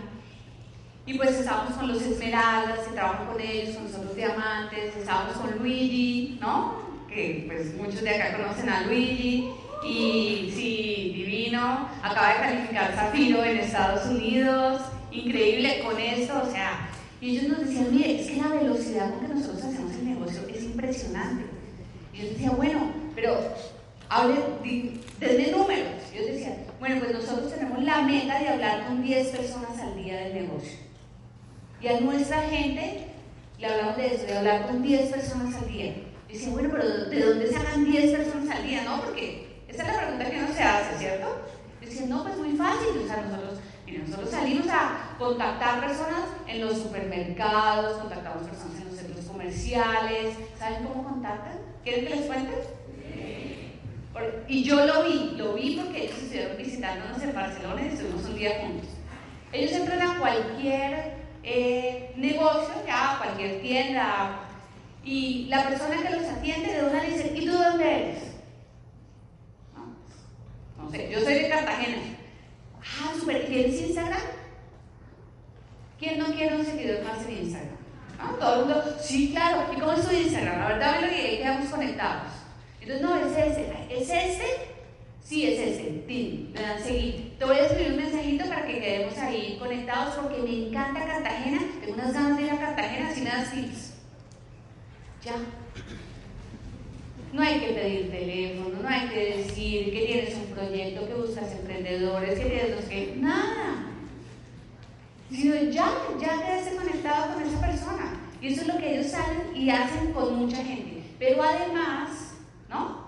Y 1.06 1.14
pues 1.14 1.30
estábamos 1.30 1.74
con 1.74 1.86
los 1.86 2.02
Esmeraldas, 2.02 2.80
que 2.80 2.94
trabajan 2.94 3.26
con 3.26 3.40
ellos, 3.40 3.76
con 3.76 3.84
nosotros 3.84 4.16
Diamantes, 4.16 4.96
estábamos 4.96 5.36
con 5.36 5.56
Luigi, 5.58 6.38
¿no? 6.40 6.81
Que 7.14 7.44
pues 7.46 7.74
muchos 7.74 8.02
de 8.02 8.10
acá 8.10 8.36
conocen 8.36 8.68
a 8.68 8.86
Luigi. 8.86 9.50
Y 9.84 10.52
sí, 10.54 11.12
divino, 11.14 11.88
acaba 12.02 12.34
de 12.34 12.40
calificar 12.40 12.94
Zafiro 12.94 13.42
en 13.42 13.58
Estados 13.58 14.06
Unidos, 14.06 14.80
increíble 15.10 15.80
con 15.82 15.98
esto, 15.98 16.40
o 16.40 16.50
sea, 16.52 16.88
y 17.20 17.30
ellos 17.30 17.48
nos 17.48 17.66
decían, 17.66 17.88
mire, 17.90 18.20
es 18.20 18.30
que 18.30 18.36
la 18.36 18.48
velocidad 18.48 19.10
con 19.10 19.26
que 19.26 19.34
nosotros 19.34 19.62
hacemos 19.62 19.92
el 19.92 20.08
negocio 20.08 20.42
es 20.52 20.62
impresionante. 20.64 21.44
Y 22.12 22.18
yo 22.18 22.28
decía, 22.30 22.50
bueno, 22.50 22.92
pero 23.14 23.38
hable, 24.08 24.36
desde 25.20 25.52
números. 25.52 25.86
Y 26.12 26.18
yo 26.18 26.26
decía, 26.26 26.56
bueno, 26.80 27.00
pues 27.00 27.12
nosotros 27.12 27.52
tenemos 27.52 27.82
la 27.82 28.02
meta 28.02 28.38
de 28.38 28.48
hablar 28.48 28.86
con 28.86 29.02
10 29.02 29.28
personas 29.28 29.78
al 29.80 30.02
día 30.02 30.16
del 30.16 30.34
negocio. 30.34 30.78
Y 31.80 31.88
a 31.88 32.00
nuestra 32.00 32.42
gente 32.42 33.06
le 33.58 33.66
hablamos 33.66 33.96
de 33.96 34.06
eso, 34.14 34.26
de 34.26 34.38
hablar 34.38 34.66
con 34.66 34.82
10 34.82 35.10
personas 35.10 35.54
al 35.54 35.68
día. 35.68 35.94
Decía, 36.32 36.50
bueno, 36.50 36.70
pero 36.72 36.88
¿de 37.10 37.20
dónde 37.20 37.52
sacan 37.52 37.84
10 37.84 38.16
personas 38.16 38.56
al 38.56 38.66
día? 38.66 38.84
No, 38.84 39.02
porque 39.02 39.62
esa 39.68 39.82
es 39.82 39.88
la 39.88 39.98
pregunta 39.98 40.30
que 40.30 40.40
no 40.40 40.48
se 40.48 40.62
hace, 40.62 40.98
¿cierto? 40.98 41.42
Decía, 41.80 42.06
no, 42.06 42.22
pues 42.24 42.36
muy 42.38 42.56
fácil. 42.56 43.02
O 43.04 43.06
sea, 43.06 43.22
nosotros 43.22 43.58
nosotros 43.98 44.30
salimos 44.30 44.66
a 44.68 45.14
contactar 45.18 45.80
personas 45.80 46.24
en 46.46 46.60
los 46.60 46.78
supermercados, 46.78 47.98
contactamos 47.98 48.48
personas 48.48 48.80
en 48.80 48.88
los 48.88 48.96
centros 48.96 49.24
comerciales. 49.26 50.34
¿Saben 50.58 50.84
cómo 50.84 51.04
contactan? 51.04 51.58
¿Quieren 51.84 52.06
que 52.06 52.16
les 52.16 52.26
cuente? 52.26 52.52
Y 54.46 54.62
yo 54.62 54.84
lo 54.86 55.04
vi, 55.04 55.34
lo 55.36 55.54
vi 55.54 55.76
porque 55.76 56.04
ellos 56.04 56.18
estuvieron 56.18 56.56
visitándonos 56.56 57.22
en 57.22 57.34
Barcelona 57.34 57.82
y 57.82 57.88
estuvimos 57.88 58.24
un 58.24 58.36
día 58.36 58.60
juntos. 58.60 58.88
Ellos 59.52 59.72
entran 59.72 60.02
a 60.02 60.18
cualquier 60.18 61.14
eh, 61.42 62.12
negocio, 62.16 62.74
ya, 62.86 63.18
cualquier 63.18 63.60
tienda, 63.62 64.40
y 65.04 65.46
la 65.48 65.68
persona 65.68 65.96
que 65.96 66.16
los 66.16 66.24
atiende 66.28 66.72
de 66.72 66.84
una 66.84 67.02
le 67.02 67.10
dice, 67.10 67.32
¿y 67.34 67.46
tú 67.46 67.52
dónde 67.52 67.84
eres? 67.84 68.22
No, 69.74 70.84
no 70.84 70.90
sé, 70.90 71.10
yo 71.10 71.20
soy 71.20 71.34
de 71.34 71.48
Cartagena. 71.48 71.98
Ah, 72.80 73.12
super, 73.18 73.46
¿tienes 73.46 73.80
Instagram? 73.80 74.20
¿Quién 75.98 76.18
no 76.18 76.26
quiere 76.26 76.56
un 76.56 76.64
seguidor 76.64 77.04
más 77.04 77.26
en 77.26 77.44
Instagram? 77.44 77.76
¿Ah? 78.18 78.32
Todo 78.38 78.54
el 78.54 78.66
mundo, 78.66 78.96
sí, 79.00 79.30
claro. 79.30 79.72
¿Y 79.72 79.80
cómo 79.80 79.92
es 79.92 80.08
tu 80.08 80.14
Instagram? 80.14 80.58
La 80.58 80.68
verdad, 80.68 81.00
lo 81.00 81.08
que 81.08 81.38
quedamos 81.38 81.68
conectados. 81.68 82.32
Entonces, 82.80 83.02
no, 83.02 83.16
es 83.16 83.32
ese. 83.32 83.72
¿Es 83.88 84.10
ese? 84.10 84.72
Sí, 85.22 85.46
es 85.46 85.60
ese. 85.60 86.04
Tim, 86.06 86.52
me 86.52 86.60
dan 86.60 86.82
seguir. 86.82 87.36
Te 87.38 87.44
voy 87.44 87.56
a 87.56 87.66
escribir 87.66 87.92
un 87.92 87.98
mensajito 87.98 88.48
para 88.48 88.66
que 88.66 88.80
quedemos 88.80 89.16
ahí 89.18 89.56
conectados 89.58 90.14
porque 90.16 90.42
me 90.42 90.68
encanta 90.68 91.06
Cartagena. 91.06 91.60
Tengo 91.80 91.94
unas 91.94 92.12
ganas 92.12 92.36
de 92.36 92.42
ir 92.42 92.50
a 92.50 92.58
Cartagena 92.58 93.14
sin 93.14 93.24
nada 93.24 93.50
tips. 93.50 93.91
Ya. 95.24 95.34
No 97.32 97.42
hay 97.42 97.60
que 97.60 97.68
pedir 97.68 98.10
teléfono, 98.10 98.82
no 98.82 98.88
hay 98.88 99.08
que 99.08 99.36
decir 99.36 99.92
que 99.92 100.06
tienes 100.06 100.34
un 100.34 100.54
proyecto, 100.54 101.06
que 101.06 101.14
buscas 101.14 101.52
emprendedores, 101.52 102.38
que 102.38 102.44
tienes 102.44 102.70
los 102.76 102.84
que. 102.84 103.14
Nada. 103.16 103.86
Sino 105.30 105.54
ya, 105.70 105.90
ya 106.20 106.44
quedaste 106.44 106.76
conectado 106.76 107.34
con 107.34 107.42
esa 107.42 107.60
persona. 107.60 108.20
Y 108.40 108.48
eso 108.48 108.62
es 108.62 108.66
lo 108.66 108.76
que 108.76 108.94
ellos 108.98 109.10
salen 109.10 109.56
y 109.56 109.70
hacen 109.70 110.12
con 110.12 110.36
mucha 110.36 110.62
gente. 110.62 111.04
Pero 111.18 111.42
además, 111.42 112.34
¿no? 112.68 113.02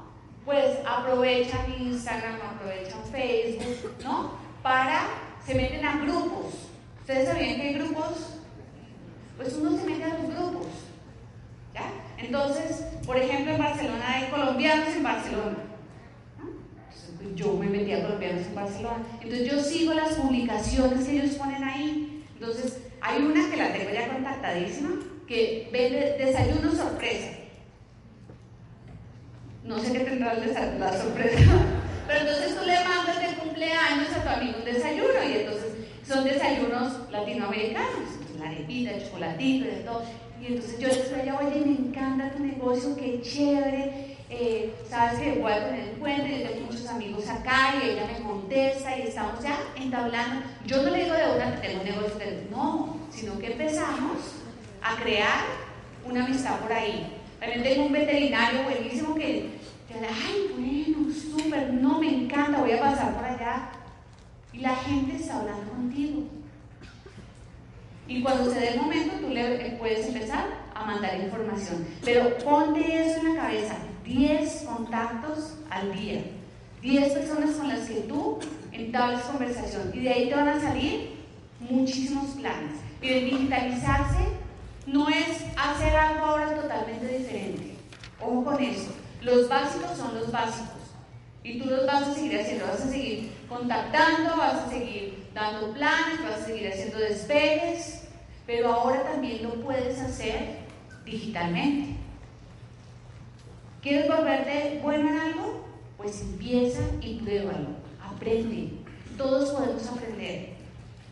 pues 0.45 0.79
aprovechan 0.87 1.75
Instagram, 1.81 2.35
aprovechan 2.35 3.03
Facebook, 3.11 3.95
¿no? 4.03 4.33
Para, 4.63 5.07
se 5.45 5.55
meten 5.55 5.85
a 5.85 5.99
grupos. 5.99 6.55
¿Ustedes 7.01 7.29
sabían 7.29 7.57
que 7.57 7.63
hay 7.63 7.75
grupos? 7.75 8.37
Pues 9.37 9.55
uno 9.55 9.77
se 9.77 9.85
mete 9.85 10.05
a 10.05 10.19
los 10.19 10.35
grupos. 10.35 10.67
¿Ya? 11.75 11.91
Entonces, 12.19 12.85
por 13.07 13.17
ejemplo, 13.17 13.53
en 13.53 13.59
Barcelona 13.59 14.05
hay 14.07 14.31
colombianos 14.31 14.89
en 14.89 15.03
Barcelona. 15.03 15.57
Pues, 17.25 17.35
yo 17.35 17.55
me 17.55 17.67
metí 17.67 17.93
a 17.93 18.03
colombianos 18.03 18.47
en 18.47 18.55
Barcelona. 18.55 19.05
Entonces 19.21 19.51
yo 19.51 19.61
sigo 19.61 19.95
las 19.95 20.15
publicaciones 20.15 21.05
que 21.05 21.13
ellos 21.13 21.37
ponen 21.37 21.65
ahí. 21.65 22.25
Entonces, 22.35 22.79
hay 23.01 23.23
una 23.23 23.51
que 23.51 23.57
la 23.57 23.73
tengo 23.73 23.91
ya 23.91 24.09
contactadísima, 24.09 24.91
que 25.27 25.69
vende 25.73 26.17
desayuno 26.19 26.73
sorpresa. 26.73 27.31
No 29.65 29.79
sé 29.79 29.93
qué 29.93 30.01
tendrá 30.01 30.35
la 30.35 30.93
sorpresa. 30.99 31.39
Pero 32.07 32.21
entonces 32.21 32.57
tú 32.59 32.67
le 32.67 32.85
mandas 32.85 33.19
de 33.19 33.35
cumpleaños 33.39 34.09
a 34.15 34.23
tu 34.23 34.29
amigo 34.29 34.59
un 34.59 34.65
desayuno 34.65 35.25
y 35.27 35.33
entonces 35.39 35.73
son 36.07 36.25
desayunos 36.25 37.11
latinoamericanos. 37.11 38.11
La 38.39 38.51
arepita, 38.51 38.91
el 38.91 39.03
chocolatito, 39.03 39.67
y 39.67 39.85
todo. 39.85 40.03
Y 40.45 40.49
entonces 40.49 40.79
yo 40.79 40.89
les 40.89 41.11
decía, 41.11 41.39
oye, 41.41 41.63
me 41.65 41.73
encanta 41.73 42.31
tu 42.33 42.45
negocio, 42.45 42.95
qué 42.97 43.23
chévere. 43.23 44.19
Eh, 44.29 44.75
sabes 44.91 45.19
que 45.19 45.41
voy 45.41 45.53
a 45.53 45.67
poner 45.67 45.89
el 45.89 45.91
puente, 45.93 46.41
yo 46.41 46.51
tengo 46.51 46.67
muchos 46.67 46.87
amigos 46.87 47.27
acá 47.29 47.75
y 47.81 47.91
ella 47.91 48.07
me 48.07 48.23
contesta 48.23 48.99
y 48.99 49.03
estamos 49.03 49.43
ya 49.43 49.59
entablando. 49.75 50.45
Yo 50.67 50.83
no 50.83 50.91
le 50.91 51.05
digo 51.05 51.15
de 51.15 51.37
una 51.37 51.55
que 51.55 51.67
tengo 51.67 51.81
un 51.81 51.87
negocio, 51.87 52.19
no, 52.51 52.97
sino 53.11 53.39
que 53.39 53.53
empezamos 53.53 54.19
a 54.83 54.97
crear 54.97 55.45
una 56.05 56.27
amistad 56.27 56.59
por 56.61 56.73
ahí. 56.73 57.11
También 57.41 57.63
tengo 57.63 57.87
un 57.87 57.93
veterinario 57.93 58.65
buenísimo 58.65 59.15
que, 59.15 59.49
te 59.89 59.95
ay, 59.95 60.51
bueno, 60.59 61.11
súper, 61.15 61.73
no, 61.73 62.01
me 62.01 62.25
encanta, 62.25 62.61
voy 62.61 62.73
a 62.73 62.81
pasar 62.81 63.15
por 63.15 63.25
allá. 63.25 63.71
Y 64.53 64.59
la 64.59 64.77
gente 64.77 65.17
está 65.17 65.39
hablando 65.41 65.73
contigo. 65.73 66.25
Y 68.07 68.23
cuando 68.23 68.53
se 68.53 68.61
dé 68.61 68.69
el 68.75 68.81
momento, 68.81 69.15
tú 69.21 69.29
le 69.29 69.77
puedes 69.79 70.07
empezar 70.07 70.45
a 70.75 70.85
mandar 70.85 71.19
información. 71.19 71.87
Pero 72.05 72.37
ponte 72.39 72.81
eso 72.81 73.21
en 73.21 73.35
la 73.35 73.43
cabeza, 73.43 73.77
10 74.05 74.63
contactos 74.69 75.55
al 75.71 75.93
día. 75.95 76.23
10 76.83 77.13
personas 77.15 77.53
con 77.53 77.69
las 77.69 77.89
que 77.89 78.01
tú 78.01 78.39
entablas 78.73 79.23
conversación. 79.23 79.91
Y 79.95 80.01
de 80.01 80.11
ahí 80.11 80.29
te 80.29 80.35
van 80.35 80.49
a 80.49 80.61
salir 80.61 81.15
muchísimos 81.61 82.33
planes. 82.33 82.73
Pero 83.01 83.25
digitalizarse 83.25 84.29
no 84.87 85.09
es 85.09 85.45
hacer 85.57 85.97
algo 85.97 86.27
ahora 86.27 86.55
totalmente 86.61 87.19
diferente. 87.19 87.75
Ojo 88.21 88.45
con 88.45 88.63
eso. 88.63 88.93
Los 89.23 89.49
básicos 89.49 89.97
son 89.97 90.15
los 90.15 90.31
básicos. 90.31 90.84
Y 91.45 91.59
tú 91.59 91.67
los 91.67 91.87
vas 91.87 92.09
a 92.09 92.15
seguir 92.15 92.41
haciendo. 92.41 92.67
Vas 92.67 92.81
a 92.81 92.91
seguir 92.91 93.31
contactando, 93.49 94.37
vas 94.37 94.55
a 94.55 94.71
seguir 94.71 95.27
dando 95.35 95.73
planes, 95.75 96.23
vas 96.25 96.41
a 96.41 96.47
seguir 96.47 96.69
haciendo 96.69 96.99
despegues. 96.99 98.09
Pero 98.47 98.73
ahora 98.73 99.03
también 99.05 99.43
lo 99.43 99.55
puedes 99.63 100.01
hacer 100.01 100.59
digitalmente. 101.05 101.97
¿Quieres 103.83 104.09
volverte 104.09 104.81
bueno 104.83 105.11
en 105.11 105.19
algo? 105.19 105.65
Pues 105.99 106.23
empieza 106.23 106.81
y 107.03 107.17
pruébalo. 107.17 107.69
Aprende. 108.03 108.71
Todos 109.19 109.51
podemos 109.51 109.87
aprender. 109.87 110.55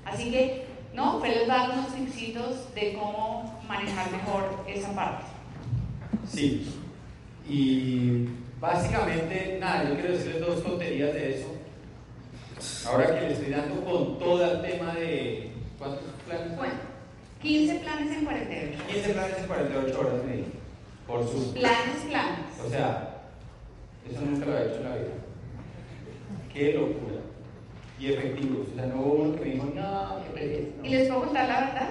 Así 0.07 0.31
que, 0.31 0.65
¿no? 0.95 1.19
Fue 1.19 1.29
les 1.29 1.47
dar 1.47 1.71
unos 1.71 1.95
tipsitos 1.95 2.75
de 2.75 2.95
cómo 2.95 3.61
manejar 3.69 4.11
mejor 4.11 4.65
esa 4.67 4.95
parte. 4.95 5.25
Sí. 6.27 6.67
Y 7.49 8.29
básicamente, 8.63 9.59
nada, 9.61 9.89
yo 9.89 9.97
quiero 9.97 10.13
decirles 10.13 10.41
dos 10.41 10.63
tonterías 10.63 11.13
de 11.13 11.35
eso. 11.35 11.49
Ahora 12.89 13.07
que 13.07 13.27
le 13.27 13.33
estoy 13.33 13.51
dando 13.51 13.85
con 13.85 14.19
todo 14.21 14.53
el 14.53 14.63
tema 14.63 14.95
de. 14.95 15.51
¿Cuántos 15.79 16.05
planes? 16.27 16.57
Bueno, 16.57 16.75
15 17.43 17.75
planes 17.81 18.17
en 18.17 18.25
48 18.25 18.79
horas. 18.79 18.93
15 18.93 19.13
planes 19.13 19.39
en 19.39 19.47
48 19.47 20.01
horas, 20.01 20.13
me 20.25 20.63
por 21.07 21.29
sus 21.29 21.47
planes, 21.47 21.97
planes. 22.09 22.39
O 22.65 22.71
sea, 22.71 23.23
eso 24.09 24.21
nunca 24.21 24.47
lo 24.47 24.57
he 24.57 24.63
hecho 24.63 24.77
en 24.77 24.85
la 24.85 24.97
vida. 24.97 25.15
Qué 26.53 26.73
locura. 26.75 27.21
Y 27.99 28.13
efectivos. 28.13 28.69
O 28.73 28.75
sea, 28.77 28.87
no 28.87 28.97
hubo 29.03 29.13
uno 29.15 29.35
que 29.35 29.45
me 29.45 29.51
dijo, 29.55 29.73
no, 29.75 30.21
qué 30.35 30.73
¿Y 30.85 30.89
les 30.89 31.09
puedo 31.09 31.25
contar 31.25 31.49
la 31.49 31.61
verdad? 31.61 31.91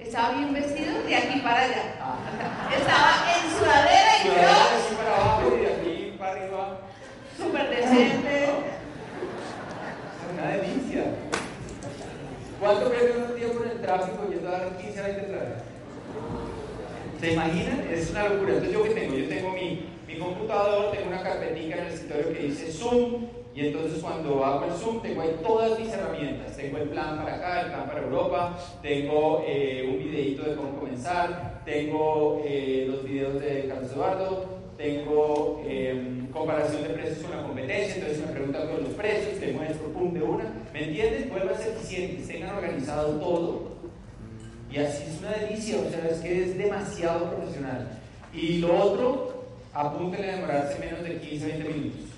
Estaba 0.00 0.34
bien 0.34 0.52
vestido 0.52 1.02
de 1.06 1.16
aquí 1.16 1.40
para 1.40 1.60
allá. 1.62 1.94
Ah. 2.00 2.18
Estaba 2.76 3.12
en 3.32 3.50
sudadera 3.50 4.12
y 4.20 4.26
yo. 4.26 4.32
De 4.34 4.96
para 4.96 5.16
abajo 5.16 5.56
y 5.56 5.60
de 5.60 5.72
aquí 5.72 6.14
para 6.18 6.32
arriba. 6.32 6.78
Súper 7.36 7.70
decente. 7.70 8.48
Una 10.32 10.48
delicia. 10.48 11.04
¿Cuánto 12.60 12.90
pierde 12.90 13.24
un 13.28 13.36
tiempo 13.36 13.64
en 13.64 13.70
el 13.70 13.80
tráfico 13.80 14.28
yendo 14.30 14.48
a 14.48 14.52
dar 14.52 14.76
15 14.78 15.00
a 15.00 15.02
20 15.02 15.22
trajes? 15.22 15.62
¿Se 17.20 17.32
imaginan? 17.32 17.86
Es 17.90 18.10
una 18.10 18.28
locura. 18.28 18.52
Entonces, 18.54 18.72
¿yo 18.72 18.82
qué 18.82 18.90
tengo? 18.90 19.14
Yo 19.14 19.28
tengo 19.28 19.50
mi, 19.52 19.90
mi 20.08 20.18
computador, 20.18 20.90
tengo 20.90 21.08
una 21.08 21.22
carpetica 21.22 21.76
en 21.76 21.86
el 21.86 21.92
escritorio 21.92 22.32
que 22.32 22.42
dice 22.42 22.72
Zoom, 22.72 23.26
y 23.54 23.66
entonces 23.66 24.02
cuando 24.02 24.44
hago 24.44 24.64
el 24.64 24.72
Zoom 24.72 25.02
tengo 25.02 25.22
ahí 25.22 25.36
todas 25.42 25.78
mis 25.78 25.92
herramientas. 25.92 26.56
Tengo 26.56 26.78
el 26.78 26.88
plan 26.88 27.18
para 27.18 27.36
acá, 27.36 27.60
el 27.60 27.66
plan 27.68 27.86
para 27.86 28.02
Europa, 28.02 28.58
tengo 28.80 29.44
eh, 29.46 29.86
un 29.90 29.98
videito 29.98 30.42
de 30.42 30.56
cómo 30.56 30.78
comenzar, 30.78 31.60
tengo 31.64 32.42
eh, 32.44 32.86
los 32.88 33.04
videos 33.04 33.40
de 33.40 33.66
Carlos 33.68 33.92
Eduardo, 33.92 34.46
tengo 34.76 35.62
em, 35.66 36.26
comparación 36.28 36.82
de 36.82 36.88
precios 36.90 37.26
con 37.26 37.36
la 37.36 37.42
competencia, 37.42 37.94
entonces 37.96 38.26
me 38.26 38.32
preguntan 38.32 38.68
todos 38.68 38.82
los 38.82 38.94
precios, 38.94 39.38
te 39.38 39.52
muestro, 39.52 39.88
pum, 39.88 40.14
de 40.14 40.22
una. 40.22 40.44
¿Me 40.72 40.80
a 40.80 41.58
ser 41.58 41.72
eficientes, 41.72 42.28
tengan 42.28 42.56
organizado 42.56 43.20
todo 43.20 43.72
y 44.72 44.78
así 44.78 45.04
es 45.06 45.18
una 45.20 45.32
delicia, 45.32 45.78
o 45.80 45.90
sea, 45.90 46.08
es 46.08 46.18
que 46.20 46.44
es 46.44 46.56
demasiado 46.56 47.30
profesional. 47.30 47.98
Y 48.32 48.58
lo 48.58 48.74
otro, 48.74 49.44
apúntenle 49.74 50.30
a 50.30 50.36
demorarse 50.36 50.78
menos 50.78 51.02
de 51.02 51.18
15 51.18 51.46
20 51.46 51.68
minutos. 51.68 52.11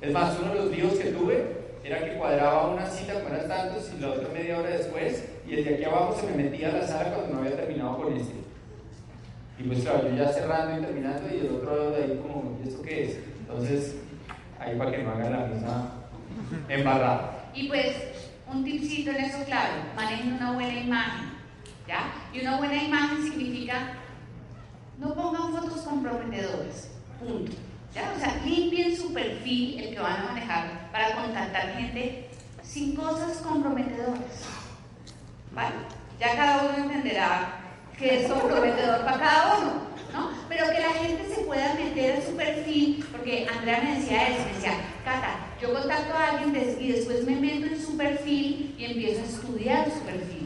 Es 0.00 0.12
más, 0.12 0.38
uno 0.40 0.54
de 0.54 0.60
los 0.60 0.70
líos 0.70 0.94
que 0.94 1.10
tuve 1.10 1.60
era 1.84 2.04
que 2.04 2.14
cuadraba 2.14 2.68
una 2.68 2.86
cita 2.86 3.14
con 3.14 3.32
unas 3.32 3.48
tantos 3.48 3.90
y 3.96 4.00
la 4.00 4.08
otra 4.10 4.28
media 4.28 4.58
hora 4.58 4.70
después, 4.70 5.24
y 5.46 5.56
desde 5.56 5.74
aquí 5.74 5.84
abajo 5.84 6.16
se 6.18 6.26
me 6.26 6.42
metía 6.44 6.68
a 6.68 6.72
la 6.72 6.86
sala 6.86 7.14
cuando 7.14 7.34
no 7.34 7.40
había 7.40 7.56
terminado 7.56 7.96
con 7.98 8.16
este. 8.16 8.34
Y 9.58 9.62
pues 9.64 9.80
claro, 9.80 10.08
yo 10.08 10.16
ya 10.16 10.32
cerrando 10.32 10.78
y 10.78 10.84
terminando, 10.84 11.34
y 11.34 11.40
el 11.40 11.54
otro 11.54 11.90
de 11.90 12.04
ahí 12.04 12.20
como, 12.22 12.58
¿y 12.62 12.68
esto 12.68 12.82
qué 12.82 13.04
es? 13.04 13.18
Entonces, 13.40 13.96
ahí 14.58 14.76
para 14.76 14.90
que 14.90 15.02
no 15.02 15.10
hagan 15.10 15.32
la 15.32 15.46
misma 15.46 15.92
embarrada. 16.68 17.50
Y 17.54 17.68
pues, 17.68 17.96
un 18.50 18.64
tipcito 18.64 19.10
en 19.10 19.16
eso 19.16 19.44
claro, 19.44 19.74
manejen 19.96 20.34
una 20.34 20.52
buena 20.52 20.80
imagen. 20.80 21.30
Y 22.32 22.40
una 22.40 22.58
buena 22.58 22.84
imagen 22.84 23.24
significa, 23.24 23.94
no 24.98 25.12
pongan 25.12 25.52
fotos 25.52 25.80
comprometedores, 25.80 26.92
punto. 27.18 27.50
¿Ya? 27.94 28.12
O 28.16 28.18
sea, 28.18 28.40
limpien 28.44 28.96
su 28.96 29.12
perfil, 29.12 29.80
el 29.80 29.94
que 29.94 30.00
van 30.00 30.20
a 30.20 30.32
manejar, 30.32 30.90
para 30.92 31.14
contactar 31.16 31.74
gente 31.74 32.28
sin 32.62 32.94
cosas 32.94 33.38
comprometedoras. 33.38 34.44
¿Vale? 35.52 35.74
Ya 36.20 36.36
cada 36.36 36.62
uno 36.62 36.84
entenderá 36.84 37.60
que 37.98 38.22
es 38.22 38.32
comprometedor 38.32 39.04
para 39.04 39.18
cada 39.18 39.58
uno, 39.58 39.72
¿no? 40.12 40.30
Pero 40.48 40.66
que 40.70 40.80
la 40.80 40.92
gente 40.92 41.34
se 41.34 41.42
pueda 41.42 41.74
meter 41.74 42.16
en 42.16 42.26
su 42.26 42.36
perfil, 42.36 43.04
porque 43.10 43.46
Andrea 43.46 43.82
me 43.82 43.96
decía 43.96 44.28
eso, 44.28 44.44
me 44.46 44.54
decía, 44.54 44.72
Cata, 45.04 45.36
yo 45.60 45.74
contacto 45.74 46.14
a 46.14 46.28
alguien 46.30 46.78
y 46.80 46.92
después 46.92 47.24
me 47.24 47.36
meto 47.36 47.66
en 47.66 47.80
su 47.80 47.96
perfil 47.96 48.74
y 48.78 48.84
empiezo 48.84 49.20
a 49.20 49.26
estudiar 49.26 49.90
su 49.90 50.00
perfil. 50.00 50.39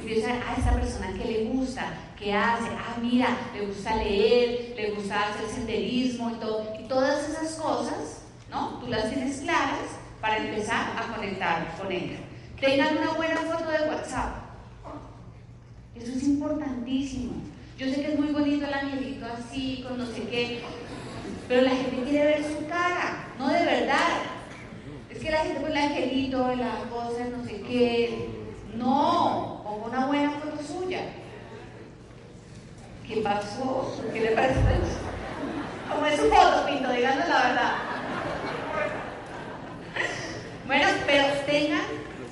Empieza 0.00 0.30
a 0.32 0.56
esta 0.56 0.72
persona 0.72 1.12
que 1.12 1.24
le 1.24 1.44
gusta, 1.44 1.92
que 2.18 2.32
hace, 2.32 2.68
ah, 2.70 2.96
mira, 3.00 3.28
le 3.54 3.66
gusta 3.66 3.96
leer, 3.96 4.74
le 4.74 4.92
gusta 4.92 5.28
hacer 5.28 5.46
senderismo 5.46 6.30
y 6.30 6.34
todo. 6.34 6.74
Y 6.80 6.88
todas 6.88 7.28
esas 7.28 7.54
cosas, 7.56 8.22
¿no? 8.50 8.78
Tú 8.80 8.86
las 8.88 9.10
tienes 9.10 9.40
claras 9.40 9.90
para 10.20 10.38
empezar 10.38 10.96
a 10.96 11.14
conectar 11.14 11.76
con 11.78 11.92
ella. 11.92 12.18
Tengan 12.58 12.96
una 12.96 13.12
buena 13.12 13.36
foto 13.36 13.70
de 13.70 13.88
WhatsApp. 13.88 14.36
Eso 15.94 16.12
es 16.12 16.22
importantísimo. 16.24 17.32
Yo 17.78 17.86
sé 17.86 18.02
que 18.02 18.12
es 18.12 18.18
muy 18.18 18.28
bonito 18.28 18.66
el 18.66 18.74
angelito 18.74 19.26
así, 19.26 19.84
con 19.86 19.98
no 19.98 20.06
sé 20.06 20.22
qué, 20.30 20.60
pero 21.48 21.62
la 21.62 21.70
gente 21.70 22.02
quiere 22.02 22.24
ver 22.26 22.44
su 22.44 22.66
cara, 22.68 23.28
no 23.38 23.48
de 23.48 23.64
verdad. 23.64 24.22
Es 25.10 25.18
que 25.18 25.30
la 25.30 25.38
gente 25.38 25.60
pone 25.60 25.72
el 25.72 25.90
angelito, 25.90 26.54
la 26.56 26.84
cosa, 26.90 27.24
no 27.36 27.44
sé 27.44 27.60
qué. 27.62 28.28
No, 28.76 29.59
pongo 29.70 29.86
una 29.86 30.06
buena 30.06 30.30
foto 30.32 30.56
suya. 30.62 31.02
¿Qué 33.06 33.20
pasó? 33.20 34.02
¿Qué 34.12 34.20
le 34.20 34.30
parece? 34.32 34.60
¿Cómo 35.88 36.06
es 36.06 36.16
su 36.18 36.28
foto, 36.28 36.66
Pinto? 36.66 36.90
Díganos 36.90 37.28
la 37.28 37.42
verdad. 37.42 37.72
Bueno, 40.66 40.88
pero 41.06 41.24
tengan 41.46 41.82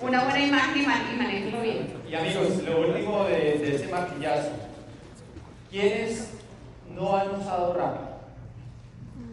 una 0.01 0.25
buena 0.25 0.41
imagen 0.41 0.83
y 0.83 1.17
manejenlo 1.17 1.61
bien. 1.61 1.95
Y 2.09 2.15
amigos, 2.15 2.63
lo 2.65 2.81
último 2.81 3.25
de, 3.25 3.35
de 3.35 3.77
este 3.77 3.89
martillazo. 3.89 4.51
¿Quiénes 5.71 6.31
no 6.93 7.17
han 7.17 7.31
usado 7.37 7.75
rápido? 7.75 8.09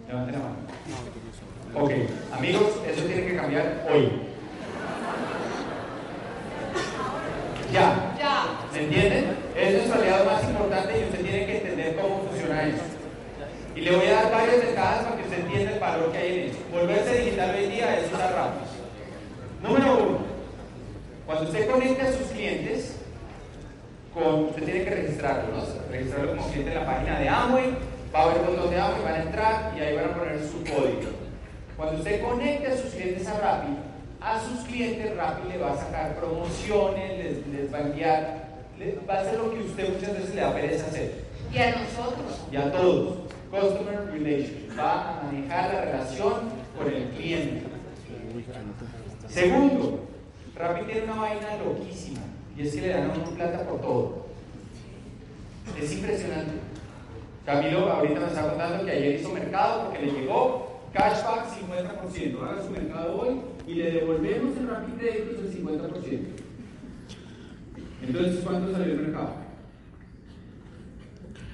Levanten 0.08 0.34
la 0.34 0.40
mano. 0.40 0.56
Ok, 1.76 1.92
amigos, 2.34 2.74
eso 2.88 3.06
tiene 3.06 3.28
que 3.28 3.36
cambiar 3.36 3.88
hoy. 3.92 4.26
Ya. 7.76 8.16
Ya. 8.18 8.46
¿Me 8.72 8.84
entienden? 8.86 9.36
Es 9.54 9.74
nuestro 9.74 10.02
aliado 10.02 10.24
más 10.24 10.44
importante 10.46 10.98
y 10.98 11.04
usted 11.04 11.22
tiene 11.22 11.46
que 11.46 11.58
entender 11.58 11.96
cómo 11.98 12.24
funciona 12.24 12.64
eso. 12.64 12.84
Y 13.76 13.82
le 13.82 13.92
voy 13.94 14.08
a 14.08 14.14
dar 14.14 14.32
varias 14.32 14.66
ventajas 14.66 15.04
para 15.04 15.18
que 15.18 15.24
usted 15.24 15.40
entienda 15.40 15.74
el 15.74 15.80
valor 15.80 16.12
que 16.14 16.18
hay 16.18 16.40
en 16.40 16.50
eso. 16.52 16.60
Volverse 16.72 17.18
digital 17.18 17.54
hoy 17.54 17.66
día 17.68 18.00
es 18.00 18.14
una 18.14 18.28
rápido. 18.28 18.66
Número 19.62 19.94
uno, 19.94 20.18
cuando 21.26 21.44
usted 21.44 21.70
conecte 21.70 22.02
a 22.02 22.14
sus 22.14 22.28
clientes, 22.28 22.96
con, 24.14 24.46
usted 24.46 24.64
tiene 24.64 24.84
que 24.86 24.90
registrarlo, 24.92 25.58
¿no? 25.58 25.92
Registrarlo 25.92 26.38
como 26.38 26.48
cliente 26.48 26.72
en 26.72 26.80
la 26.80 26.86
página 26.86 27.20
de 27.20 27.28
Amway, 27.28 27.78
va 28.16 28.20
a 28.20 28.24
haber 28.24 28.38
un 28.40 28.56
botón 28.56 28.70
de 28.70 28.80
Amway, 28.80 29.04
van 29.04 29.16
a 29.16 29.24
entrar 29.24 29.74
y 29.76 29.82
ahí 29.82 29.96
van 29.98 30.06
a 30.06 30.14
poner 30.14 30.40
su 30.40 30.60
código. 30.60 31.12
Cuando 31.76 31.98
usted 31.98 32.22
conecte 32.22 32.68
a 32.68 32.78
sus 32.78 32.92
clientes 32.92 33.28
a 33.28 33.38
Rappi, 33.38 33.76
a 34.22 34.40
sus 34.40 34.66
clientes 34.68 35.16
Rappi 35.16 35.48
le 35.50 35.58
va 35.58 35.74
a 35.74 35.78
sacar 35.78 36.16
promociones, 36.16 37.18
les, 37.18 37.48
les 37.48 37.74
va 37.74 37.78
a 37.78 37.82
enviar, 37.82 38.48
les, 38.80 38.96
va 39.08 39.16
a 39.16 39.22
hacer 39.22 39.38
lo 39.38 39.52
que 39.52 39.60
usted 39.60 39.94
muchas 39.94 40.14
veces 40.14 40.36
le 40.36 40.42
da 40.42 40.54
pereza 40.54 40.88
hacer. 40.88 41.26
Y 41.54 41.58
a 41.58 41.72
nosotros. 41.72 42.42
Y 42.52 42.56
a 42.56 42.72
todos. 42.72 43.18
Customer 43.52 44.12
Relations. 44.12 44.78
Va 44.78 45.20
a 45.20 45.24
manejar 45.24 45.74
la 45.74 45.82
relación 45.82 46.34
con 46.78 46.94
el 46.94 47.10
cliente. 47.10 47.64
Segundo, 49.30 50.00
Rappi 50.56 50.86
tiene 50.86 51.04
una 51.04 51.16
vaina 51.16 51.58
loquísima 51.64 52.22
y 52.58 52.62
es 52.62 52.74
que 52.74 52.82
le 52.82 52.90
dan 52.90 53.12
a 53.12 53.14
uno 53.14 53.26
plata 53.32 53.68
por 53.68 53.82
todo. 53.82 54.26
Es 55.80 55.92
impresionante. 55.94 56.54
Camilo 57.46 57.92
ahorita 57.92 58.20
me 58.20 58.28
está 58.28 58.50
contando 58.50 58.86
que 58.86 58.92
ayer 58.92 59.20
hizo 59.20 59.30
mercado 59.30 59.84
porque 59.84 60.06
le 60.06 60.12
llegó 60.12 60.65
cashback 60.96 61.46
50%. 61.48 62.42
Haga 62.42 62.64
su 62.64 62.72
mercado 62.72 63.22
hoy 63.22 63.42
y 63.68 63.74
le 63.76 63.92
devolvemos 63.92 64.58
el 64.58 64.68
Rappi 64.68 64.94
Créditos 64.94 65.40
el 65.40 65.66
50%. 65.66 66.20
Entonces, 68.02 68.40
¿cuánto 68.44 68.72
salió 68.72 68.94
el 68.94 69.02
mercado? 69.02 69.30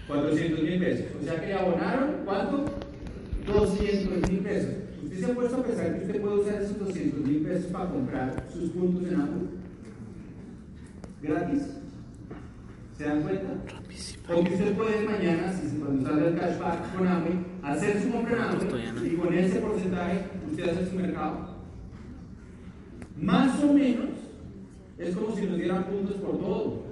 400 0.07 0.61
mil 0.61 0.79
pesos. 0.79 1.05
O 1.19 1.23
sea 1.23 1.39
que 1.39 1.47
le 1.47 1.53
abonaron, 1.53 2.15
¿cuánto? 2.25 2.65
200 3.47 4.29
mil 4.29 4.39
pesos. 4.39 4.75
¿Usted 5.03 5.19
se 5.19 5.31
ha 5.31 5.35
puesto 5.35 5.57
a 5.57 5.63
pensar 5.63 5.97
que 5.97 6.05
usted 6.05 6.21
puede 6.21 6.35
usar 6.35 6.61
esos 6.61 6.79
200 6.79 7.19
mil 7.21 7.41
pesos 7.41 7.71
para 7.71 7.89
comprar 7.89 8.45
sus 8.51 8.69
puntos 8.71 9.11
en 9.11 9.21
Apple? 9.21 9.47
Gratis. 11.21 11.80
¿Se 13.01 13.07
dan 13.07 13.23
cuenta? 13.23 13.47
Porque 14.27 14.53
usted 14.53 14.75
puede 14.75 15.01
mañana, 15.07 15.51
si 15.51 15.75
cuando 15.77 16.07
salga 16.07 16.27
el 16.27 16.37
cashback 16.37 16.95
con 16.95 17.07
Amway, 17.07 17.33
hacer 17.63 17.99
su 17.99 18.11
compra 18.11 18.35
en 18.35 18.41
Amway 18.43 19.13
y 19.13 19.15
con 19.15 19.33
ese 19.33 19.59
porcentaje 19.59 20.19
usted 20.51 20.69
hace 20.69 20.85
su 20.87 20.95
mercado. 20.97 21.57
Más 23.17 23.63
o 23.63 23.73
menos 23.73 24.09
es 24.99 25.15
como 25.15 25.35
si 25.35 25.47
nos 25.47 25.57
dieran 25.57 25.85
puntos 25.85 26.15
por 26.17 26.37
todo. 26.37 26.83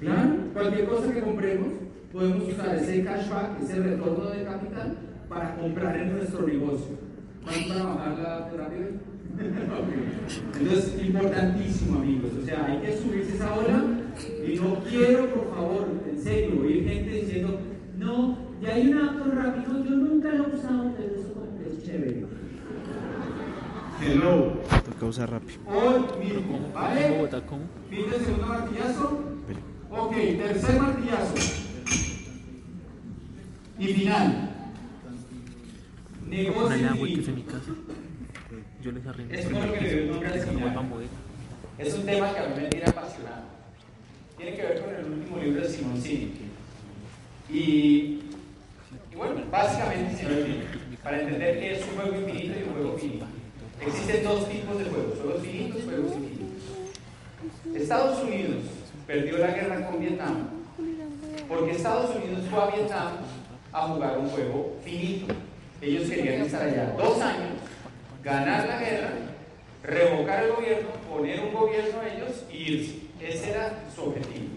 Claro, 0.00 0.30
cualquier 0.52 0.88
cosa 0.88 1.12
que 1.12 1.20
compremos, 1.20 1.68
podemos 2.12 2.48
usar 2.48 2.74
ese 2.74 3.04
cashback, 3.04 3.62
ese 3.62 3.76
retorno 3.76 4.30
de 4.30 4.42
capital, 4.42 4.98
para 5.28 5.54
comprar 5.54 5.96
en 5.98 6.16
nuestro 6.16 6.48
negocio. 6.48 6.98
¿Vamos 7.46 7.62
para 7.68 7.84
bajar 7.84 8.18
la 8.18 8.50
terapia? 8.50 8.78
Ok. 9.34 10.60
Entonces, 10.60 11.04
importantísimo, 11.04 11.98
amigos. 11.98 12.30
O 12.40 12.44
sea, 12.44 12.66
hay 12.66 12.78
que 12.78 12.96
subirse 12.96 13.34
esa 13.34 13.52
ola 13.52 14.03
y 14.46 14.56
no 14.56 14.74
quiero, 14.88 15.26
por 15.34 15.54
favor, 15.54 15.88
en 16.10 16.20
serio, 16.22 16.60
oír 16.60 16.88
gente 16.88 17.10
diciendo, 17.10 17.60
no, 17.98 18.38
ya 18.60 18.74
hay 18.74 18.88
una 18.88 19.10
app 19.10 19.26
rápido, 19.34 19.84
yo 19.84 19.90
nunca 19.96 20.28
lo 20.32 20.48
he 20.48 20.54
usado, 20.56 20.92
pero 20.96 21.14
eso 21.14 21.46
es 21.78 21.84
chévere. 21.84 22.26
Hello. 24.02 24.60
Toca 24.84 25.06
usar 25.06 25.30
rápido. 25.30 25.58
Hoy 25.66 26.24
mismo, 26.26 26.56
En 26.56 26.72
¿vale? 26.74 27.10
Bogotá, 27.12 27.40
¿cómo? 27.46 27.62
Fin 27.88 28.10
de 28.10 28.18
segundo 28.18 28.46
martillazo. 28.46 29.20
Ok, 29.90 30.12
tercer 30.14 30.80
martillazo. 30.80 31.34
Y 33.78 33.86
final. 33.86 34.50
Negocio 36.28 36.62
Póngale 36.62 36.86
agua 36.88 37.06
que 37.06 37.12
es 37.12 37.18
infinito. 37.18 37.30
en 37.30 37.36
mi 37.36 37.42
casa. 37.42 37.72
Yo 38.82 38.92
les 38.92 39.06
arriendo 39.06 39.34
Es 39.34 39.50
lo 39.50 39.72
que 39.72 39.80
le 39.80 39.96
doy 40.00 40.10
nombre 40.10 40.28
al 40.28 40.40
final. 40.40 40.86
bodega. 40.88 41.10
Es 41.78 41.94
un 41.94 42.06
tema 42.06 42.32
que 42.34 42.38
a 42.40 42.46
mí 42.48 42.54
me 42.62 42.68
tiene 42.68 42.86
apasionado. 42.86 43.53
Tiene 44.36 44.56
que 44.56 44.62
ver 44.62 44.80
con 44.80 44.94
el 44.94 45.04
último 45.04 45.38
libro 45.38 45.62
de 45.62 45.68
Simon 45.68 46.00
Sinek. 46.00 46.30
Y, 47.50 47.54
y 47.54 49.16
bueno, 49.16 49.42
básicamente, 49.50 50.16
Sinek, 50.16 51.02
para 51.02 51.20
entender 51.20 51.60
qué 51.60 51.72
es 51.74 51.82
un 51.82 52.00
juego 52.00 52.20
infinito 52.20 52.58
y 52.58 52.62
un 52.62 52.74
juego 52.74 52.98
finito. 52.98 53.26
Existen 53.80 54.24
dos 54.24 54.48
tipos 54.48 54.78
de 54.78 54.84
juegos, 54.84 55.18
juegos 55.20 55.42
finitos 55.42 55.80
y 55.80 55.84
juegos 55.84 56.12
infinitos. 56.12 56.44
Estados 57.74 58.22
Unidos 58.22 58.62
perdió 59.06 59.38
la 59.38 59.48
guerra 59.48 59.86
con 59.86 60.00
Vietnam 60.00 60.48
porque 61.48 61.72
Estados 61.72 62.16
Unidos 62.16 62.44
fue 62.50 62.62
a 62.62 62.66
Vietnam 62.70 63.12
a 63.72 63.88
jugar 63.88 64.18
un 64.18 64.28
juego 64.28 64.76
finito. 64.82 65.34
Ellos 65.80 66.08
querían 66.08 66.42
estar 66.42 66.62
allá 66.62 66.94
dos 66.96 67.20
años, 67.20 67.58
ganar 68.22 68.66
la 68.66 68.78
guerra, 68.78 69.10
revocar 69.82 70.44
el 70.44 70.52
gobierno, 70.52 70.88
poner 71.10 71.40
un 71.40 71.52
gobierno 71.52 72.00
a 72.00 72.08
ellos 72.08 72.44
y 72.50 72.56
irse. 72.56 73.03
Ese 73.24 73.52
era 73.52 73.72
su 73.94 74.02
objetivo. 74.02 74.48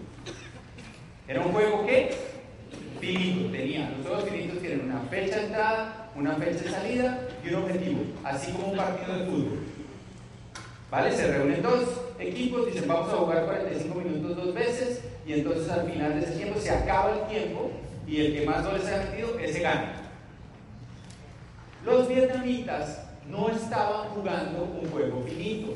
Era 1.26 1.40
un 1.40 1.52
juego 1.52 1.86
que 1.86 2.10
finito 3.00 3.50
tenía. 3.50 3.90
Los 3.96 4.06
juegos 4.06 4.24
finitos 4.28 4.58
tienen 4.58 4.90
una 4.90 5.00
fecha 5.08 5.36
de 5.36 5.46
entrada, 5.46 6.10
una 6.14 6.34
fecha 6.34 6.64
de 6.64 6.70
salida 6.70 7.28
y 7.42 7.48
un 7.48 7.62
objetivo, 7.62 8.00
así 8.24 8.52
como 8.52 8.68
un 8.68 8.76
partido 8.76 9.18
de 9.18 9.24
fútbol. 9.24 9.58
¿Vale? 10.90 11.16
Se 11.16 11.32
reúnen 11.32 11.62
dos 11.62 11.84
equipos, 12.18 12.66
dicen 12.66 12.88
vamos 12.88 13.12
a 13.12 13.16
jugar 13.16 13.46
45 13.46 14.00
minutos 14.00 14.36
dos 14.36 14.54
veces 14.54 15.02
y 15.26 15.32
entonces 15.32 15.70
al 15.70 15.90
final 15.90 16.20
de 16.20 16.26
ese 16.26 16.36
tiempo 16.36 16.60
se 16.60 16.70
acaba 16.70 17.12
el 17.12 17.26
tiempo 17.26 17.70
y 18.06 18.20
el 18.20 18.34
que 18.34 18.46
más 18.46 18.66
goles 18.66 18.86
haya 18.86 19.10
metido, 19.10 19.38
ese 19.38 19.60
gana. 19.60 19.94
Los 21.84 22.08
vietnamitas 22.08 23.02
no 23.30 23.48
estaban 23.48 24.08
jugando 24.08 24.64
un 24.64 24.90
juego 24.90 25.22
finito, 25.22 25.74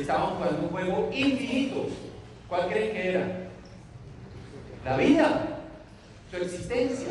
estaban 0.00 0.36
jugando 0.36 0.62
un 0.62 0.68
juego 0.68 1.10
infinito. 1.12 1.86
¿Cuál 2.48 2.68
creen 2.68 2.92
que 2.92 3.08
era? 3.10 3.48
La 4.84 4.96
vida, 4.96 5.58
su 6.30 6.36
existencia. 6.36 7.08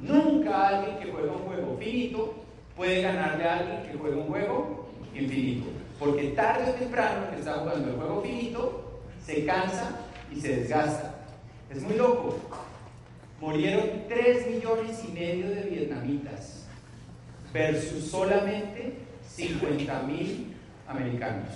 Nunca 0.00 0.68
alguien 0.68 0.98
que 0.98 1.10
juega 1.10 1.32
un 1.32 1.42
juego 1.42 1.76
finito 1.78 2.34
puede 2.76 3.02
ganarle 3.02 3.44
a 3.44 3.58
alguien 3.58 3.82
que 3.82 3.98
juega 3.98 4.16
un 4.16 4.28
juego 4.28 4.88
infinito. 5.14 5.66
Porque 5.98 6.28
tarde 6.28 6.70
o 6.70 6.74
temprano 6.74 7.30
que 7.30 7.40
está 7.40 7.54
jugando 7.54 7.88
el 7.88 7.96
juego 7.96 8.22
finito 8.22 9.00
se 9.24 9.44
cansa 9.44 9.98
y 10.32 10.40
se 10.40 10.56
desgasta. 10.60 11.14
Es 11.70 11.82
muy 11.82 11.96
loco. 11.96 12.38
Murieron 13.40 14.04
3 14.08 14.46
millones 14.48 15.04
y 15.08 15.12
medio 15.12 15.50
de 15.50 15.62
vietnamitas 15.62 16.66
versus 17.52 18.10
solamente 18.10 18.94
50 19.28 20.02
mil 20.02 20.57
americanos. 20.88 21.48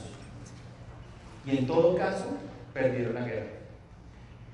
Y 1.44 1.58
en 1.58 1.66
todo 1.66 1.96
caso, 1.96 2.26
perdieron 2.72 3.14
la 3.14 3.22
guerra. 3.22 3.46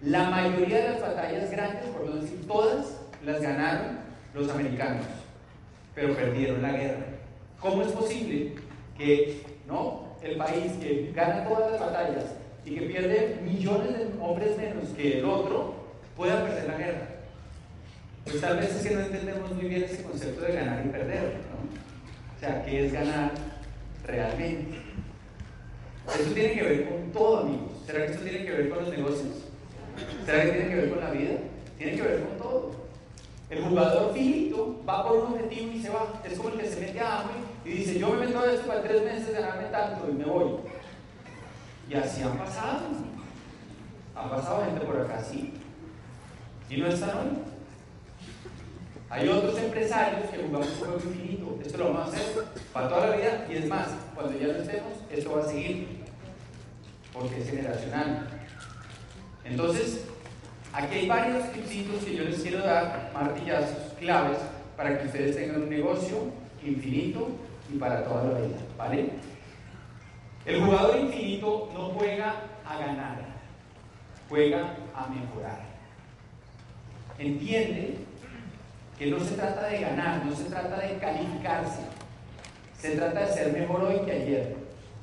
La 0.00 0.30
mayoría 0.30 0.78
de 0.78 0.90
las 0.90 1.00
batallas 1.00 1.50
grandes, 1.50 1.86
por 1.86 2.06
no 2.06 2.16
decir 2.16 2.46
todas, 2.46 3.00
las 3.24 3.40
ganaron 3.40 3.98
los 4.32 4.48
americanos, 4.48 5.04
pero 5.94 6.14
perdieron 6.14 6.62
la 6.62 6.72
guerra. 6.72 7.04
¿Cómo 7.60 7.82
es 7.82 7.90
posible 7.92 8.54
que 8.96 9.42
no, 9.66 10.16
el 10.22 10.36
país 10.36 10.72
que 10.80 11.12
gana 11.14 11.44
todas 11.44 11.72
las 11.72 11.80
batallas 11.80 12.24
y 12.64 12.74
que 12.76 12.82
pierde 12.82 13.40
millones 13.44 13.98
de 13.98 14.08
hombres 14.20 14.56
menos 14.56 14.84
que 14.96 15.18
el 15.18 15.24
otro 15.24 15.74
pueda 16.16 16.44
perder 16.44 16.68
la 16.68 16.78
guerra? 16.78 17.08
Pues 18.24 18.40
tal 18.40 18.58
vez 18.58 18.74
es 18.76 18.86
que 18.86 18.94
no 18.94 19.00
entendemos 19.00 19.50
muy 19.52 19.64
bien 19.66 19.82
ese 19.82 20.02
concepto 20.02 20.42
de 20.42 20.52
ganar 20.52 20.84
y 20.84 20.90
perder, 20.90 21.22
¿no? 21.50 22.36
O 22.36 22.40
sea, 22.40 22.64
¿qué 22.64 22.86
es 22.86 22.92
ganar 22.92 23.32
realmente? 24.08 24.78
Eso 26.08 26.32
tiene 26.32 26.54
que 26.54 26.62
ver 26.62 26.88
con 26.88 27.12
todo, 27.12 27.38
amigos. 27.40 27.70
¿Será 27.86 28.06
que 28.06 28.12
esto 28.12 28.24
tiene 28.24 28.44
que 28.44 28.52
ver 28.52 28.68
con 28.70 28.78
los 28.78 28.88
negocios? 28.88 29.44
¿Será 30.24 30.44
que 30.44 30.50
tiene 30.50 30.68
que 30.68 30.76
ver 30.76 30.90
con 30.90 31.00
la 31.00 31.10
vida? 31.10 31.34
Tiene 31.76 31.96
que 31.96 32.02
ver 32.02 32.24
con 32.24 32.38
todo. 32.38 32.72
El 33.50 33.64
jugador 33.64 34.12
finito 34.12 34.82
va 34.86 35.06
por 35.06 35.16
un 35.16 35.34
objetivo 35.34 35.72
y 35.72 35.82
se 35.82 35.90
va. 35.90 36.20
Es 36.24 36.36
como 36.36 36.50
el 36.50 36.58
que 36.58 36.68
se 36.68 36.80
mete 36.80 37.00
a 37.00 37.20
hambre 37.20 37.36
y 37.64 37.70
dice, 37.70 37.98
yo 37.98 38.10
me 38.10 38.26
meto 38.26 38.40
a 38.40 38.52
esto 38.52 38.66
para 38.66 38.82
tres 38.82 39.02
meses 39.04 39.32
ganarme 39.32 39.68
tanto 39.68 40.08
y 40.10 40.14
me 40.14 40.24
voy. 40.24 40.56
Y 41.88 41.94
así 41.94 42.22
han 42.22 42.36
pasado. 42.36 42.80
Han 44.14 44.30
pasado 44.30 44.64
gente 44.64 44.84
por 44.84 45.00
acá, 45.00 45.22
sí. 45.22 45.54
Y 46.68 46.76
no 46.78 46.88
están 46.88 47.10
hoy. 47.10 47.57
Hay 49.10 49.28
otros 49.28 49.58
empresarios 49.58 50.30
que 50.30 50.38
jugamos 50.38 50.68
un 50.68 50.78
juego 50.78 50.94
infinito. 50.96 51.58
Esto 51.64 51.78
lo 51.78 51.84
vamos 51.92 52.00
a 52.00 52.16
hacer 52.16 52.44
para 52.72 52.88
toda 52.88 53.06
la 53.08 53.16
vida 53.16 53.46
y 53.50 53.56
es 53.56 53.66
más, 53.66 53.88
cuando 54.14 54.38
ya 54.38 54.48
no 54.48 54.58
estemos, 54.58 54.92
esto 55.10 55.32
va 55.32 55.42
a 55.42 55.48
seguir. 55.48 56.04
Porque 57.12 57.40
es 57.40 57.50
generacional. 57.50 58.28
Entonces, 59.44 60.04
Aquí 60.72 60.94
hay 60.94 61.08
varios 61.08 61.50
tipsitos 61.52 62.04
que 62.04 62.14
yo 62.14 62.24
les 62.24 62.40
quiero 62.40 62.58
dar, 62.58 63.10
martillazos, 63.14 63.94
claves, 63.98 64.38
para 64.76 64.98
que 64.98 65.06
ustedes 65.06 65.34
tengan 65.34 65.62
un 65.62 65.70
negocio 65.70 66.30
infinito 66.62 67.30
y 67.72 67.78
para 67.78 68.04
toda 68.04 68.24
la 68.24 68.38
vida, 68.38 68.58
¿vale? 68.76 69.10
El 70.44 70.62
jugador 70.62 70.98
infinito 70.98 71.70
no 71.74 71.88
juega 71.88 72.34
a 72.64 72.78
ganar, 72.78 73.18
juega 74.28 74.76
a 74.94 75.08
mejorar. 75.08 75.60
Entiende 77.18 77.96
que 78.98 79.06
no 79.06 79.20
se 79.20 79.36
trata 79.36 79.68
de 79.68 79.80
ganar, 79.80 80.24
no 80.24 80.34
se 80.34 80.44
trata 80.44 80.80
de 80.80 80.98
calificarse, 80.98 81.82
se 82.76 82.96
trata 82.96 83.20
de 83.20 83.32
ser 83.32 83.52
mejor 83.52 83.82
hoy 83.82 84.00
que 84.04 84.12
ayer. 84.12 84.56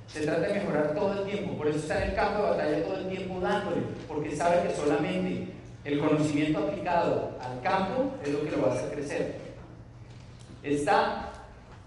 Se 0.08 0.22
trata 0.22 0.42
de 0.42 0.54
mejorar 0.54 0.94
todo 0.94 1.14
el 1.14 1.30
tiempo, 1.30 1.58
por 1.58 1.68
eso 1.68 1.80
está 1.80 2.04
en 2.04 2.10
el 2.10 2.16
campo 2.16 2.44
de 2.44 2.50
batalla 2.50 2.84
todo 2.84 2.98
el 2.98 3.08
tiempo 3.08 3.40
dándole, 3.40 3.82
porque 4.08 4.36
sabe 4.36 4.68
que 4.68 4.76
solamente 4.76 5.48
el 5.84 6.00
conocimiento 6.00 6.60
aplicado 6.60 7.32
al 7.42 7.62
campo 7.62 8.12
es 8.24 8.32
lo 8.32 8.44
que 8.44 8.52
lo 8.52 8.62
va 8.64 8.72
a 8.72 8.76
hacer 8.76 8.92
crecer. 8.92 9.36
Está 10.62 11.32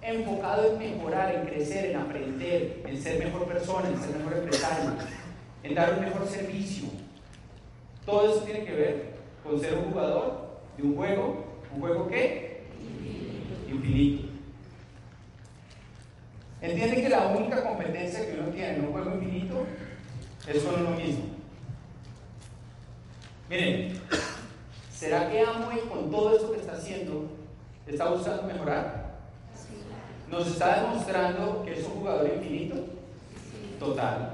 enfocado 0.02 0.72
en 0.72 0.78
mejorar, 0.78 1.34
en 1.34 1.46
crecer, 1.46 1.90
en 1.90 1.96
aprender, 1.96 2.82
en 2.86 3.00
ser 3.00 3.24
mejor 3.24 3.44
persona, 3.46 3.88
en 3.88 4.00
ser 4.00 4.16
mejor 4.16 4.38
empresario, 4.38 4.92
en 5.62 5.74
dar 5.74 5.94
un 5.94 6.00
mejor 6.00 6.26
servicio. 6.26 6.88
Todo 8.04 8.30
eso 8.30 8.44
tiene 8.44 8.64
que 8.64 8.72
ver 8.72 9.14
con 9.44 9.60
ser 9.60 9.74
un 9.74 9.90
jugador 9.90 10.48
de 10.76 10.82
un 10.82 10.96
juego, 10.96 11.47
¿un 11.78 11.80
juego 11.80 12.08
qué? 12.08 12.60
Infinito. 13.68 14.28
Entiende 16.60 17.02
que 17.02 17.08
la 17.08 17.28
única 17.28 17.62
competencia 17.62 18.26
que 18.26 18.40
uno 18.40 18.50
tiene 18.50 18.74
en 18.74 18.84
un 18.86 18.92
juego 18.92 19.14
infinito 19.14 19.64
es 20.48 20.62
con 20.64 20.80
uno 20.80 20.90
mismo. 20.96 21.24
Miren, 23.48 24.00
¿será 24.92 25.30
que 25.30 25.40
Amway 25.40 25.80
con 25.88 26.10
todo 26.10 26.34
esto 26.34 26.52
que 26.52 26.60
está 26.60 26.72
haciendo 26.72 27.30
está 27.86 28.10
buscando 28.10 28.42
mejorar? 28.42 29.18
¿Nos 30.28 30.48
está 30.48 30.82
demostrando 30.82 31.62
que 31.64 31.78
es 31.78 31.86
un 31.86 31.92
jugador 31.92 32.28
infinito? 32.34 32.74
Total, 33.78 34.32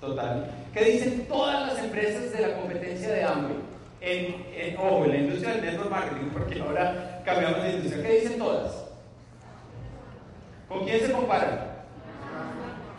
total. 0.00 0.50
¿Qué 0.72 0.84
dicen 0.84 1.26
todas 1.28 1.72
las 1.72 1.84
empresas 1.84 2.32
de 2.32 2.40
la 2.40 2.56
competencia 2.56 3.10
de 3.10 3.24
Amway? 3.24 3.75
En, 4.00 4.46
en, 4.54 5.10
la 5.10 5.16
industria 5.16 5.54
del 5.54 5.64
network 5.64 5.90
marketing, 5.90 6.28
porque 6.32 6.60
ahora 6.60 7.22
cambiamos 7.24 7.62
de 7.62 7.70
industria. 7.72 8.02
¿Qué 8.02 8.20
dicen 8.20 8.38
todas? 8.38 8.84
¿Con 10.68 10.84
quién 10.84 11.00
se 11.00 11.12
comparan? 11.12 11.76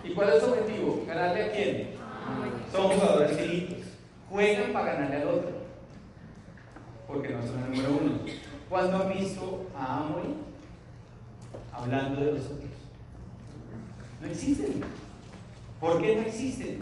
¿Y 0.04 0.14
cuál 0.14 0.30
es 0.30 0.44
su 0.44 0.50
objetivo? 0.50 1.04
¿Ganarle 1.06 1.44
a 1.44 1.52
quién? 1.52 1.90
Son 2.72 2.90
jugadores. 2.90 3.38
Juegan 4.30 4.74
para 4.74 4.94
ganarle 4.94 5.16
al 5.18 5.28
otro. 5.28 5.52
Porque 7.08 7.30
no 7.30 7.42
son 7.42 7.64
el 7.64 7.72
número 7.72 7.90
uno. 8.02 8.20
¿Cuándo 8.70 8.98
han 8.98 9.14
visto 9.14 9.68
a 9.78 10.00
Amway 10.00 10.36
hablando 11.72 12.22
de 12.22 12.32
los 12.34 12.46
otros? 12.46 12.72
No 14.22 14.28
existen. 14.28 14.82
¿Por 15.80 16.02
qué 16.02 16.16
no 16.16 16.22
existen? 16.24 16.80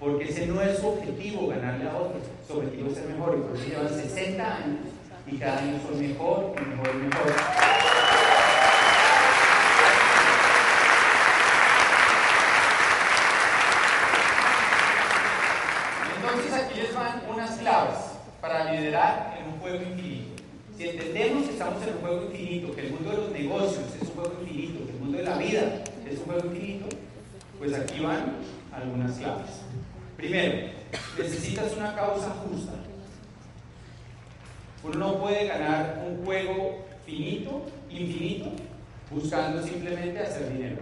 Porque 0.00 0.24
ese 0.24 0.46
no 0.46 0.62
es 0.62 0.78
su 0.78 0.88
objetivo, 0.88 1.48
ganarle 1.48 1.86
a 1.86 1.94
otros. 1.94 2.22
Su 2.48 2.56
objetivo 2.56 2.88
es 2.88 2.94
ser 2.94 3.08
mejor. 3.08 3.36
Y 3.36 3.42
por 3.42 3.54
eso 3.54 3.68
llevan 3.68 3.88
60 3.88 4.56
años 4.56 4.78
y 5.26 5.36
cada 5.36 5.58
año 5.58 5.78
son 5.86 6.00
mejor 6.00 6.54
y 6.56 6.70
mejor 6.70 6.88
y 6.94 6.98
mejor. 7.04 7.26
Entonces 16.16 16.52
aquí 16.54 16.80
les 16.80 16.94
van 16.94 17.22
unas 17.30 17.58
claves 17.58 17.98
para 18.40 18.72
liderar 18.72 19.38
en 19.38 19.52
un 19.52 19.60
juego 19.60 19.82
infinito. 19.82 20.42
Si 20.78 20.88
entendemos 20.88 21.44
que 21.44 21.52
estamos 21.52 21.82
en 21.82 21.94
un 21.96 22.00
juego 22.00 22.24
infinito, 22.24 22.74
que 22.74 22.80
el 22.86 22.92
mundo 22.92 23.10
de 23.10 23.16
los 23.18 23.32
negocios 23.32 23.84
es 24.00 24.08
un 24.08 24.14
juego 24.14 24.32
infinito, 24.40 24.86
que 24.86 24.92
el 24.92 24.98
mundo 24.98 25.18
de 25.18 25.24
la 25.24 25.36
vida 25.36 25.84
es 26.10 26.18
un 26.20 26.24
juego 26.24 26.46
infinito, 26.46 26.86
pues 27.58 27.74
aquí 27.74 28.00
van 28.00 28.36
algunas 28.72 29.18
claves. 29.18 29.62
Primero, 30.16 30.68
necesitas 31.18 31.76
una 31.76 31.94
causa 31.94 32.30
justa. 32.30 32.72
Uno 34.82 34.98
no 34.98 35.18
puede 35.18 35.46
ganar 35.46 36.04
un 36.06 36.24
juego 36.24 36.84
finito, 37.04 37.66
infinito, 37.90 38.50
buscando 39.10 39.62
simplemente 39.62 40.18
hacer 40.20 40.52
dinero. 40.52 40.78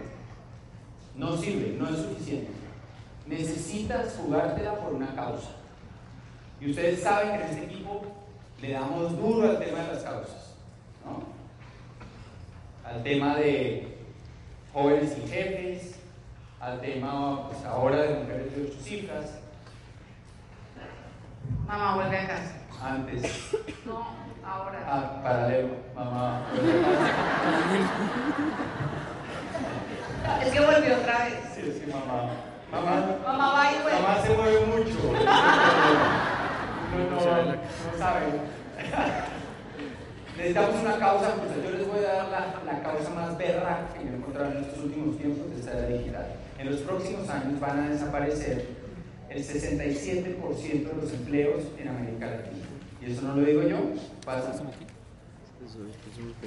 No 1.15 1.35
sirve, 1.35 1.75
no 1.77 1.89
es 1.89 1.97
suficiente. 1.97 2.51
Necesitas 3.27 4.15
jugártela 4.17 4.75
por 4.75 4.93
una 4.93 5.13
causa. 5.13 5.49
Y 6.61 6.69
ustedes 6.71 7.01
saben 7.01 7.37
que 7.37 7.45
en 7.45 7.49
este 7.49 7.65
equipo 7.65 8.01
le 8.61 8.71
damos 8.71 9.17
duro 9.17 9.49
al 9.49 9.59
tema 9.59 9.79
de 9.79 9.93
las 9.93 10.03
causas. 10.03 10.55
¿no? 11.05 11.23
Al 12.89 13.03
tema 13.03 13.35
de 13.35 13.97
jóvenes 14.73 15.17
y 15.17 15.29
jefes, 15.29 15.98
al 16.59 16.81
tema 16.81 17.47
pues, 17.49 17.63
ahora 17.65 17.97
de 18.01 18.15
mujeres 18.19 18.55
de 18.55 18.63
ocho 18.63 18.79
cifras. 18.83 19.25
Mamá, 21.67 21.95
vuelve 21.95 22.17
a 22.17 22.27
casa. 22.27 22.53
Antes, 22.81 23.51
No, 23.85 24.05
ahora. 24.45 24.79
ah, 24.87 25.21
paralelo, 25.23 25.69
mamá. 25.95 26.41
Es 30.41 30.51
que 30.51 30.59
volvió 30.59 30.95
otra 30.97 31.25
vez. 31.25 31.33
Sí, 31.55 31.61
sí, 31.85 31.91
mamá. 31.91 32.29
Mamá, 32.71 33.17
Mamá 33.25 33.53
va 33.53 33.71
y 33.71 33.81
vuelve. 33.81 34.01
mamá 34.01 34.21
se 34.21 34.29
mueve 34.35 34.65
mucho. 34.67 34.97
No, 36.91 36.97
no, 36.99 37.43
no, 37.43 37.51
no 37.51 37.97
sabe. 37.97 38.25
Necesitamos 40.37 40.75
una 40.81 40.97
causa 40.99 41.31
justa. 41.31 41.55
Yo 41.63 41.71
les 41.71 41.87
voy 41.87 41.99
a 42.05 42.13
dar 42.13 42.27
la, 42.29 42.71
la 42.73 42.79
causa 42.83 43.09
más 43.11 43.37
berraca 43.37 43.93
que 43.93 44.05
me 44.05 44.11
he 44.11 44.15
encontrado 44.15 44.51
en 44.51 44.57
estos 44.63 44.79
últimos 44.83 45.17
tiempos 45.17 45.49
de 45.51 45.59
esta 45.59 45.71
era 45.77 45.87
digital. 45.87 46.27
En 46.59 46.69
los 46.69 46.81
próximos 46.81 47.29
años 47.29 47.57
van 47.61 47.79
a 47.79 47.89
desaparecer 47.89 48.65
el 49.29 49.41
67% 49.41 50.89
de 50.89 51.01
los 51.01 51.13
empleos 51.13 51.63
en 51.79 51.87
América 51.87 52.25
Latina. 52.25 52.65
Y 53.01 53.09
eso 53.09 53.21
no 53.21 53.37
lo 53.37 53.45
digo 53.45 53.63
yo, 53.63 53.77
pasa. 54.25 54.51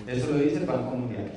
Eso 0.06 0.30
lo 0.30 0.36
dice 0.36 0.56
el 0.56 0.66
Banco 0.66 0.96
Mundial. 0.96 1.30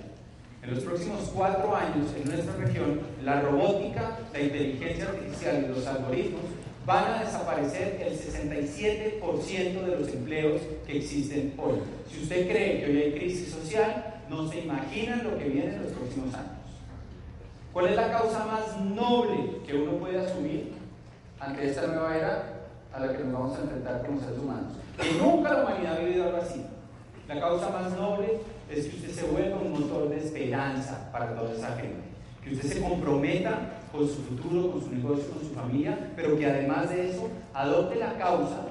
En 0.62 0.74
los 0.74 0.84
próximos 0.84 1.32
cuatro 1.34 1.74
años 1.74 2.08
en 2.22 2.30
nuestra 2.30 2.54
región, 2.58 3.00
la 3.24 3.40
robótica, 3.40 4.20
la 4.34 4.42
inteligencia 4.42 5.06
artificial 5.06 5.64
y 5.64 5.68
los 5.74 5.88
algoritmos 5.88 6.42
van 6.86 7.14
a 7.14 7.24
desaparecer 7.24 8.02
el 8.06 8.14
67% 8.14 9.86
de 9.86 10.00
los 10.00 10.10
empleos 10.10 10.62
que 10.86 10.98
existen 10.98 11.54
hoy. 11.58 11.76
Si 12.12 12.24
usted 12.24 12.50
cree 12.50 12.82
que 12.82 12.92
hoy 12.92 12.98
hay 13.04 13.12
crisis 13.14 13.54
social, 13.54 14.20
no 14.30 14.52
se 14.52 14.60
imagina 14.60 15.24
lo 15.24 15.38
que 15.38 15.46
viene 15.46 15.76
en 15.76 15.84
los 15.84 15.94
próximos 15.94 16.34
años. 16.34 16.55
¿Cuál 17.76 17.88
es 17.88 17.98
la 17.98 18.10
causa 18.10 18.46
más 18.46 18.80
noble 18.80 19.58
que 19.68 19.76
uno 19.76 19.98
puede 19.98 20.18
asumir 20.18 20.72
ante 21.42 21.70
esta 21.70 21.88
nueva 21.88 22.16
era 22.16 22.44
a 22.94 23.02
la 23.02 23.12
que 23.12 23.22
nos 23.26 23.34
vamos 23.34 23.58
a 23.58 23.64
enfrentar 23.64 24.06
como 24.06 24.18
seres 24.18 24.40
humanos? 24.40 24.72
Que 24.98 25.12
nunca 25.16 25.52
la 25.52 25.64
humanidad 25.64 25.98
ha 25.98 26.00
vivido 26.00 26.24
algo 26.24 26.38
así. 26.38 26.66
La 27.28 27.38
causa 27.38 27.70
más 27.72 27.92
noble 27.92 28.40
es 28.70 28.86
que 28.86 28.96
usted 28.96 29.12
se 29.12 29.26
vuelva 29.26 29.58
un 29.58 29.74
motor 29.74 30.08
de 30.08 30.20
esperanza 30.20 31.12
para 31.12 31.36
toda 31.36 31.52
esa 31.52 31.76
gente. 31.76 32.00
Que 32.42 32.54
usted 32.54 32.76
se 32.76 32.82
comprometa 32.82 33.60
con 33.92 34.08
su 34.08 34.24
futuro, 34.24 34.72
con 34.72 34.82
su 34.82 34.92
negocio, 34.96 35.30
con 35.32 35.42
su 35.42 35.54
familia, 35.54 36.14
pero 36.16 36.38
que 36.38 36.46
además 36.46 36.90
de 36.90 37.10
eso 37.10 37.28
adopte 37.54 37.98
la 37.98 38.14
causa 38.14 38.68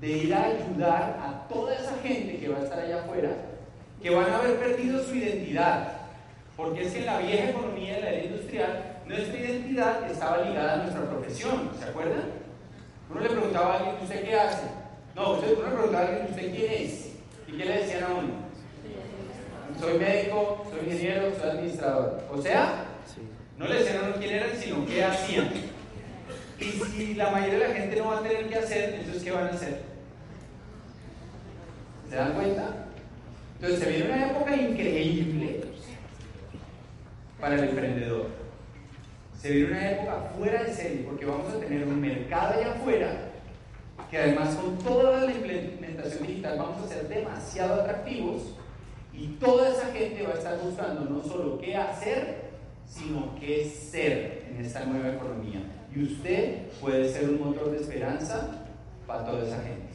de 0.00 0.08
ir 0.08 0.34
a 0.34 0.46
ayudar 0.46 1.16
a 1.22 1.46
toda 1.48 1.76
esa 1.76 1.94
gente 2.02 2.40
que 2.40 2.48
va 2.48 2.58
a 2.58 2.64
estar 2.64 2.80
allá 2.80 3.04
afuera, 3.04 3.30
que 4.02 4.10
van 4.10 4.32
a 4.32 4.38
haber 4.38 4.58
perdido 4.58 5.00
su 5.00 5.14
identidad. 5.14 5.99
Porque 6.60 6.82
es 6.82 6.92
que 6.92 6.98
en 6.98 7.06
la 7.06 7.18
vieja 7.20 7.50
economía 7.50 7.94
de 7.94 8.00
la 8.02 8.10
era 8.10 8.24
industrial, 8.24 9.00
nuestra 9.06 9.40
identidad 9.40 10.10
estaba 10.10 10.42
ligada 10.42 10.74
a 10.74 10.76
nuestra 10.76 11.08
profesión, 11.08 11.70
¿se 11.78 11.84
acuerdan? 11.86 12.24
Uno 13.10 13.20
le 13.20 13.30
preguntaba 13.30 13.72
a 13.72 13.76
alguien, 13.78 13.94
¿usted 14.02 14.24
qué 14.26 14.34
hace? 14.34 14.66
No, 15.16 15.32
usted, 15.32 15.56
uno 15.56 15.68
le 15.68 15.74
preguntaba 15.74 16.04
a 16.04 16.08
alguien, 16.08 16.26
¿usted 16.28 16.54
quién 16.54 16.72
es? 16.72 17.12
¿Y 17.48 17.52
qué 17.52 17.64
le 17.64 17.78
decían 17.78 18.04
a 18.04 18.08
uno? 18.08 18.28
Soy 19.80 19.98
médico, 19.98 20.66
soy 20.70 20.92
ingeniero, 20.92 21.32
soy 21.34 21.48
administrador. 21.48 22.24
O 22.30 22.42
sea, 22.42 22.84
no 23.56 23.66
le 23.66 23.74
decían 23.76 24.04
a 24.04 24.08
uno 24.08 24.16
quién 24.18 24.34
eran, 24.34 24.50
sino 24.54 24.84
qué 24.84 25.02
hacían. 25.02 25.50
Y 26.58 26.64
si 26.64 27.14
la 27.14 27.30
mayoría 27.30 27.58
de 27.58 27.68
la 27.68 27.74
gente 27.74 27.96
no 27.96 28.08
va 28.08 28.18
a 28.18 28.22
tener 28.22 28.46
que 28.46 28.56
hacer, 28.56 28.96
entonces 28.96 29.22
¿qué 29.22 29.30
van 29.30 29.46
a 29.46 29.50
hacer? 29.50 29.80
¿Se 32.10 32.16
dan 32.16 32.34
cuenta? 32.34 32.84
Entonces 33.54 33.80
se 33.80 33.90
viene 33.90 34.12
una 34.12 34.30
época 34.30 34.54
increíble 34.54 35.70
para 37.40 37.54
el 37.56 37.64
emprendedor. 37.70 38.26
Se 39.38 39.50
viene 39.50 39.70
una 39.70 39.90
época 39.90 40.30
fuera 40.36 40.62
de 40.64 40.72
serie, 40.72 41.04
porque 41.06 41.24
vamos 41.24 41.52
a 41.52 41.58
tener 41.58 41.86
un 41.86 42.00
mercado 42.00 42.58
allá 42.58 42.72
afuera 42.72 43.30
que 44.10 44.18
además 44.18 44.56
con 44.56 44.76
toda 44.78 45.24
la 45.24 45.32
implementación 45.32 46.26
digital 46.26 46.58
vamos 46.58 46.84
a 46.84 46.88
ser 46.88 47.08
demasiado 47.08 47.82
atractivos 47.82 48.56
y 49.14 49.28
toda 49.38 49.70
esa 49.70 49.92
gente 49.92 50.22
va 50.24 50.30
a 50.30 50.38
estar 50.38 50.58
buscando 50.58 51.04
no 51.04 51.22
solo 51.22 51.58
qué 51.58 51.76
hacer, 51.76 52.50
sino 52.86 53.34
qué 53.38 53.64
ser 53.64 54.46
en 54.50 54.64
esta 54.64 54.84
nueva 54.84 55.14
economía. 55.14 55.60
Y 55.94 56.02
usted 56.04 56.68
puede 56.80 57.08
ser 57.08 57.28
un 57.30 57.40
motor 57.40 57.70
de 57.70 57.78
esperanza 57.78 58.64
para 59.06 59.24
toda 59.24 59.46
esa 59.46 59.62
gente. 59.62 59.88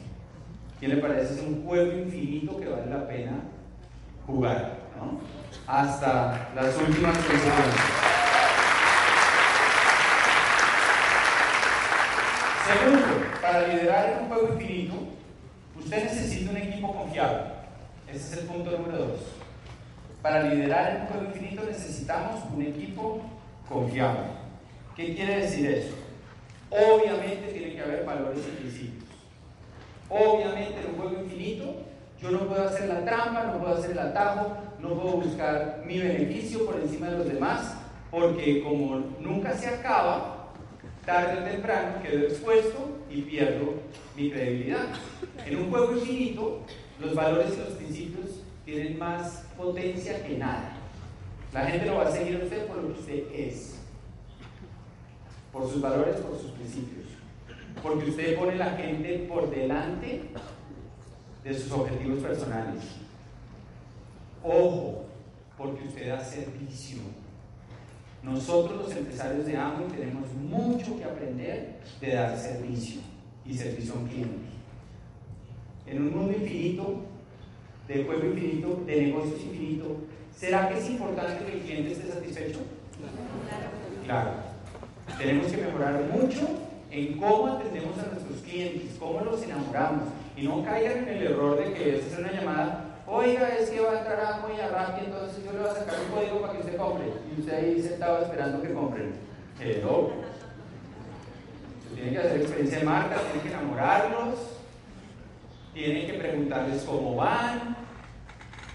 ¿Qué 0.80 0.88
le 0.88 0.96
parece? 0.96 1.34
Es 1.34 1.42
un 1.42 1.64
juego 1.64 1.92
infinito 1.92 2.58
que 2.58 2.68
vale 2.68 2.90
la 2.90 3.06
pena 3.06 3.40
jugar, 4.26 4.78
¿no? 4.98 5.20
Hasta 5.66 6.50
las 6.54 6.76
últimas 6.76 7.16
consecuencias. 7.18 7.74
Segundo, 12.66 13.06
para 13.42 13.66
liderar 13.66 14.18
un 14.22 14.28
juego 14.28 14.54
infinito, 14.54 14.94
usted 15.76 16.04
necesita 16.04 16.52
un 16.52 16.56
equipo 16.56 16.94
confiable. 16.94 17.42
Ese 18.08 18.18
es 18.18 18.38
el 18.38 18.46
punto 18.46 18.70
número 18.70 18.98
dos. 18.98 19.20
Para 20.22 20.42
liderar 20.44 21.00
un 21.00 21.06
juego 21.08 21.34
infinito 21.34 21.64
necesitamos 21.64 22.44
un 22.54 22.62
equipo 22.62 23.22
confiable. 23.68 24.20
¿Qué 24.94 25.16
quiere 25.16 25.40
decir 25.40 25.66
eso? 25.68 25.96
Obviamente 26.70 27.52
tiene 27.52 27.74
que 27.74 27.82
haber 27.82 28.04
valores 28.04 28.38
y 28.38 28.56
principios. 28.56 29.10
Obviamente 30.08 30.80
en 30.80 30.90
un 30.90 30.96
juego 30.96 31.22
infinito 31.22 31.82
yo 32.20 32.30
no 32.30 32.40
puedo 32.40 32.66
hacer 32.66 32.88
la 32.88 33.04
trampa, 33.04 33.44
no 33.44 33.58
puedo 33.58 33.74
hacer 33.74 33.90
el 33.92 33.98
atajo, 33.98 34.56
no 34.80 34.94
puedo 34.94 35.16
buscar 35.16 35.82
mi 35.84 35.98
beneficio 35.98 36.64
por 36.64 36.80
encima 36.80 37.08
de 37.10 37.18
los 37.18 37.28
demás, 37.28 37.74
porque 38.10 38.62
como 38.62 39.02
nunca 39.20 39.52
se 39.54 39.66
acaba, 39.66 40.52
tarde 41.04 41.40
o 41.40 41.44
temprano 41.44 42.02
quedo 42.02 42.26
expuesto 42.26 42.98
y 43.10 43.22
pierdo 43.22 43.74
mi 44.16 44.30
credibilidad. 44.30 44.86
En 45.44 45.56
un 45.56 45.70
juego 45.70 45.92
infinito, 45.92 46.62
los 47.00 47.14
valores 47.14 47.52
y 47.54 47.58
los 47.58 47.74
principios 47.74 48.40
tienen 48.64 48.98
más 48.98 49.44
potencia 49.56 50.24
que 50.24 50.38
nada. 50.38 50.72
La 51.52 51.66
gente 51.66 51.86
lo 51.86 51.96
va 51.96 52.08
a 52.08 52.10
seguir 52.10 52.40
a 52.40 52.44
usted 52.44 52.66
por 52.66 52.78
lo 52.78 52.94
que 52.94 53.00
usted 53.00 53.24
es, 53.32 53.78
por 55.52 55.70
sus 55.70 55.80
valores, 55.80 56.16
por 56.16 56.38
sus 56.38 56.50
principios, 56.52 57.06
porque 57.82 58.10
usted 58.10 58.36
pone 58.36 58.56
la 58.56 58.70
gente 58.70 59.26
por 59.28 59.48
delante 59.48 60.22
de 61.46 61.54
sus 61.54 61.70
objetivos 61.70 62.22
personales. 62.22 62.82
Ojo, 64.42 65.04
porque 65.56 65.86
usted 65.86 66.08
da 66.08 66.22
servicio. 66.22 66.98
Nosotros 68.22 68.78
los 68.78 68.96
empresarios 68.96 69.46
de 69.46 69.56
Amway 69.56 69.88
tenemos 69.88 70.32
mucho 70.32 70.98
que 70.98 71.04
aprender 71.04 71.78
de 72.00 72.12
dar 72.12 72.36
servicio 72.36 73.00
y 73.44 73.56
servicio 73.56 73.94
a 73.94 73.98
un 73.98 74.08
cliente. 74.08 74.48
En 75.86 76.02
un 76.02 76.16
mundo 76.16 76.32
infinito, 76.36 77.02
de 77.86 78.04
juego 78.04 78.26
infinito, 78.26 78.82
de 78.84 79.02
negocios 79.02 79.40
infinito, 79.42 79.98
¿será 80.36 80.68
que 80.68 80.78
es 80.80 80.90
importante 80.90 81.44
que 81.44 81.52
el 81.52 81.60
cliente 81.60 81.92
esté 81.92 82.12
satisfecho? 82.12 82.58
Claro. 84.04 84.30
Tenemos 85.16 85.46
que 85.46 85.58
mejorar 85.58 86.02
mucho 86.12 86.48
en 86.90 87.16
cómo 87.18 87.46
atendemos 87.46 87.96
a 87.98 88.06
nuestros 88.06 88.40
clientes, 88.40 88.96
cómo 88.98 89.20
los 89.20 89.40
enamoramos, 89.42 90.08
y 90.36 90.42
no 90.42 90.62
caigan 90.62 90.98
en 90.98 91.08
el 91.08 91.26
error 91.28 91.58
de 91.58 91.72
que 91.72 91.96
es 91.96 92.18
una 92.18 92.30
llamada, 92.30 93.02
oiga, 93.06 93.48
es 93.48 93.70
que 93.70 93.80
va 93.80 93.92
a 93.92 93.98
entrar 94.00 94.20
a 94.20 94.46
muy 94.46 94.60
a 94.60 94.68
Rappi, 94.68 95.06
entonces 95.06 95.42
yo 95.42 95.52
le 95.52 95.60
voy 95.60 95.68
a 95.68 95.74
sacar 95.74 95.94
un 95.98 96.14
código 96.14 96.42
para 96.42 96.52
que 96.52 96.58
usted 96.58 96.76
compre. 96.76 97.06
Y 97.06 97.40
usted 97.40 97.54
ahí 97.54 97.82
sentado 97.82 98.22
esperando 98.22 98.60
que 98.60 98.74
compren. 98.74 99.14
Hello. 99.58 100.12
Tienen 101.94 102.12
que 102.12 102.18
hacer 102.18 102.40
experiencia 102.42 102.78
de 102.80 102.84
marca, 102.84 103.16
tienen 103.16 103.40
que 103.40 103.48
enamorarlos, 103.48 104.38
tienen 105.72 106.06
que 106.06 106.12
preguntarles 106.14 106.82
cómo 106.82 107.16
van. 107.16 107.76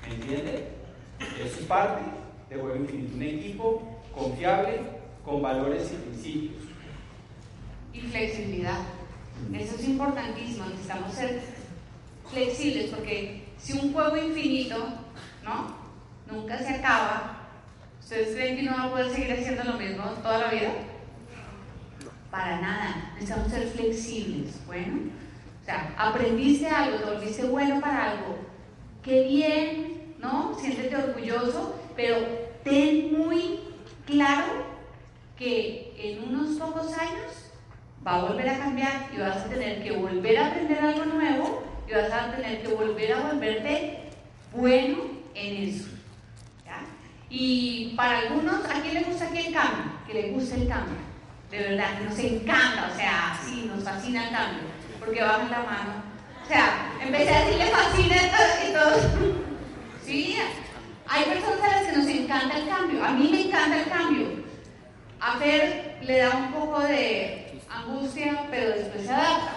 ¿Me 0.07 0.15
entiende? 0.15 0.69
Eso 1.19 1.59
es 1.59 1.65
parte 1.67 2.01
de 2.49 2.55
Juego 2.55 2.75
Infinito. 2.75 3.15
Un 3.15 3.21
equipo 3.21 3.83
confiable, 4.15 4.79
con 5.23 5.43
valores 5.43 5.91
y 5.93 5.95
principios. 5.97 6.63
Y 7.93 8.01
flexibilidad. 8.01 8.79
Eso 9.53 9.75
es 9.75 9.87
importantísimo, 9.87 10.65
necesitamos 10.65 11.13
ser 11.13 11.41
flexibles 12.29 12.89
porque 12.89 13.47
si 13.57 13.73
un 13.73 13.93
juego 13.93 14.17
infinito, 14.17 14.77
¿no? 15.43 15.75
Nunca 16.29 16.57
se 16.57 16.69
acaba, 16.69 17.49
¿ustedes 17.99 18.35
creen 18.35 18.55
que 18.55 18.63
no 18.63 18.71
va 18.71 18.83
a 18.83 18.89
poder 18.91 19.09
seguir 19.11 19.33
haciendo 19.33 19.63
lo 19.65 19.73
mismo 19.73 20.03
toda 20.21 20.37
la 20.37 20.47
vida? 20.47 20.71
Para 22.29 22.61
nada, 22.61 23.11
necesitamos 23.15 23.51
ser 23.51 23.67
flexibles, 23.67 24.65
bueno. 24.65 25.11
O 25.61 25.65
sea, 25.65 25.93
aprendiste 25.97 26.67
algo, 26.67 26.97
te 26.97 27.05
volviste 27.05 27.43
bueno 27.43 27.81
para 27.81 28.11
algo, 28.11 28.37
qué 29.03 29.23
bien, 29.23 30.15
¿no? 30.19 30.57
Siéntete 30.59 30.95
orgulloso, 30.95 31.75
pero 31.95 32.17
ten 32.63 33.11
muy 33.17 33.59
claro 34.05 34.65
que 35.37 35.93
en 35.97 36.23
unos 36.23 36.57
pocos 36.57 36.93
años 36.93 37.50
va 38.05 38.15
a 38.15 38.21
volver 38.23 38.49
a 38.49 38.57
cambiar 38.57 39.09
y 39.13 39.19
vas 39.19 39.37
a 39.37 39.49
tener 39.49 39.83
que 39.83 39.91
volver 39.91 40.37
a 40.37 40.47
aprender 40.47 40.79
algo 40.79 41.05
nuevo 41.05 41.63
y 41.87 41.93
vas 41.93 42.11
a 42.11 42.31
tener 42.31 42.61
que 42.61 42.73
volver 42.73 43.13
a 43.13 43.19
volverte 43.19 43.99
bueno 44.53 44.97
en 45.35 45.69
eso. 45.69 45.91
Y 47.33 47.93
para 47.95 48.19
algunos, 48.19 48.65
¿a 48.65 48.81
quién 48.81 48.93
le 48.93 49.03
gusta 49.03 49.25
aquí 49.25 49.37
el 49.37 49.53
cambio? 49.53 49.85
Que 50.05 50.13
le 50.13 50.31
guste 50.31 50.55
el 50.55 50.67
cambio. 50.67 50.97
De 51.49 51.59
verdad, 51.59 51.97
que 51.97 52.03
nos 52.03 52.19
encanta, 52.19 52.89
o 52.91 52.95
sea, 52.97 53.39
sí, 53.41 53.71
nos 53.73 53.85
fascina 53.85 54.25
el 54.25 54.31
cambio, 54.31 54.63
porque 54.99 55.21
bajan 55.21 55.49
la 55.49 55.59
mano. 55.59 55.93
O 56.43 56.47
sea, 56.47 56.91
empecé 57.01 57.33
a 57.33 57.45
decirle 57.45 57.65
fascina 57.67 58.15
y 58.69 58.73
todo. 58.73 59.41
Sí, 60.03 60.35
hay 61.07 61.23
personas 61.23 61.61
a 61.61 61.67
las 61.67 61.85
que 61.85 61.97
nos 61.97 62.07
encanta 62.07 62.57
el 62.57 62.67
cambio. 62.67 63.05
A 63.05 63.11
mí 63.11 63.29
me 63.31 63.43
encanta 63.43 63.79
el 63.79 63.87
cambio. 63.87 64.27
A 65.21 65.37
Fer 65.37 65.99
le 66.01 66.17
da 66.17 66.35
un 66.35 66.51
poco 66.51 66.81
de 66.81 67.50
angustia, 67.91 68.47
pero 68.49 68.69
después 68.69 69.05
se 69.05 69.11
adapta, 69.11 69.53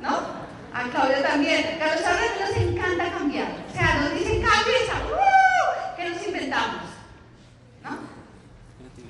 ¿no? 0.00 0.42
A 0.74 0.88
Claudia 0.90 1.22
también. 1.22 1.76
Carlos 1.78 2.04
Alberto 2.04 2.40
nos 2.40 2.56
encanta 2.56 3.10
cambiar. 3.10 3.48
O 3.68 3.72
sea, 3.72 4.00
nos 4.00 4.14
dicen 4.14 4.42
cambio 4.42 4.72
y 4.72 4.90
¡uh! 5.12 5.96
¿Qué 5.96 6.08
nos 6.08 6.26
inventamos? 6.26 6.82
¿No? 7.84 7.90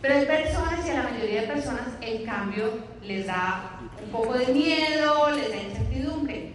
Pero 0.01 0.15
hay 0.15 0.27
personas 0.27 0.87
y 0.87 0.91
a 0.91 0.95
la 0.95 1.03
mayoría 1.05 1.43
de 1.43 1.47
personas 1.47 1.89
el 2.01 2.25
cambio 2.25 2.79
les 3.05 3.27
da 3.27 3.79
un 4.03 4.11
poco 4.11 4.35
de 4.35 4.47
miedo, 4.47 5.31
les 5.31 5.51
da 5.51 5.57
incertidumbre. 5.57 6.53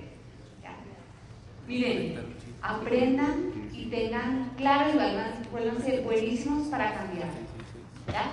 Miren, 1.67 2.17
aprendan 2.61 3.69
y 3.73 3.85
tengan 3.87 4.51
claro 4.55 4.89
y 4.89 4.97
vuelvan 5.51 5.77
a 5.77 5.81
ser 5.81 6.01
buenísimos 6.01 6.67
para 6.67 6.93
cambiar. 6.93 7.27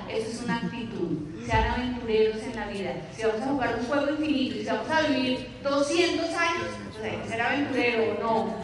Eso 0.08 0.30
es 0.30 0.42
una 0.42 0.56
actitud. 0.56 1.18
Sean 1.46 1.64
aventureros 1.72 2.42
en 2.42 2.56
la 2.56 2.66
vida. 2.68 2.92
Si 3.16 3.22
vamos 3.22 3.42
a 3.42 3.46
jugar 3.46 3.76
un 3.80 3.86
juego 3.86 4.10
infinito 4.10 4.56
y 4.56 4.60
si 4.60 4.66
vamos 4.66 4.90
a 4.90 5.02
vivir 5.02 5.48
200 5.62 6.24
años, 6.26 6.68
pues 6.92 7.12
hay 7.12 7.18
que 7.18 7.28
ser 7.28 7.42
aventurero, 7.42 8.18
no. 8.20 8.54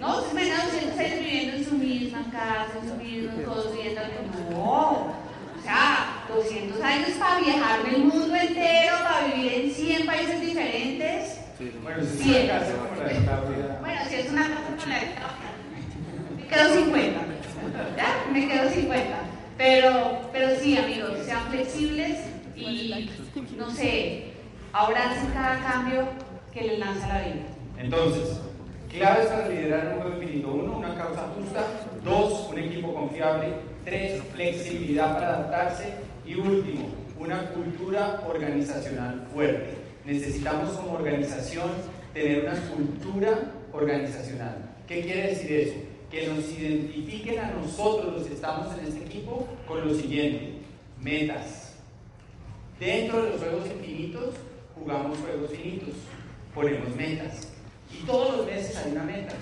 No, 0.00 0.22
se 0.22 0.34
me 0.34 0.50
200 0.50 0.98
años 0.98 1.18
viviendo 1.20 1.56
en 1.56 1.64
su 1.64 1.74
misma 1.76 2.24
casa, 2.30 2.72
en 2.82 2.88
su 2.88 2.94
mismo, 2.96 3.32
todos 3.44 3.74
viendo 3.74 4.00
No. 4.50 5.24
O 5.58 5.62
sea, 5.62 6.24
200 6.28 6.82
años 6.82 7.10
para 7.18 7.40
viajar 7.40 7.80
el 7.88 8.04
mundo 8.04 8.34
entero, 8.34 8.96
para 9.02 9.26
vivir 9.26 9.52
en 9.52 9.70
100 9.70 10.06
países 10.06 10.40
diferentes. 10.40 11.40
Bueno, 11.82 12.02
si 12.04 12.34
es 12.34 12.44
una 12.44 12.58
casa 12.58 12.72
como 12.76 12.96
la 12.96 13.08
de 13.08 13.78
Bueno, 13.80 14.00
si 14.08 14.14
es 14.14 14.30
una 14.30 14.42
casa 14.42 14.60
como 14.64 14.86
la 14.86 15.00
de 15.00 16.42
Me 16.42 16.48
quedo 16.48 16.74
50. 16.74 17.20
¿Ya? 17.96 18.32
Me 18.32 18.48
quedo 18.48 18.70
50. 18.70 19.33
Pero, 19.56 20.20
pero 20.32 20.56
sí, 20.60 20.76
amigos, 20.76 21.12
sean 21.24 21.48
flexibles 21.48 22.18
y, 22.56 23.10
no 23.56 23.70
sé, 23.70 24.32
abracen 24.72 25.30
cada 25.32 25.60
cambio 25.60 26.08
que 26.52 26.62
les 26.62 26.78
lanza 26.78 27.06
la 27.08 27.20
vida. 27.20 27.46
Entonces, 27.78 28.40
claves 28.90 29.26
para 29.26 29.48
liderar 29.48 29.94
un 29.94 30.02
juego 30.02 30.22
infinito. 30.22 30.48
Uno, 30.48 30.78
una 30.78 30.94
causa 30.96 31.28
justa. 31.36 31.66
Dos, 32.02 32.48
un 32.50 32.58
equipo 32.58 32.94
confiable. 32.94 33.48
Tres, 33.84 34.22
flexibilidad 34.34 35.14
para 35.14 35.28
adaptarse. 35.28 35.94
Y 36.26 36.34
último, 36.34 36.88
una 37.18 37.50
cultura 37.50 38.22
organizacional 38.26 39.26
fuerte. 39.32 39.74
Necesitamos 40.04 40.70
como 40.70 40.94
organización 40.94 41.70
tener 42.12 42.44
una 42.44 42.54
cultura 42.68 43.30
organizacional. 43.72 44.56
¿Qué 44.86 45.02
quiere 45.02 45.28
decir 45.28 45.52
eso? 45.52 45.93
Que 46.14 46.28
nos 46.28 46.48
identifiquen 46.48 47.40
a 47.40 47.50
nosotros 47.50 48.14
los 48.14 48.26
que 48.28 48.34
estamos 48.34 48.72
en 48.78 48.86
este 48.86 49.04
equipo 49.04 49.48
con 49.66 49.86
lo 49.86 49.92
siguiente, 49.92 50.60
metas. 51.00 51.74
Dentro 52.78 53.20
de 53.20 53.30
los 53.30 53.40
juegos 53.40 53.66
infinitos 53.66 54.34
jugamos 54.76 55.18
juegos 55.18 55.50
finitos, 55.50 55.94
ponemos 56.54 56.94
metas. 56.94 57.48
Y 57.92 58.06
todos 58.06 58.36
los 58.36 58.46
meses 58.46 58.76
hay 58.76 58.92
una 58.92 59.02
meta. 59.02 59.34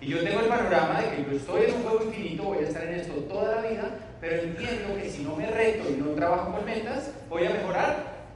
Y 0.00 0.08
yo 0.08 0.24
tengo 0.24 0.40
el 0.40 0.46
panorama 0.46 1.00
de 1.00 1.14
que 1.14 1.30
yo 1.30 1.36
estoy 1.36 1.66
en 1.66 1.74
un 1.76 1.82
juego 1.82 2.04
infinito, 2.04 2.42
voy 2.42 2.58
a 2.58 2.68
estar 2.68 2.84
en 2.84 2.94
esto 2.94 3.14
toda 3.28 3.56
la 3.56 3.68
vida, 3.68 3.90
pero 4.20 4.42
entiendo 4.42 4.96
que 4.96 5.08
si 5.08 5.22
no 5.22 5.36
me 5.36 5.46
reto 5.46 5.88
y 5.90 6.00
no 6.00 6.10
trabajo 6.10 6.56
con 6.56 6.64
metas, 6.64 7.12
¿voy 7.28 7.44
a 7.44 7.50
mejorar? 7.50 8.26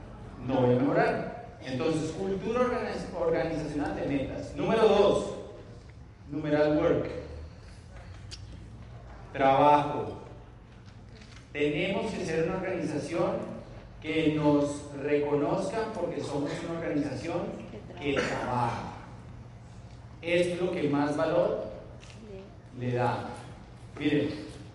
No 0.47 0.61
voy 0.61 0.75
a 0.75 0.79
mejorar. 0.79 1.57
Entonces, 1.65 2.11
cultura 2.11 2.61
organizacional 3.19 3.95
de 3.95 4.05
metas. 4.05 4.55
Número 4.55 4.87
dos, 4.87 5.35
numeral 6.31 6.77
work 6.77 7.25
trabajo. 9.35 10.13
Tenemos 11.51 12.11
que 12.11 12.25
ser 12.25 12.45
una 12.45 12.57
organización 12.57 13.31
que 14.01 14.33
nos 14.35 14.93
reconozca 15.01 15.91
porque 15.93 16.21
somos 16.21 16.51
una 16.69 16.79
organización 16.79 17.39
que 18.01 18.13
trabaja. 18.13 18.93
Es 20.21 20.59
lo 20.59 20.71
que 20.71 20.89
más 20.89 21.17
valor 21.17 21.65
le 22.79 22.93
da. 22.93 23.29
Miren, 23.99 24.29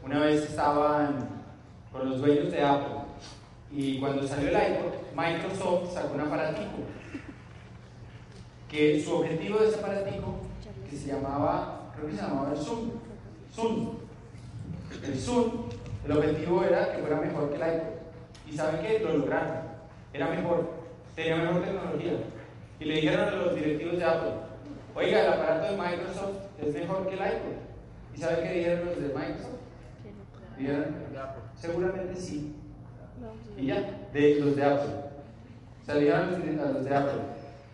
una 0.04 0.20
vez 0.20 0.42
estaban 0.42 1.28
con 1.90 2.10
los 2.10 2.20
dueños 2.20 2.50
de 2.52 2.62
Apple 2.62 3.00
y 3.72 3.98
cuando 3.98 4.26
salió 4.26 4.48
el 4.50 4.54
iPod, 4.56 4.92
Microsoft 5.16 5.94
sacó 5.94 6.14
un 6.14 6.20
aparatico 6.20 6.78
que 8.68 9.02
su 9.02 9.16
objetivo 9.16 9.58
de 9.58 9.68
ese 9.68 9.78
aparatico 9.78 10.34
que 10.88 10.96
se 10.96 11.08
llamaba, 11.08 11.92
creo 11.94 12.08
que 12.08 12.16
se 12.16 12.22
llamaba 12.22 12.52
el 12.52 12.58
Zoom, 12.58 12.90
Zoom. 13.54 13.99
El 15.04 15.18
Zoom, 15.18 15.68
el 16.04 16.12
objetivo 16.12 16.64
era 16.64 16.92
que 16.92 16.98
fuera 16.98 17.20
mejor 17.20 17.50
que 17.50 17.56
el 17.56 17.62
iPod. 17.62 18.00
¿Y 18.50 18.56
saben 18.56 18.82
qué? 18.82 18.98
Lo 18.98 19.18
lograron. 19.18 19.70
Era 20.12 20.28
mejor, 20.28 20.70
tenía 21.14 21.36
mejor 21.36 21.62
tecnología. 21.62 22.12
Y 22.80 22.84
le 22.84 22.94
dijeron 22.94 23.28
a 23.28 23.30
los 23.30 23.54
directivos 23.54 23.98
de 23.98 24.04
Apple, 24.04 24.32
oiga, 24.94 25.20
el 25.20 25.32
aparato 25.32 25.72
de 25.72 25.78
Microsoft 25.78 26.36
es 26.60 26.74
mejor 26.74 27.06
que 27.08 27.14
el 27.14 27.20
iPod. 27.20 28.14
¿Y 28.14 28.18
saben 28.18 28.48
qué 28.48 28.54
dijeron 28.54 28.86
los 28.86 28.96
de 28.96 29.08
Microsoft? 29.08 29.60
Dijeron, 30.58 30.86
seguramente 31.56 32.20
sí. 32.20 32.56
Y 33.56 33.66
ya, 33.66 34.08
de 34.12 34.40
los 34.40 34.56
de 34.56 34.64
Apple. 34.64 34.94
Salieron 35.86 36.60
a 36.60 36.72
los 36.72 36.84
de 36.84 36.94
Apple. 36.94 37.20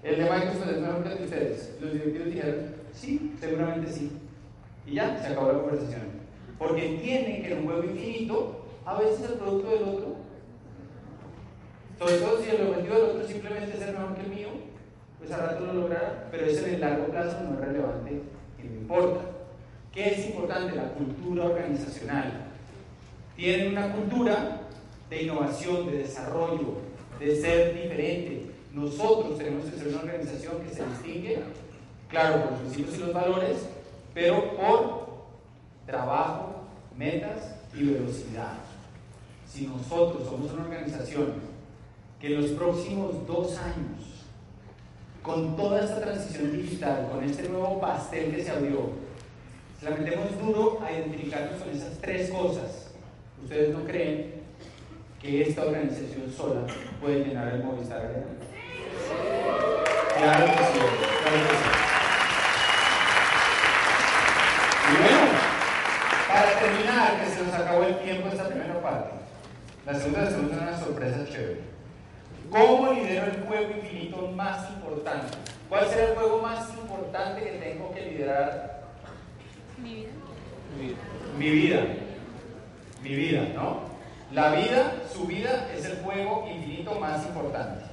El 0.03 0.17
de 0.17 0.31
Microsoft 0.31 0.69
es 0.69 0.79
mejor 0.79 1.03
que 1.03 1.13
el 1.13 1.19
de 1.19 1.25
ustedes. 1.25 1.77
Los 1.81 1.93
directivos 1.93 2.27
dijeron, 2.27 2.75
sí, 2.93 3.35
seguramente 3.41 3.91
sí. 3.91 4.13
Y 4.87 4.95
ya, 4.95 5.19
se 5.19 5.29
acabó 5.29 5.53
la 5.53 5.59
conversación. 5.61 6.16
Porque 6.59 6.87
entienden 6.87 7.43
que 7.43 7.53
en 7.53 7.59
un 7.59 7.65
juego 7.67 7.85
infinito, 7.85 8.65
a 8.85 8.99
veces 8.99 9.31
el 9.31 9.39
producto 9.39 9.71
del 9.71 9.83
otro, 9.83 10.17
sobre 11.99 12.17
todo 12.19 12.43
si 12.43 12.51
el 12.51 12.69
objetivo 12.69 12.95
del 12.95 13.05
otro 13.05 13.27
simplemente 13.27 13.73
es 13.73 13.79
ser 13.79 13.93
mejor 13.93 14.15
que 14.15 14.23
el 14.23 14.29
mío, 14.29 14.49
pues 15.19 15.31
a 15.33 15.39
rato 15.39 15.67
lo 15.67 15.73
logrará, 15.73 16.29
pero 16.31 16.47
eso 16.47 16.67
en 16.67 16.75
el 16.75 16.81
largo 16.81 17.07
plazo 17.07 17.41
no 17.43 17.55
es 17.55 17.61
relevante 17.61 18.21
y 18.63 18.67
no 18.67 18.75
importa. 18.75 19.21
¿Qué 19.93 20.09
es 20.13 20.27
importante? 20.27 20.77
La 20.77 20.93
cultura 20.93 21.45
organizacional. 21.45 22.45
Tienen 23.35 23.73
una 23.73 23.93
cultura 23.93 24.61
de 25.09 25.23
innovación, 25.23 25.91
de 25.91 25.99
desarrollo, 25.99 26.79
de 27.19 27.37
ser 27.37 27.75
diferente. 27.75 28.51
Nosotros 28.73 29.39
tenemos 29.39 29.65
que 29.65 29.79
ser 29.79 29.89
una 29.89 30.01
organización 30.01 30.63
que 30.63 30.75
se 30.75 30.87
distingue, 30.87 31.39
claro, 32.09 32.43
por 32.43 32.53
los 32.53 32.61
principios 32.61 32.97
y 32.97 33.01
los 33.01 33.13
valores, 33.15 33.57
pero 34.13 34.57
por 34.57 35.06
trabajo, 35.87 36.65
metas 36.97 37.55
y 37.75 37.85
velocidad. 37.85 38.55
Si 39.47 39.67
nosotros 39.67 40.29
somos 40.29 40.53
una 40.53 40.65
organización 40.65 41.35
que 42.21 42.27
en 42.29 42.43
los 42.43 42.51
próximos 42.53 43.27
dos 43.27 43.57
años, 43.59 44.25
con 45.23 45.57
toda 45.57 45.81
esta 45.81 46.01
transición 46.01 46.53
digital, 46.53 47.09
con 47.11 47.23
este 47.25 47.49
nuevo 47.49 47.81
pastel 47.81 48.35
que 48.35 48.45
se 48.45 48.51
abrió, 48.51 48.91
se 49.81 49.91
la 49.91 49.97
metemos 49.97 50.39
duro 50.39 50.81
a 50.85 50.93
identificarnos 50.93 51.63
con 51.63 51.71
esas 51.71 51.99
tres 52.01 52.31
cosas, 52.31 52.91
ustedes 53.43 53.75
no 53.75 53.85
creen 53.85 54.35
que 55.21 55.43
esta 55.43 55.63
organización 55.63 56.33
sola 56.35 56.63
puede 57.01 57.25
llenar 57.25 57.55
el 57.55 57.65
Movistar 57.65 57.99
Arena? 57.99 58.27
Claro 60.17 60.45
que 60.47 60.53
sí, 60.53 60.79
claro 61.23 61.49
que 61.49 61.57
sí. 61.57 61.87
Y 64.89 64.97
bueno, 65.03 65.26
terminar, 66.67 67.23
que 67.23 67.31
se 67.31 67.43
nos 67.45 67.55
acabó 67.55 67.85
el 67.85 67.99
tiempo 67.99 68.29
esta 68.29 68.49
primera 68.49 68.81
parte, 68.83 69.11
la 69.85 69.95
segunda 69.95 70.29
es 70.29 70.35
una 70.35 70.79
sorpresa 70.79 71.25
chévere. 71.27 71.61
¿Cómo 72.51 72.93
lidero 72.93 73.27
el 73.27 73.43
juego 73.43 73.71
infinito 73.71 74.29
más 74.35 74.71
importante? 74.71 75.37
¿Cuál 75.69 75.89
será 75.89 76.11
el 76.11 76.15
juego 76.15 76.43
más 76.43 76.71
importante 76.75 77.43
que 77.43 77.59
tengo 77.59 77.93
que 77.93 78.03
liderar? 78.03 78.85
Mi 79.83 79.95
vida. 79.95 80.11
Mi 81.39 81.51
vida. 81.51 81.83
Mi 83.03 83.15
vida, 83.15 83.43
¿no? 83.55 83.81
La 84.33 84.51
vida, 84.51 84.93
su 85.13 85.27
vida, 85.27 85.69
es 85.77 85.85
el 85.85 85.99
juego 85.99 86.49
infinito 86.53 86.99
más 86.99 87.25
importante. 87.27 87.85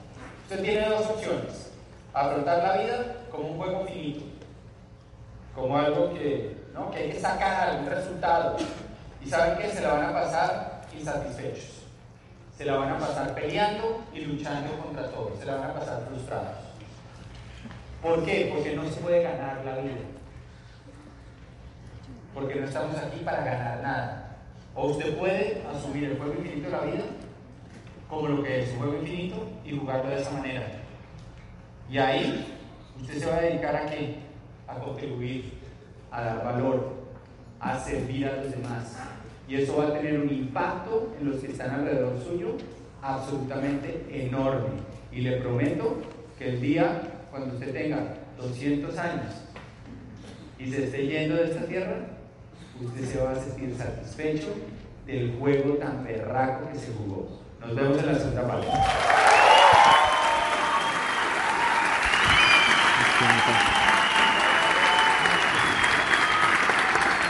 Usted 0.44 0.64
tiene 0.64 0.90
dos 0.90 1.08
opciones. 1.08 1.72
Afrontar 2.14 2.64
la 2.64 2.78
vida 2.78 3.16
como 3.32 3.50
un 3.50 3.58
juego 3.58 3.86
finito, 3.86 4.22
como 5.56 5.78
algo 5.78 6.14
que, 6.14 6.63
¿no? 6.74 6.92
que 6.92 6.98
hay 6.98 7.12
que 7.12 7.20
sacar 7.20 7.70
algún 7.70 7.90
resultado. 7.90 8.58
Y 9.24 9.30
saben 9.30 9.58
que 9.58 9.70
se 9.70 9.82
la 9.82 9.94
van 9.94 10.06
a 10.06 10.14
pasar 10.14 10.82
insatisfechos. 10.98 11.84
Se 12.58 12.66
la 12.66 12.76
van 12.76 12.90
a 12.90 13.00
pasar 13.00 13.34
peleando 13.34 14.04
y 14.14 14.22
luchando 14.22 14.78
contra 14.78 15.10
todo. 15.10 15.36
Se 15.40 15.46
la 15.46 15.56
van 15.56 15.72
a 15.72 15.74
pasar 15.74 16.04
frustrados. 16.08 16.58
¿Por 18.02 18.26
qué? 18.26 18.52
Porque 18.54 18.76
no 18.76 18.84
se 18.90 19.00
puede 19.00 19.24
ganar 19.24 19.64
la 19.66 19.78
vida. 19.78 19.96
Porque 22.34 22.56
no 22.56 22.68
estamos 22.68 22.98
aquí 22.98 23.20
para 23.24 23.44
ganar 23.44 23.82
nada. 23.82 24.38
O 24.76 24.88
usted 24.88 25.18
puede 25.18 25.64
asumir 25.74 26.04
el 26.06 26.18
juego 26.18 26.34
infinito 26.34 26.70
de 26.70 26.78
la 26.78 26.82
vida 26.82 27.04
como 28.14 28.28
lo 28.28 28.44
que 28.44 28.62
es 28.62 28.70
un 28.74 28.78
juego 28.80 28.98
infinito 28.98 29.48
y 29.66 29.78
jugarlo 29.78 30.10
de 30.10 30.22
esa 30.22 30.32
manera. 30.32 30.68
Y 31.90 31.98
ahí 31.98 32.58
usted 33.00 33.20
se 33.20 33.26
va 33.26 33.38
a 33.38 33.42
dedicar 33.42 33.76
a 33.76 33.86
qué? 33.86 34.18
A 34.68 34.76
contribuir, 34.76 35.54
a 36.14 36.22
dar 36.22 36.44
valor, 36.44 36.94
a 37.60 37.80
servir 37.80 38.28
a 38.28 38.38
los 38.38 38.52
demás. 38.52 38.96
Y 39.48 39.56
eso 39.56 39.78
va 39.78 39.88
a 39.88 39.94
tener 39.94 40.20
un 40.20 40.30
impacto 40.30 41.14
en 41.20 41.30
los 41.30 41.42
que 41.42 41.48
están 41.48 41.72
alrededor 41.72 42.18
suyo 42.24 42.56
absolutamente 43.02 44.06
enorme. 44.10 44.70
Y 45.12 45.22
le 45.22 45.38
prometo 45.38 45.98
que 46.38 46.50
el 46.50 46.62
día 46.62 47.02
cuando 47.30 47.56
usted 47.56 47.74
tenga 47.74 48.16
200 48.38 48.98
años 48.98 49.34
y 50.60 50.72
se 50.72 50.86
esté 50.86 51.08
yendo 51.08 51.36
de 51.36 51.46
esta 51.46 51.66
tierra, 51.66 51.96
usted 52.80 53.06
se 53.06 53.20
va 53.20 53.32
a 53.32 53.36
sentir 53.36 53.76
satisfecho 53.76 54.54
del 55.08 55.36
juego 55.40 55.74
tan 55.76 56.04
berraco 56.04 56.70
que 56.72 56.78
se 56.78 56.94
jugó. 56.94 57.42
Nos 57.60 57.76
vemos 57.76 57.98
en 57.98 58.06
la 58.06 58.16
segunda 58.16 58.48
parte. 58.48 58.68